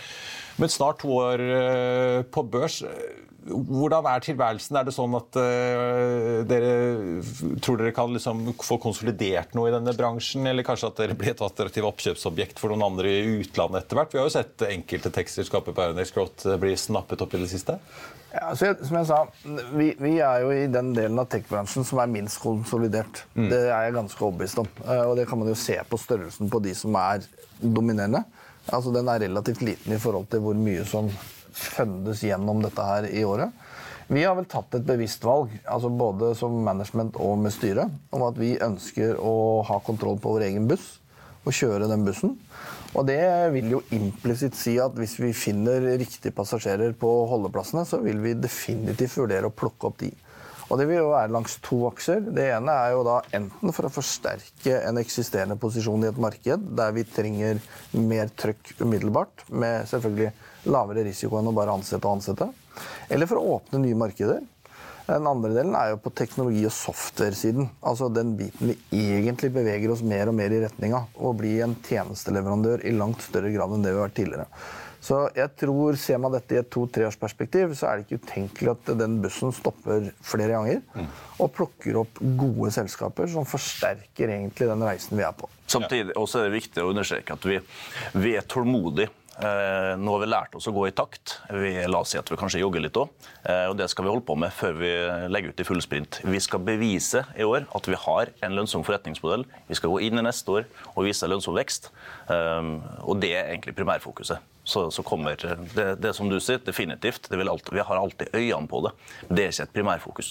Men 0.60 0.70
snart 0.70 1.00
to 1.02 1.10
år 1.18 1.40
eh, 1.42 2.22
på 2.30 2.44
børs. 2.46 2.82
Hvordan 3.44 4.06
er 4.08 4.22
tilværelsen? 4.24 4.76
Er 4.80 4.86
det 4.86 4.94
sånn 4.96 5.12
at 5.18 5.36
eh, 5.36 6.38
dere 6.48 6.70
tror 7.60 7.76
dere 7.80 7.92
kan 7.92 8.12
liksom 8.14 8.46
få 8.64 8.78
konsolidert 8.80 9.52
noe 9.58 9.68
i 9.68 9.74
denne 9.74 9.92
bransjen? 9.98 10.46
Eller 10.48 10.64
kanskje 10.64 10.88
at 10.88 11.02
dere 11.02 11.16
blir 11.18 11.34
et 11.34 11.42
attraktivt 11.44 11.84
oppkjøpsobjekt 11.90 12.62
for 12.62 12.72
noen 12.72 12.86
andre 12.86 13.10
i 13.12 13.34
utlandet 13.42 13.82
etter 13.84 14.00
hvert? 14.00 14.14
Vi 14.14 14.22
har 14.22 14.30
jo 14.30 14.32
sett 14.36 14.64
enkelte 14.70 15.12
tekstselskaper 15.12 15.76
på 15.76 15.84
Euronex 15.84 16.14
Growth 16.16 16.48
eh, 16.48 16.56
bli 16.62 16.72
snappet 16.80 17.24
opp 17.26 17.36
i 17.36 17.42
det 17.42 17.50
siste. 17.52 17.76
Ja, 18.34 18.48
så 18.56 18.70
jeg, 18.70 18.78
som 18.88 18.96
jeg 18.98 19.06
sa, 19.10 19.18
vi, 19.76 19.90
vi 20.00 20.14
er 20.24 20.40
jo 20.42 20.54
i 20.54 20.64
den 20.70 20.88
delen 20.96 21.20
av 21.22 21.28
tech-bransjen 21.30 21.84
som 21.86 22.00
er 22.02 22.08
minst 22.10 22.40
konsolidert. 22.42 23.26
Det 23.36 23.60
er 23.68 23.84
jeg 23.90 23.94
ganske 23.98 24.24
overbevist 24.24 24.62
om. 24.64 24.70
Eh, 24.88 25.02
Og 25.04 25.18
det 25.20 25.28
kan 25.30 25.42
man 25.42 25.52
jo 25.52 25.58
se 25.58 25.76
på 25.90 26.00
størrelsen 26.00 26.48
på 26.50 26.62
de 26.64 26.72
som 26.78 26.96
er 27.02 27.28
dominerende. 27.60 28.24
Altså 28.72 28.92
Den 28.94 29.08
er 29.10 29.24
relativt 29.26 29.62
liten 29.64 29.94
i 29.94 30.00
forhold 30.00 30.30
til 30.32 30.44
hvor 30.44 30.56
mye 30.56 30.84
som 30.88 31.10
fundes 31.54 32.24
gjennom 32.24 32.62
dette 32.64 32.84
her 32.84 33.08
i 33.10 33.24
året. 33.26 33.52
Vi 34.06 34.24
har 34.24 34.34
vel 34.36 34.48
tatt 34.50 34.74
et 34.76 34.84
bevisst 34.84 35.22
valg, 35.24 35.52
altså 35.64 35.88
både 35.88 36.34
som 36.36 36.56
management 36.66 37.16
og 37.24 37.38
med 37.40 37.54
styret, 37.54 37.92
om 38.12 38.24
at 38.26 38.36
vi 38.36 38.52
ønsker 38.60 39.16
å 39.16 39.62
ha 39.64 39.78
kontroll 39.86 40.18
på 40.20 40.34
vår 40.34 40.50
egen 40.50 40.68
buss 40.68 40.98
og 41.44 41.56
kjøre 41.56 41.88
den 41.88 42.04
bussen. 42.04 42.34
Og 42.94 43.06
det 43.08 43.22
vil 43.54 43.72
jo 43.72 43.80
implisitt 43.96 44.56
si 44.58 44.76
at 44.80 44.94
hvis 44.98 45.16
vi 45.18 45.32
finner 45.36 45.82
riktige 45.98 46.34
passasjerer 46.36 46.94
på 46.98 47.10
holdeplassene, 47.30 47.86
så 47.88 47.98
vil 48.04 48.20
vi 48.22 48.36
definitivt 48.38 49.16
vurdere 49.18 49.50
å 49.50 49.56
plukke 49.56 49.88
opp 49.88 49.98
de. 50.04 50.12
Og 50.70 50.80
det 50.80 50.86
vil 50.88 51.02
jo 51.02 51.10
være 51.12 51.32
langs 51.34 51.58
to 51.64 51.82
akser. 51.90 52.22
Det 52.24 52.46
ene 52.54 52.72
er 52.86 52.94
jo 52.94 53.02
da 53.06 53.18
enten 53.36 53.74
for 53.74 53.88
å 53.88 53.92
forsterke 53.92 54.78
en 54.80 55.00
eksisterende 55.02 55.58
posisjon 55.60 56.06
i 56.06 56.10
et 56.10 56.20
marked 56.20 56.70
der 56.78 56.94
vi 56.96 57.04
trenger 57.08 57.60
mer 57.98 58.32
trøkk 58.32 58.74
umiddelbart, 58.80 59.44
med 59.52 59.84
selvfølgelig 59.90 60.32
lavere 60.72 61.04
risiko 61.04 61.38
enn 61.38 61.52
å 61.52 61.56
bare 61.56 61.76
ansette 61.76 62.08
og 62.08 62.18
ansette. 62.18 62.48
Eller 63.12 63.28
for 63.30 63.40
å 63.40 63.58
åpne 63.58 63.82
nye 63.84 63.98
markeder. 63.98 64.42
Den 65.04 65.26
andre 65.28 65.50
delen 65.52 65.74
er 65.76 65.90
jo 65.92 65.98
på 66.00 66.14
teknologi- 66.16 66.64
og 66.64 66.72
software-siden. 66.72 67.68
Altså 67.84 68.08
den 68.08 68.32
biten 68.38 68.70
vi 68.72 69.02
egentlig 69.20 69.50
beveger 69.52 69.92
oss 69.92 70.00
mer 70.00 70.30
og 70.32 70.38
mer 70.38 70.54
i 70.54 70.62
retning 70.62 70.96
av. 70.96 71.10
Å 71.20 71.34
bli 71.36 71.58
en 71.60 71.76
tjenesteleverandør 71.84 72.86
i 72.88 72.94
langt 72.96 73.20
større 73.26 73.52
grad 73.52 73.76
enn 73.76 73.84
det 73.84 73.92
vi 73.92 74.00
har 74.00 74.08
vært 74.08 74.16
tidligere. 74.16 74.48
Så 75.04 75.18
jeg 75.36 75.52
tror, 75.60 75.98
Ser 76.00 76.20
man 76.22 76.32
dette 76.34 76.56
i 76.56 76.60
et 76.60 76.70
to-treårsperspektiv, 76.72 77.74
så 77.78 77.90
er 77.90 78.00
det 78.00 78.06
ikke 78.06 78.22
utenkelig 78.24 78.72
at 78.72 78.92
den 79.00 79.18
bussen 79.22 79.52
stopper 79.54 80.08
flere 80.24 80.54
ganger 80.54 81.08
og 81.42 81.50
plukker 81.54 81.98
opp 82.04 82.20
gode 82.38 82.70
selskaper 82.74 83.28
som 83.30 83.48
forsterker 83.48 84.32
egentlig 84.32 84.68
den 84.70 84.84
reisen 84.84 85.18
vi 85.18 85.26
er 85.26 85.34
på. 85.36 85.50
Samtidig 85.70 86.16
også 86.20 86.40
er 86.40 86.48
det 86.48 86.60
viktig 86.60 86.82
å 86.82 86.88
understreke 86.92 87.36
at 87.36 87.46
vi, 87.48 87.60
vi 88.16 88.34
er 88.38 88.48
tålmodige. 88.48 89.12
Eh, 89.34 89.96
nå 89.98 90.12
har 90.14 90.20
vi 90.22 90.28
lært 90.30 90.52
oss 90.54 90.68
å 90.70 90.74
gå 90.74 90.84
i 90.86 90.94
takt. 90.94 91.38
Vi 91.50 91.72
La 91.90 92.04
oss 92.04 92.12
si 92.14 92.18
at 92.20 92.28
vi 92.30 92.38
kanskje 92.38 92.60
jogger 92.62 92.84
litt 92.84 92.98
òg. 93.00 93.10
Eh, 93.42 93.66
og 93.66 93.74
det 93.80 93.88
skal 93.90 94.06
vi 94.06 94.12
holde 94.12 94.26
på 94.28 94.36
med 94.38 94.54
før 94.54 94.78
vi 94.78 94.92
legger 95.32 95.50
ut 95.50 95.62
i 95.64 95.66
full 95.66 95.82
sprint. 95.82 96.20
Vi 96.22 96.40
skal 96.42 96.62
bevise 96.62 97.24
i 97.34 97.46
år 97.46 97.66
at 97.74 97.90
vi 97.90 97.98
har 97.98 98.30
en 98.46 98.54
lønnsom 98.54 98.86
forretningsmodell. 98.86 99.42
Vi 99.66 99.78
skal 99.78 99.90
gå 99.90 100.04
inn 100.06 100.22
i 100.22 100.26
neste 100.26 100.60
år 100.60 100.68
og 100.94 101.08
vise 101.08 101.30
lønnsom 101.30 101.58
vekst. 101.58 101.90
Eh, 102.30 102.74
og 103.02 103.18
det 103.24 103.34
er 103.34 103.50
egentlig 103.50 103.74
primærfokuset. 103.80 104.52
Så, 104.64 104.86
så 104.90 105.02
kommer 105.04 105.36
det, 105.76 105.84
det 106.00 106.14
som 106.16 106.30
du 106.32 106.38
sier, 106.40 106.56
definitivt. 106.64 107.26
Det 107.28 107.36
vil 107.36 107.50
alltid, 107.52 107.74
vi 107.76 107.82
har 107.84 107.98
alltid 108.00 108.30
øynene 108.32 108.68
på 108.70 108.78
det. 108.86 108.92
Det 109.28 109.42
er 109.44 109.50
ikke 109.52 109.66
et 109.66 109.74
primærfokus. 109.76 110.30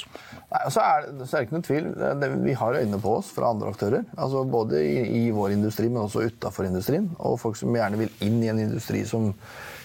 Nei, 0.49 0.61
så 0.73 0.81
er, 0.81 1.05
det- 1.19 1.27
så 1.29 1.37
er 1.37 1.43
det 1.43 1.47
ikke 1.47 1.57
noe 1.59 1.67
tvil. 1.67 1.91
Det, 2.23 2.29
vi 2.47 2.55
har 2.57 2.79
øynene 2.79 2.99
på 3.03 3.13
oss 3.19 3.29
fra 3.35 3.51
andre 3.53 3.69
aktører. 3.69 4.07
Altså 4.17 4.41
både 4.49 4.81
i, 4.81 4.95
i 5.19 5.31
vår 5.37 5.53
industri, 5.53 5.85
men 5.87 6.01
også 6.07 6.25
utafor 6.31 6.65
industrien. 6.65 7.11
Og 7.19 7.37
folk 7.43 7.59
som 7.61 7.77
gjerne 7.77 8.01
vil 8.01 8.09
inn 8.25 8.41
i 8.41 8.49
en 8.49 8.63
industri 8.65 9.03
som 9.05 9.29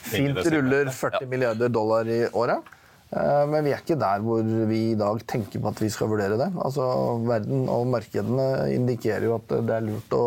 fint 0.08 0.40
ruller 0.56 0.88
40 0.96 1.28
milliarder 1.28 1.68
dollar 1.68 2.08
i 2.08 2.22
året. 2.32 2.64
Eh, 3.08 3.44
Men 3.48 3.64
vi 3.64 3.72
er 3.72 3.80
ikke 3.80 3.96
der 4.00 4.20
hvor 4.24 4.42
vi 4.68 4.80
i 4.90 4.96
dag 4.98 5.22
tenker 5.30 5.62
på 5.62 5.70
at 5.70 5.80
vi 5.80 5.88
skal 5.92 6.10
vurdere 6.10 6.36
det. 6.40 6.48
Altså, 6.60 6.84
Verden 7.24 7.68
og 7.72 7.86
markedene 7.94 8.48
indikerer 8.74 9.24
jo 9.24 9.38
at 9.38 9.54
det 9.64 9.76
er 9.78 9.86
lurt 9.86 10.16
å 10.16 10.24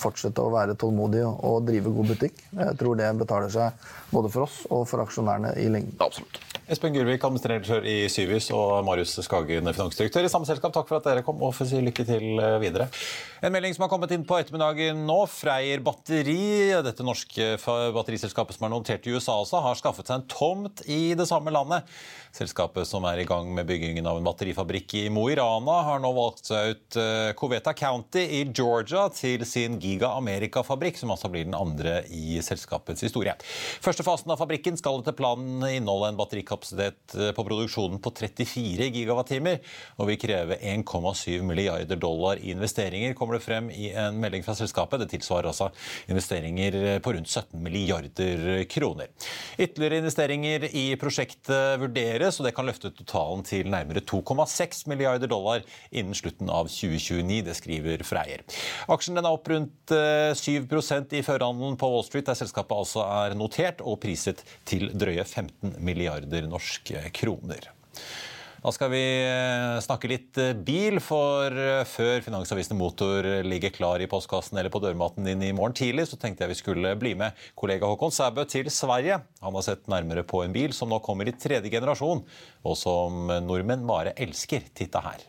fortsette 0.00 0.42
å 0.42 0.50
være 0.54 0.74
tålmodig 0.80 1.22
og 1.28 1.62
drive 1.68 1.94
god 1.94 2.10
butikk. 2.14 2.42
Jeg 2.58 2.78
tror 2.80 2.98
det 2.98 3.12
betaler 3.22 3.54
seg 3.54 3.86
både 4.14 4.30
for 4.32 4.46
oss 4.46 4.62
og 4.70 4.86
for 4.90 5.02
aksjonærene 5.04 5.54
i 5.60 5.68
lengden. 5.72 5.96
Absolutt. 6.02 6.40
Espen 6.64 6.94
Gurvik, 6.94 7.20
administrerende 7.20 7.82
i 7.84 8.06
Syvis, 8.08 8.46
og 8.56 8.78
Marius 8.86 9.18
Skagen, 9.26 9.68
finansdirektør 9.68 10.24
i 10.24 10.30
samme 10.32 10.48
selskap. 10.48 10.72
Takk 10.72 10.88
for 10.88 10.96
at 10.96 11.08
dere 11.10 11.24
kom, 11.26 11.42
og 11.44 11.52
får 11.52 11.68
si 11.68 11.82
lykke 11.84 12.06
til 12.08 12.40
eh, 12.40 12.56
videre. 12.62 12.88
En 13.44 13.52
melding 13.52 13.74
som 13.76 13.84
har 13.84 13.90
kommet 13.92 14.14
inn 14.16 14.24
på 14.24 14.38
ettermiddagen 14.40 15.02
nå. 15.04 15.18
Freyr 15.28 15.82
Batteri, 15.84 16.72
dette 16.86 17.04
norske 17.04 17.50
batteriselskapet 17.92 18.56
som 18.56 18.64
er 18.64 18.72
notert 18.72 19.04
i 19.04 19.12
USA 19.12 19.36
også, 19.42 19.60
har 19.60 19.76
skaffet 19.76 20.08
seg 20.08 20.22
en 20.22 20.28
tomt 20.30 20.80
i 20.88 21.12
det 21.18 21.26
samme 21.28 21.52
landet. 21.52 21.84
Selskapet 22.34 22.88
som 22.88 23.04
er 23.06 23.20
i 23.20 23.26
gang 23.28 23.50
med 23.54 23.68
byggingen 23.68 24.08
av 24.08 24.16
en 24.18 24.24
batterifabrikk 24.26 24.96
i 24.98 25.04
Mo 25.12 25.26
i 25.30 25.36
Rana, 25.38 25.76
har 25.90 26.00
nå 26.02 26.14
valgt 26.16 26.48
seg 26.48 26.72
ut 26.72 26.98
eh, 26.98 27.34
Coveta 27.36 27.74
County 27.76 28.24
i 28.38 28.40
Georgia 28.48 29.04
til 29.12 29.44
sin 29.46 29.76
Giga 29.82 30.14
America-fabrikk, 30.16 30.96
som 30.98 31.12
altså 31.12 31.28
blir 31.30 31.44
den 31.44 31.58
andre 31.58 32.00
i 32.08 32.40
selskapets 32.42 33.04
historie. 33.04 33.36
Første 33.84 34.03
fasen 34.06 34.32
av 34.32 34.40
fabrikken 34.40 34.78
skal 34.80 35.00
etter 35.00 35.16
planen 35.16 35.64
inneholde 35.68 36.12
en 36.12 36.18
batterikapasitet 36.18 37.16
eh, 37.18 37.32
på 37.36 37.44
produksjonen 37.46 38.00
på 38.04 38.12
34 38.14 38.90
gigawattimer, 38.94 39.60
og 39.98 40.10
vil 40.10 40.20
kreve 40.20 40.58
1,7 40.60 41.42
milliarder 41.46 42.00
dollar 42.00 42.40
i 42.40 42.52
investeringer, 42.54 43.16
kommer 43.18 43.38
det 43.38 43.44
frem 43.46 43.70
i 43.72 43.90
en 43.90 44.20
melding 44.22 44.44
fra 44.46 44.56
selskapet. 44.58 45.02
Det 45.02 45.10
tilsvarer 45.14 45.50
altså 45.50 45.70
investeringer 46.10 47.00
på 47.04 47.14
rundt 47.16 47.30
17 47.30 47.60
milliarder 47.64 48.64
kroner. 48.70 49.10
Ytterligere 49.58 50.02
investeringer 50.02 50.68
i 50.70 50.84
prosjektet 51.00 51.80
vurderes, 51.80 52.38
og 52.38 52.48
det 52.48 52.54
kan 52.56 52.68
løfte 52.68 52.92
totalen 52.94 53.44
til 53.46 53.70
nærmere 53.72 54.04
2,6 54.04 54.84
milliarder 54.90 55.30
dollar 55.30 55.64
innen 55.90 56.16
slutten 56.16 56.50
av 56.52 56.68
2029. 56.70 57.42
Det 57.44 57.56
skriver 57.58 58.04
Freier. 58.06 58.44
Aksjen 58.92 59.18
er 59.18 59.28
opp 59.28 59.48
rundt 59.50 59.94
eh, 59.94 60.32
7% 60.36 61.14
i 61.18 61.22
førhandelen 61.24 61.78
på 61.80 61.90
Wall 61.90 62.04
Street, 62.06 62.26
der 62.28 62.38
selskapet 62.38 62.76
altså 62.76 63.04
er 63.04 63.36
notert 63.38 63.82
og 63.84 63.93
priset 64.00 64.44
til 64.68 64.90
drøye 64.92 65.24
15 65.24 65.76
milliarder 65.84 66.46
norske 66.50 67.08
kroner. 67.16 67.72
Da 68.64 68.72
skal 68.72 68.88
vi 68.94 69.02
eh, 69.04 69.78
snakke 69.84 70.08
litt 70.08 70.38
eh, 70.40 70.54
bil, 70.56 70.96
for 71.04 71.52
eh, 71.52 71.82
før 71.84 72.22
Finansavisen 72.24 72.78
Motor 72.80 73.26
ligger 73.44 73.74
klar 73.74 74.00
i 74.00 74.08
postkassen 74.08 74.56
eller 74.56 74.72
på 74.72 74.80
dørmaten 74.80 75.28
din 75.28 75.44
i 75.44 75.52
morgen 75.52 75.76
tidlig, 75.76 76.06
så 76.08 76.16
tenkte 76.16 76.46
jeg 76.46 76.54
vi 76.54 76.58
skulle 76.62 76.94
bli 76.96 77.12
med 77.20 77.36
kollega 77.60 77.90
Håkon 77.90 78.14
Sæbø 78.14 78.46
til 78.48 78.72
Sverige. 78.72 79.20
Han 79.44 79.60
har 79.60 79.68
sett 79.68 79.84
nærmere 79.92 80.24
på 80.24 80.40
en 80.46 80.56
bil 80.56 80.72
som 80.72 80.88
nå 80.88 81.02
kommer 81.04 81.28
i 81.28 81.36
tredje 81.36 81.68
generasjon, 81.76 82.24
og 82.64 82.80
som 82.80 83.28
nordmenn 83.44 83.84
bare 83.84 84.16
elsker. 84.16 84.64
Titta 84.72 85.04
her. 85.10 85.28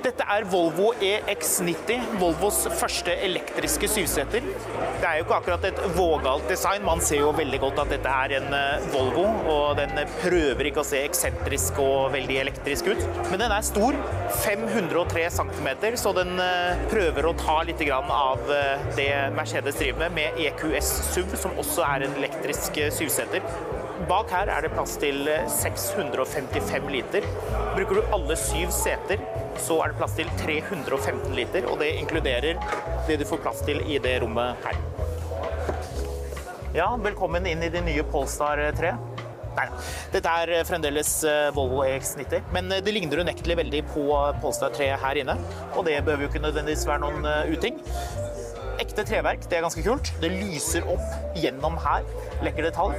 Dette 0.00 0.24
er 0.32 0.46
Volvo 0.48 0.94
EX90, 1.04 2.14
Volvos 2.20 2.62
første 2.78 3.12
elektriske 3.26 3.88
syvseter. 3.90 4.46
Det 5.00 5.04
er 5.04 5.18
jo 5.18 5.26
ikke 5.26 5.36
akkurat 5.36 5.66
et 5.68 5.80
vågalt 5.92 6.46
design. 6.48 6.86
Man 6.86 7.02
ser 7.04 7.20
jo 7.20 7.34
veldig 7.36 7.58
godt 7.60 7.82
at 7.82 7.92
dette 7.92 8.14
er 8.22 8.32
en 8.38 8.56
eh, 8.56 8.86
Volvo, 8.94 9.26
og 9.52 9.76
den 9.76 9.92
prøver 10.22 10.70
ikke 10.70 10.80
å 10.80 10.88
se 10.88 11.02
eksentrisk 11.04 11.82
og 11.84 12.14
veldig 12.14 12.38
elektrisk 12.46 12.88
ut. 12.94 13.02
Men 13.28 13.42
den 13.42 13.52
er 13.52 13.66
stor, 13.66 13.98
503 14.40 15.26
cm, 15.36 15.68
så 16.00 16.14
den 16.16 16.32
eh, 16.46 16.80
prøver 16.92 17.28
å 17.28 17.34
ta 17.40 17.58
litt 17.68 17.84
av 17.90 18.54
eh, 18.56 18.88
det 18.96 19.10
Mercedes 19.36 19.76
driver 19.80 20.06
med, 20.06 20.16
med 20.16 20.40
EQS 20.46 20.94
SUV, 21.10 21.36
som 21.44 21.60
også 21.60 21.84
er 21.84 22.06
en 22.06 22.16
elektrisk 22.22 22.80
syvseter. 22.96 23.44
Bak 24.08 24.32
her 24.32 24.48
er 24.48 24.64
det 24.64 24.72
plass 24.72 24.96
til 25.00 25.28
655 25.60 26.88
liter. 26.88 27.26
Bruker 27.76 28.00
du 28.00 28.14
alle 28.16 28.36
syv 28.40 28.72
seter, 28.74 29.20
så 29.58 29.80
er 29.82 29.90
det 29.90 29.98
plass 29.98 30.14
til 30.18 30.30
315 30.42 31.34
liter, 31.34 31.66
og 31.70 31.80
det 31.82 31.94
inkluderer 32.00 32.60
det 33.08 33.18
du 33.20 33.26
får 33.28 33.42
plass 33.44 33.64
til 33.66 33.82
i 33.86 33.98
det 34.02 34.20
rommet 34.22 34.66
her. 34.66 34.78
Ja, 36.76 36.92
velkommen 37.02 37.48
inn 37.50 37.64
i 37.66 37.72
det 37.72 37.82
nye 37.82 38.04
Polestar 38.06 38.62
3. 38.78 38.94
Nei, 39.56 39.66
dette 40.12 40.30
er 40.42 40.52
fremdeles 40.68 41.08
eh, 41.26 41.48
Volvo 41.54 41.82
EX90, 41.82 42.44
men 42.54 42.70
eh, 42.70 42.82
det 42.84 42.94
ligner 42.94 43.24
unektelig 43.24 43.56
veldig 43.58 43.80
på 43.90 44.04
Polestar 44.42 44.70
3 44.76 44.92
her 45.02 45.20
inne. 45.24 45.34
Og 45.74 45.82
det 45.88 45.98
behøver 46.06 46.26
jo 46.26 46.30
ikke 46.30 46.44
nødvendigvis 46.44 46.86
være 46.86 47.02
noen 47.02 47.26
eh, 47.26 47.50
uting. 47.50 47.80
Ekte 48.80 49.02
treverk, 49.04 49.42
det 49.50 49.58
er 49.58 49.64
ganske 49.66 49.82
kult. 49.84 50.08
Det 50.22 50.30
lyser 50.32 50.86
opp 50.88 51.34
gjennom 51.36 51.74
her. 51.82 52.06
Lekker 52.40 52.64
detalj. 52.64 52.94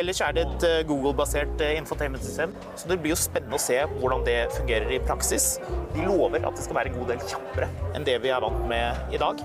Ellers 0.00 0.22
er 0.24 0.32
det 0.32 0.46
et 0.46 0.64
eh, 0.64 0.78
Google-basert 0.88 1.60
eh, 1.60 1.74
infotainment-system, 1.76 2.54
så 2.72 2.88
det 2.88 2.96
blir 3.02 3.12
jo 3.12 3.18
spennende 3.20 3.58
å 3.58 3.60
se 3.60 3.76
hvordan 3.98 4.24
det 4.24 4.38
fungerer 4.54 4.94
i 4.96 5.00
praksis. 5.04 5.58
De 5.92 6.06
lover 6.08 6.40
at 6.40 6.56
det 6.56 6.64
skal 6.64 6.80
være 6.80 6.92
en 6.94 6.96
god 7.02 7.12
del 7.12 7.26
kjappere 7.28 7.68
enn 7.92 8.08
det 8.08 8.16
vi 8.24 8.32
er 8.32 8.40
vant 8.46 8.64
med 8.70 9.12
i 9.12 9.20
dag. 9.20 9.44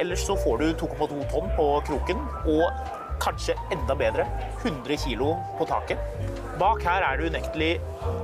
Ellers 0.00 0.24
så 0.24 0.38
får 0.40 0.64
du 0.64 0.66
2,2 0.86 1.20
tonn 1.34 1.52
på 1.58 1.68
kroken, 1.90 2.24
og 2.48 2.64
kanskje 3.20 3.58
enda 3.74 3.98
bedre 3.98 4.24
100 4.62 4.96
kilo 5.04 5.34
på 5.60 5.68
taket. 5.68 6.00
Bak 6.56 6.80
her 6.88 7.04
er 7.04 7.20
det 7.20 7.34
unektelig 7.34 7.72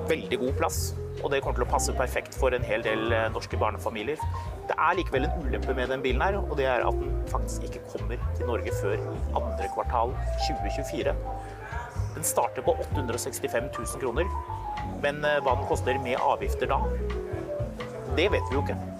veldig 0.09 0.41
god 0.47 0.61
plass, 0.63 0.85
og 1.25 1.33
det 1.33 1.41
kommer 1.41 1.57
til 1.57 1.64
å 1.64 1.70
passe 1.72 1.95
perfekt 1.97 2.37
for 2.37 2.53
en 2.53 2.64
hel 2.66 2.85
del 2.85 3.12
eh, 3.16 3.31
norske 3.33 3.57
barnefamilier. 3.61 4.20
Det 4.68 4.77
er 4.77 4.99
likevel 4.99 5.25
en 5.29 5.47
ulempe 5.47 5.77
med 5.77 5.89
den 5.93 6.05
bilen 6.05 6.22
her, 6.25 6.37
og 6.43 6.53
det 6.61 6.68
er 6.68 6.85
at 6.85 6.99
den 7.01 7.14
faktisk 7.33 7.64
ikke 7.68 7.85
kommer 7.95 8.20
til 8.37 8.51
Norge 8.51 8.75
før 8.83 8.99
i 8.99 9.20
andre 9.41 9.70
kvartal 9.72 10.12
2024. 10.45 11.16
Den 12.14 12.29
starter 12.29 12.66
på 12.66 12.77
865 12.85 13.70
000 13.72 14.03
kroner, 14.05 14.29
men 15.01 15.25
eh, 15.25 15.41
hva 15.41 15.57
den 15.57 15.68
koster 15.70 16.01
med 16.05 16.20
avgifter 16.20 16.68
da, 16.70 16.83
det 18.14 18.29
vet 18.31 18.53
vi 18.53 18.61
jo 18.61 18.66
ikke. 18.66 18.93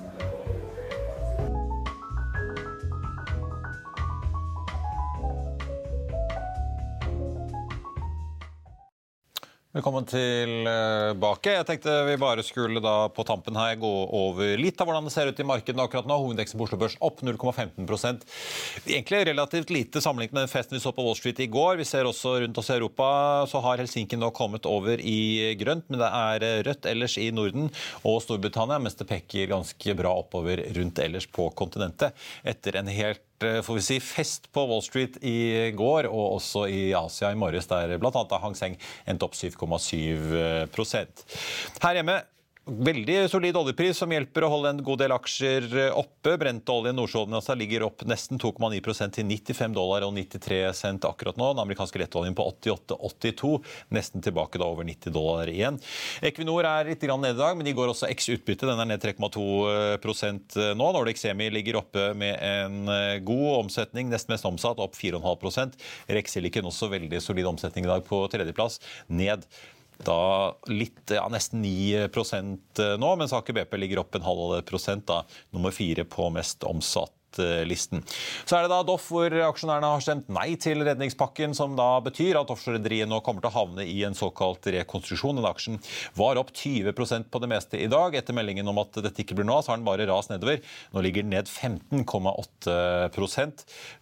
Velkommen 9.75 10.05
tilbake. 10.07 11.51
Jeg 11.51 11.67
tenkte 11.67 11.93
vi 12.07 12.13
bare 12.23 12.45
skulle 12.47 12.79
da 12.79 13.09
på 13.11 13.25
tampen 13.27 13.57
her 13.59 13.73
gå 13.83 13.89
over 14.15 14.53
litt 14.61 14.79
av 14.79 14.87
hvordan 14.87 15.09
det 15.09 15.11
ser 15.11 15.27
ut 15.27 15.41
i 15.43 15.47
markedet 15.51 15.83
akkurat 15.83 16.07
nå. 16.07 16.15
Hovedindeksen 16.15 16.61
på 16.61 16.69
Oslo 16.69 16.79
Børs 16.79 16.95
opp 17.03 17.25
0,15% 17.27 18.23
Egentlig 18.85 19.25
relativt 19.27 19.73
lite 19.75 19.99
sammenlignet 19.99 20.37
med 20.37 20.45
den 20.45 20.53
festen 20.53 20.79
vi 20.79 20.83
så 20.85 20.95
på 20.95 21.03
Wall 21.03 21.19
Street 21.19 21.43
i 21.43 21.51
går. 21.51 21.81
Vi 21.83 21.89
ser 21.91 22.07
også 22.07 22.37
rundt 22.45 22.63
oss 22.63 22.71
i 22.71 22.77
Europa 22.77 23.09
så 23.51 23.65
har 23.67 23.83
Helsinki 23.83 24.15
nå 24.15 24.31
kommet 24.39 24.71
over 24.71 25.03
i 25.03 25.57
grønt, 25.59 25.91
men 25.91 26.05
det 26.05 26.13
er 26.23 26.67
rødt 26.71 26.87
ellers 26.95 27.19
i 27.19 27.33
Norden 27.35 27.67
og 28.07 28.23
Storbritannia, 28.23 28.79
mens 28.79 28.95
det 29.01 29.11
peker 29.11 29.51
ganske 29.57 29.99
bra 29.99 30.15
oppover 30.23 30.69
rundt 30.79 31.03
ellers 31.03 31.27
på 31.27 31.51
kontinentet 31.59 32.15
etter 32.47 32.79
en 32.79 32.95
helt 32.95 33.27
får 33.39 33.75
vi 33.75 33.83
si, 33.83 34.01
fest 34.01 34.53
på 34.55 34.67
Wall 34.71 34.83
Street 34.85 35.17
i 35.25 35.71
går, 35.77 36.07
og 36.11 36.37
også 36.37 36.67
i 36.71 36.93
Asia 36.97 37.33
i 37.33 37.39
morges, 37.39 37.67
der 37.71 37.97
bl.a. 37.99 38.39
Hang 38.43 38.57
Seng 38.59 38.79
endte 39.09 39.25
opp 39.27 39.35
7,7% 39.39 41.27
Her 41.83 41.99
hjemme 41.99 42.21
Veldig 42.65 43.27
solid 43.29 43.59
oljepris 43.61 43.99
som 44.01 44.13
hjelper 44.15 44.47
å 44.47 44.49
holde 44.49 44.71
en 44.73 44.79
god 44.81 45.03
del 45.03 45.13
aksjer 45.13 45.67
oppe. 45.93 46.33
Brentoljen 46.41 46.97
Nordsjøoljen 46.97 47.59
ligger 47.61 47.83
opp 47.85 48.07
nesten 48.09 48.41
2,9% 48.41 49.13
til 49.19 49.27
95 49.29 49.75
dollar 49.77 50.07
og 50.07 50.15
93 50.17 50.63
cent 50.73 51.05
akkurat 51.05 51.37
nå. 51.37 51.51
Den 51.53 51.61
amerikanske 51.61 52.01
lettoljen 52.01 52.33
på 52.39 52.47
88,82, 52.55 53.51
nesten 53.93 54.25
tilbake 54.25 54.63
da 54.63 54.71
over 54.73 54.89
90 54.89 55.13
dollar 55.13 55.53
igjen. 55.53 55.77
Equinor 56.25 56.65
er 56.71 56.89
litt 56.89 57.05
ned 57.05 57.35
i 57.35 57.43
dag, 57.43 57.53
men 57.53 57.69
de 57.69 57.77
går 57.77 57.93
også 57.93 58.09
x 58.15 58.31
utbytte. 58.33 58.65
Den 58.71 58.81
er 58.81 58.89
ned 58.95 59.05
3,2 59.05 60.73
nå. 60.73 60.89
Nordic 60.97 61.21
Semi 61.21 61.51
ligger 61.53 61.83
oppe 61.83 62.15
med 62.17 62.41
en 62.41 62.89
god 63.29 63.47
omsetning, 63.59 64.09
nest 64.09 64.33
mest 64.33 64.49
omsatt, 64.49 64.81
opp 64.81 64.97
4,5 64.97 65.77
Rex 66.17 66.39
Silicon 66.39 66.73
også 66.73 66.89
veldig 66.97 67.21
solid 67.21 67.53
omsetning 67.53 67.85
i 67.85 67.93
dag 67.93 68.09
på 68.09 68.25
tredjeplass, 68.33 68.81
ned 69.13 69.45
da 70.03 70.55
litt, 70.71 71.03
ja, 71.15 71.27
nesten 71.33 71.63
9 71.63 72.07
eh, 72.07 72.95
nå, 72.99 73.17
mens 73.21 73.35
Aker 73.37 73.61
BP 73.61 73.79
ligger 73.79 74.03
opp 74.05 74.17
en 74.19 74.27
halv 74.27 74.57
prosent, 74.69 75.07
da, 75.11 75.23
nummer 75.55 75.75
fire 75.75 76.07
på 76.09 76.31
mest 76.35 76.67
omsatt 76.69 77.13
listen. 77.67 78.03
Så 78.45 78.57
er 78.57 78.65
det 78.65 78.73
da 78.73 78.83
Doff 78.87 79.09
hvor 79.11 79.33
aksjonærene 79.49 79.89
har 79.95 80.03
stemt 80.05 80.29
nei 80.33 80.55
til 80.61 80.85
redningspakken, 80.87 81.55
som 81.57 81.77
da 81.79 81.99
betyr 82.05 82.39
at 82.41 82.51
offshorerederiet 82.53 83.11
nå 83.11 83.21
kommer 83.25 83.43
til 83.45 83.51
å 83.51 83.57
havne 83.57 83.87
i 83.89 83.97
en 84.07 84.15
såkalt 84.15 84.67
rekonstruksjon. 84.75 85.41
Den 85.41 85.49
aksjen 85.49 85.81
var 86.19 86.39
opp 86.41 86.53
20% 86.55 87.31
på 87.33 87.43
det 87.43 87.51
meste 87.51 87.81
i 87.81 87.89
dag. 87.91 88.15
Etter 88.15 88.37
meldingen 88.37 88.69
om 88.71 88.79
at 88.83 89.01
dette 89.05 89.25
ikke 89.25 89.39
blir 89.39 89.49
noe 89.49 89.61
av, 89.61 89.67
så 89.67 89.75
har 89.75 89.81
den 89.81 89.89
bare 89.89 90.09
rast 90.11 90.33
nedover. 90.33 90.63
Nå 90.95 91.05
ligger 91.05 91.27
den 91.27 91.35
ned 91.35 91.51
15,8 91.51 92.77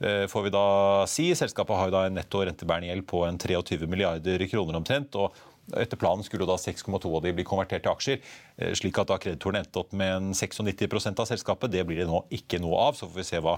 eh, 0.02 0.26
får 0.28 0.46
vi 0.46 0.54
da 0.54 0.66
si. 1.10 1.30
Selskapet 1.38 1.78
har 1.78 1.88
jo 1.88 1.96
da 1.96 2.04
en 2.08 2.18
netto 2.18 2.44
rentebærende 2.44 2.92
gjeld 2.92 3.08
på 3.08 3.24
en 3.28 3.40
23 3.40 3.88
milliarder 3.88 4.46
kroner 4.50 4.80
omtrent. 4.82 5.16
og 5.16 5.40
etter 5.76 5.96
planen 5.96 6.24
skulle 6.26 6.46
da 6.48 6.56
6,2 6.58 7.06
av 7.16 7.22
de 7.24 7.32
bli 7.36 7.44
konvertert 7.46 7.84
til 7.84 7.92
aksjer, 7.92 8.18
eh, 8.58 8.72
slik 8.76 8.98
at 9.00 9.08
da 9.08 9.18
kreditorene 9.20 9.62
endte 9.62 9.80
opp 9.80 9.92
med 9.96 10.10
en 10.16 10.32
96 10.34 11.20
av 11.22 11.28
selskapet. 11.30 11.70
Det 11.70 11.84
blir 11.86 12.02
det 12.02 12.08
nå 12.10 12.24
ikke 12.34 12.60
noe 12.60 12.88
av. 12.88 12.98
Så 12.98 13.06
får 13.06 13.20
vi 13.20 13.26
se 13.28 13.40
hva 13.42 13.56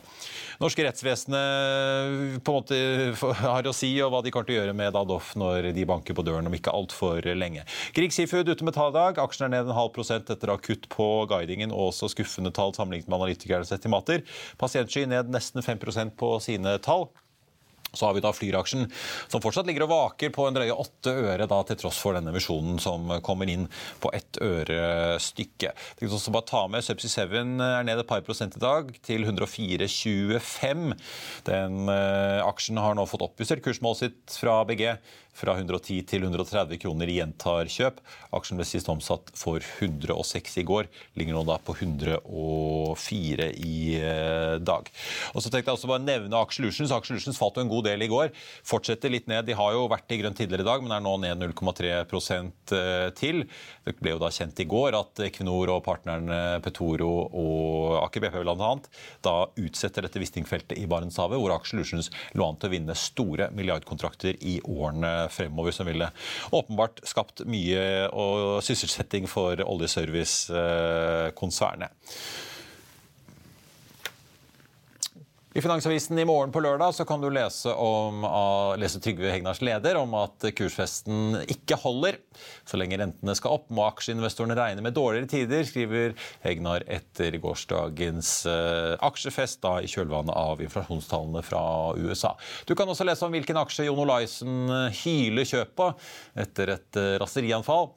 norske 0.62 0.84
rettsvesenet 0.84 2.44
måte 2.44 2.78
har 3.40 3.66
å 3.66 3.74
si, 3.74 3.90
og 4.04 4.12
hva 4.12 4.22
de 4.22 4.30
kommer 4.34 4.48
til 4.48 4.58
å 4.58 4.60
gjøre 4.62 4.76
med 4.76 5.00
Adolf 5.00 5.34
når 5.40 5.72
de 5.74 5.88
banker 5.88 6.14
på 6.14 6.26
døren 6.26 6.46
om 6.46 6.54
ikke 6.54 6.74
altfor 6.74 7.24
lenge. 7.34 7.64
Grieg 7.96 8.14
Seafood 8.14 8.48
ute 8.48 8.64
med 8.66 8.76
talldag. 8.76 9.18
Aksjen 9.22 9.48
er 9.48 9.56
ned 9.56 9.70
en 9.70 9.78
halv 9.78 9.94
prosent 9.96 10.30
etter 10.30 10.50
å 10.50 10.58
ha 10.58 10.62
kutt 10.62 10.88
på 10.92 11.08
guidingen 11.30 11.72
og 11.74 11.90
også 11.90 12.12
skuffende 12.12 12.52
tall 12.54 12.74
sammenlignet 12.76 13.08
med 13.08 13.20
analytikernes 13.20 13.72
estimater. 13.74 14.24
Pasientsky 14.60 15.06
ned 15.08 15.32
nesten 15.32 15.64
5% 15.64 16.16
på 16.20 16.36
sine 16.44 16.78
tall. 16.84 17.08
Så 17.94 18.08
har 18.08 18.16
vi 18.16 18.22
da 18.24 18.32
Flyr-aksjen, 18.34 18.86
som 19.32 19.42
fortsatt 19.44 19.68
ligger 19.68 19.86
og 19.86 19.92
vaker 19.94 20.32
på 20.34 20.46
en 20.48 20.56
drøye 20.56 20.74
åtte 20.74 21.14
øre, 21.14 21.48
da, 21.50 21.60
til 21.68 21.80
tross 21.80 22.00
for 22.02 22.16
denne 22.16 22.32
emisjonen 22.34 22.80
som 22.82 23.10
kommer 23.24 23.50
inn 23.50 23.66
på 24.02 24.12
ett 24.16 24.40
øre 24.44 25.18
stykket. 25.22 25.78
Jeg 26.00 26.10
også 26.10 26.34
bare 26.34 26.48
ta 26.48 26.64
med 26.70 26.84
Subsea 26.84 27.26
7 27.28 27.36
er 27.64 27.86
ned 27.86 28.00
et 28.00 28.08
par 28.08 28.24
prosent 28.26 28.56
i 28.58 28.62
dag, 28.62 28.90
til 29.04 29.26
104,25. 29.26 30.94
Den 31.48 31.90
uh, 31.90 32.44
aksjen 32.46 32.80
har 32.80 32.96
nå 32.96 33.06
fått 33.10 33.24
oppjustert 33.26 33.64
kursmålet 33.64 34.04
sitt 34.04 34.38
fra 34.40 34.60
BG 34.68 34.88
fra 35.34 35.56
110 35.58 36.02
til 36.08 36.24
130 36.26 36.78
kroner 36.82 37.10
gjentar 37.10 37.70
kjøp. 37.70 38.00
Aksjen 38.34 38.58
ble 38.58 38.66
sist 38.68 38.88
omsatt 38.90 39.32
for 39.38 39.62
106 39.62 40.58
i 40.62 40.66
går, 40.66 40.88
ligger 41.18 41.36
nå 41.36 41.44
da 41.48 41.58
på 41.62 41.74
104 41.76 43.48
i 43.58 43.76
eh, 43.98 44.56
dag. 44.62 44.90
Og 45.34 45.42
så 45.42 45.50
tenkte 45.50 45.70
jeg 45.70 45.78
også 45.78 45.90
bare 45.90 46.04
nevne 46.04 46.40
Aksjelutions. 46.40 46.94
Aksjelutions 46.94 47.40
falt 47.40 47.58
jo 47.58 47.64
en 47.66 47.72
god 47.72 47.88
del 47.88 48.06
i 48.06 48.10
går. 48.10 48.30
Fortsetter 48.66 49.12
litt 49.12 49.28
ned. 49.30 49.46
De 49.48 49.58
har 49.58 49.74
jo 49.74 49.88
vært 49.90 50.14
i 50.14 50.20
grønt 50.22 50.38
tidligere 50.38 50.66
i 50.66 50.70
dag, 50.70 50.84
men 50.84 50.94
er 50.94 51.04
nå 51.04 51.16
ned 51.22 51.42
0,3 51.42 51.90
eh, 51.90 53.08
til. 53.18 53.44
Det 53.84 53.96
ble 54.00 54.14
jo 54.14 54.22
da 54.22 54.30
kjent 54.34 54.62
i 54.62 54.68
går 54.70 54.98
at 54.98 55.24
Equinor 55.26 55.74
og 55.74 55.84
partnerne 55.86 56.60
Petoro 56.64 57.10
og 57.26 57.98
Aker 58.04 58.24
BP 58.24 58.40
bl.a. 58.44 58.72
da 59.24 59.34
utsetter 59.60 60.06
dette 60.06 60.20
Wisting-feltet 60.22 60.78
i 60.78 60.86
Barentshavet, 60.90 61.40
hvor 61.40 61.54
Aksjelutions 61.56 62.10
lå 62.38 62.46
an 62.46 62.58
til 62.60 62.70
å 62.70 62.74
vinne 62.74 62.96
store 62.98 63.50
milliardkontrakter 63.54 64.38
i 64.44 64.58
årene 64.62 65.23
fremover, 65.32 65.72
som 65.76 65.86
ville 65.88 66.08
åpenbart 66.52 67.00
skapt 67.08 67.40
mye 67.48 68.08
og 68.12 68.62
sysselsetting 68.64 69.28
for 69.30 69.56
oljeservicekonsernet. 69.64 71.90
I 75.56 75.62
Finansavisen 75.62 76.18
i 76.18 76.24
morgen 76.26 76.50
på 76.50 76.58
lørdag 76.58 76.96
så 76.96 77.04
kan 77.06 77.20
du 77.22 77.28
lese, 77.30 77.70
om, 77.78 78.24
lese 78.82 78.98
Trygve 78.98 79.30
Hegnars 79.30 79.60
leder 79.62 79.94
om 80.00 80.16
at 80.18 80.42
kursfesten 80.58 81.36
ikke 81.46 81.78
holder. 81.78 82.18
Så 82.66 82.80
lenge 82.80 82.98
rentene 82.98 83.36
skal 83.38 83.54
opp, 83.60 83.68
må 83.70 83.84
aksjeinvestorene 83.86 84.56
regne 84.58 84.82
med 84.82 84.96
dårligere 84.96 85.30
tider, 85.30 85.62
skriver 85.68 86.16
Hegnar 86.42 86.82
etter 86.90 87.38
gårsdagens 87.38 88.32
uh, 88.50 88.96
aksjefest 89.06 89.62
da, 89.62 89.76
i 89.78 89.92
kjølvannet 89.92 90.34
av 90.34 90.64
inflasjonstallene 90.66 91.44
fra 91.46 91.62
USA. 92.02 92.34
Du 92.66 92.74
kan 92.74 92.90
også 92.90 93.06
lese 93.06 93.22
om 93.22 93.38
hvilken 93.38 93.62
aksje 93.62 93.86
Jon 93.86 94.02
Olaisen 94.08 94.66
hyler 95.04 95.46
kjøp 95.54 95.78
på 95.78 95.90
etter 96.34 96.74
et 96.74 96.98
uh, 96.98 97.14
raserianfall. 97.22 97.92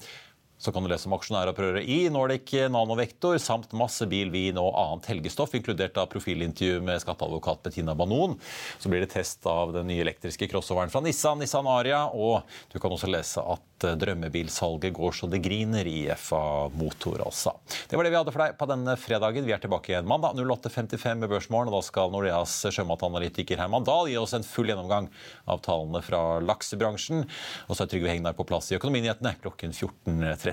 Så 0.58 0.74
kan 0.74 0.84
du 0.84 0.90
lese 0.90 1.10
om 1.10 1.16
aksjonæropprøret 1.18 1.86
i 1.86 2.00
Nordic 2.14 2.54
Nanovektor 2.74 3.38
samt 3.42 3.76
masse 3.78 4.08
bil, 4.10 4.32
vin 4.34 4.58
og 4.58 4.74
annet 4.74 5.12
helgestoff, 5.12 5.54
inkludert 5.58 6.00
av 6.02 6.10
profilintervju 6.12 6.82
med 6.86 7.04
skatteadvokat 7.04 7.62
Bettina 7.68 7.96
Banon. 7.98 8.36
Så 8.80 8.90
blir 8.90 9.06
det 9.06 9.12
test 9.14 9.46
av 9.48 9.76
den 9.76 9.90
nye 9.92 10.02
elektriske 10.06 10.50
crossoveren 10.50 10.94
fra 10.94 11.04
Nissan, 11.06 11.40
Nissan 11.44 11.70
Aria, 11.70 12.08
og 12.10 12.42
du 12.74 12.80
kan 12.82 12.94
også 12.94 13.12
lese 13.12 13.44
at 13.46 13.64
Eh, 13.84 13.94
drømmebilsalget 13.94 14.94
går 14.94 15.12
så 15.14 15.28
det 15.30 15.38
griner 15.46 15.86
i 15.86 16.08
FA 16.18 16.70
Motor, 16.74 17.22
altså. 17.26 17.54
Det 17.90 17.98
var 17.98 18.08
det 18.08 18.12
vi 18.14 18.18
hadde 18.18 18.34
for 18.34 18.42
deg 18.42 18.56
på 18.58 18.68
denne 18.72 18.96
fredagen. 18.98 19.46
Vi 19.46 19.54
er 19.54 19.62
tilbake 19.62 19.92
igjen 19.92 20.08
mandag 20.10 20.34
08.55 20.40 21.22
med 21.22 21.30
Børsmorgen. 21.30 21.70
og 21.70 21.78
Da 21.78 21.86
skal 21.86 22.12
Nordeas 22.14 22.56
sjømatanalytiker 22.74 23.62
Herman 23.62 23.86
Dahl 23.86 24.10
gi 24.10 24.18
oss 24.18 24.34
en 24.34 24.48
full 24.48 24.72
gjennomgang 24.72 25.12
av 25.46 25.62
tallene 25.66 26.02
fra 26.02 26.40
laksebransjen. 26.42 27.28
Og 27.68 27.78
så 27.78 27.86
er 27.86 27.92
Trygve 27.92 28.10
Hegnar 28.10 28.34
på 28.38 28.48
plass 28.50 28.72
i 28.72 28.80
Økonominyhetene 28.80 29.36
klokken 29.44 29.76
14.30. 29.76 30.47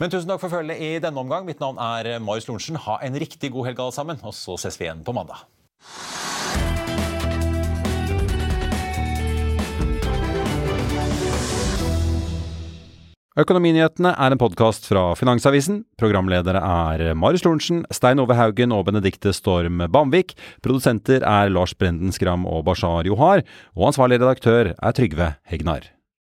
Men 0.00 0.12
tusen 0.12 0.30
takk 0.30 0.42
for 0.42 0.52
følget 0.52 0.80
i 0.82 0.92
denne 1.02 1.20
omgang. 1.20 1.46
Mitt 1.48 1.62
navn 1.62 1.80
er 1.82 2.18
Marius 2.22 2.48
Lorentzen. 2.50 2.80
Ha 2.86 3.00
en 3.02 3.18
riktig 3.18 3.52
god 3.54 3.70
helg 3.70 3.82
alle 3.82 3.96
sammen, 3.98 4.22
og 4.22 4.36
så 4.36 4.58
ses 4.60 4.78
vi 4.80 4.88
igjen 4.88 5.04
på 5.06 5.16
mandag. 5.16 5.44
Økonominyhetene 13.32 14.10
er 14.20 14.34
en 14.34 14.40
podkast 14.40 14.84
fra 14.90 15.06
Finansavisen. 15.16 15.78
Programledere 15.96 16.60
er 16.60 17.14
Marius 17.16 17.46
Lorentzen, 17.46 17.80
Stein 17.88 18.20
Ove 18.20 18.36
Haugen 18.36 18.74
og 18.76 18.84
Benedikte 18.90 19.32
Storm 19.32 19.80
Bamvik. 19.88 20.34
Produsenter 20.60 21.24
er 21.24 21.48
Lars 21.48 21.72
Brenden 21.72 22.12
Skram 22.12 22.44
og 22.44 22.66
Bashar 22.68 23.08
Johar. 23.08 23.40
Og 23.72 23.88
ansvarlig 23.88 24.20
redaktør 24.20 24.74
er 24.76 24.96
Trygve 24.98 25.32
Hegnar. 25.48 25.88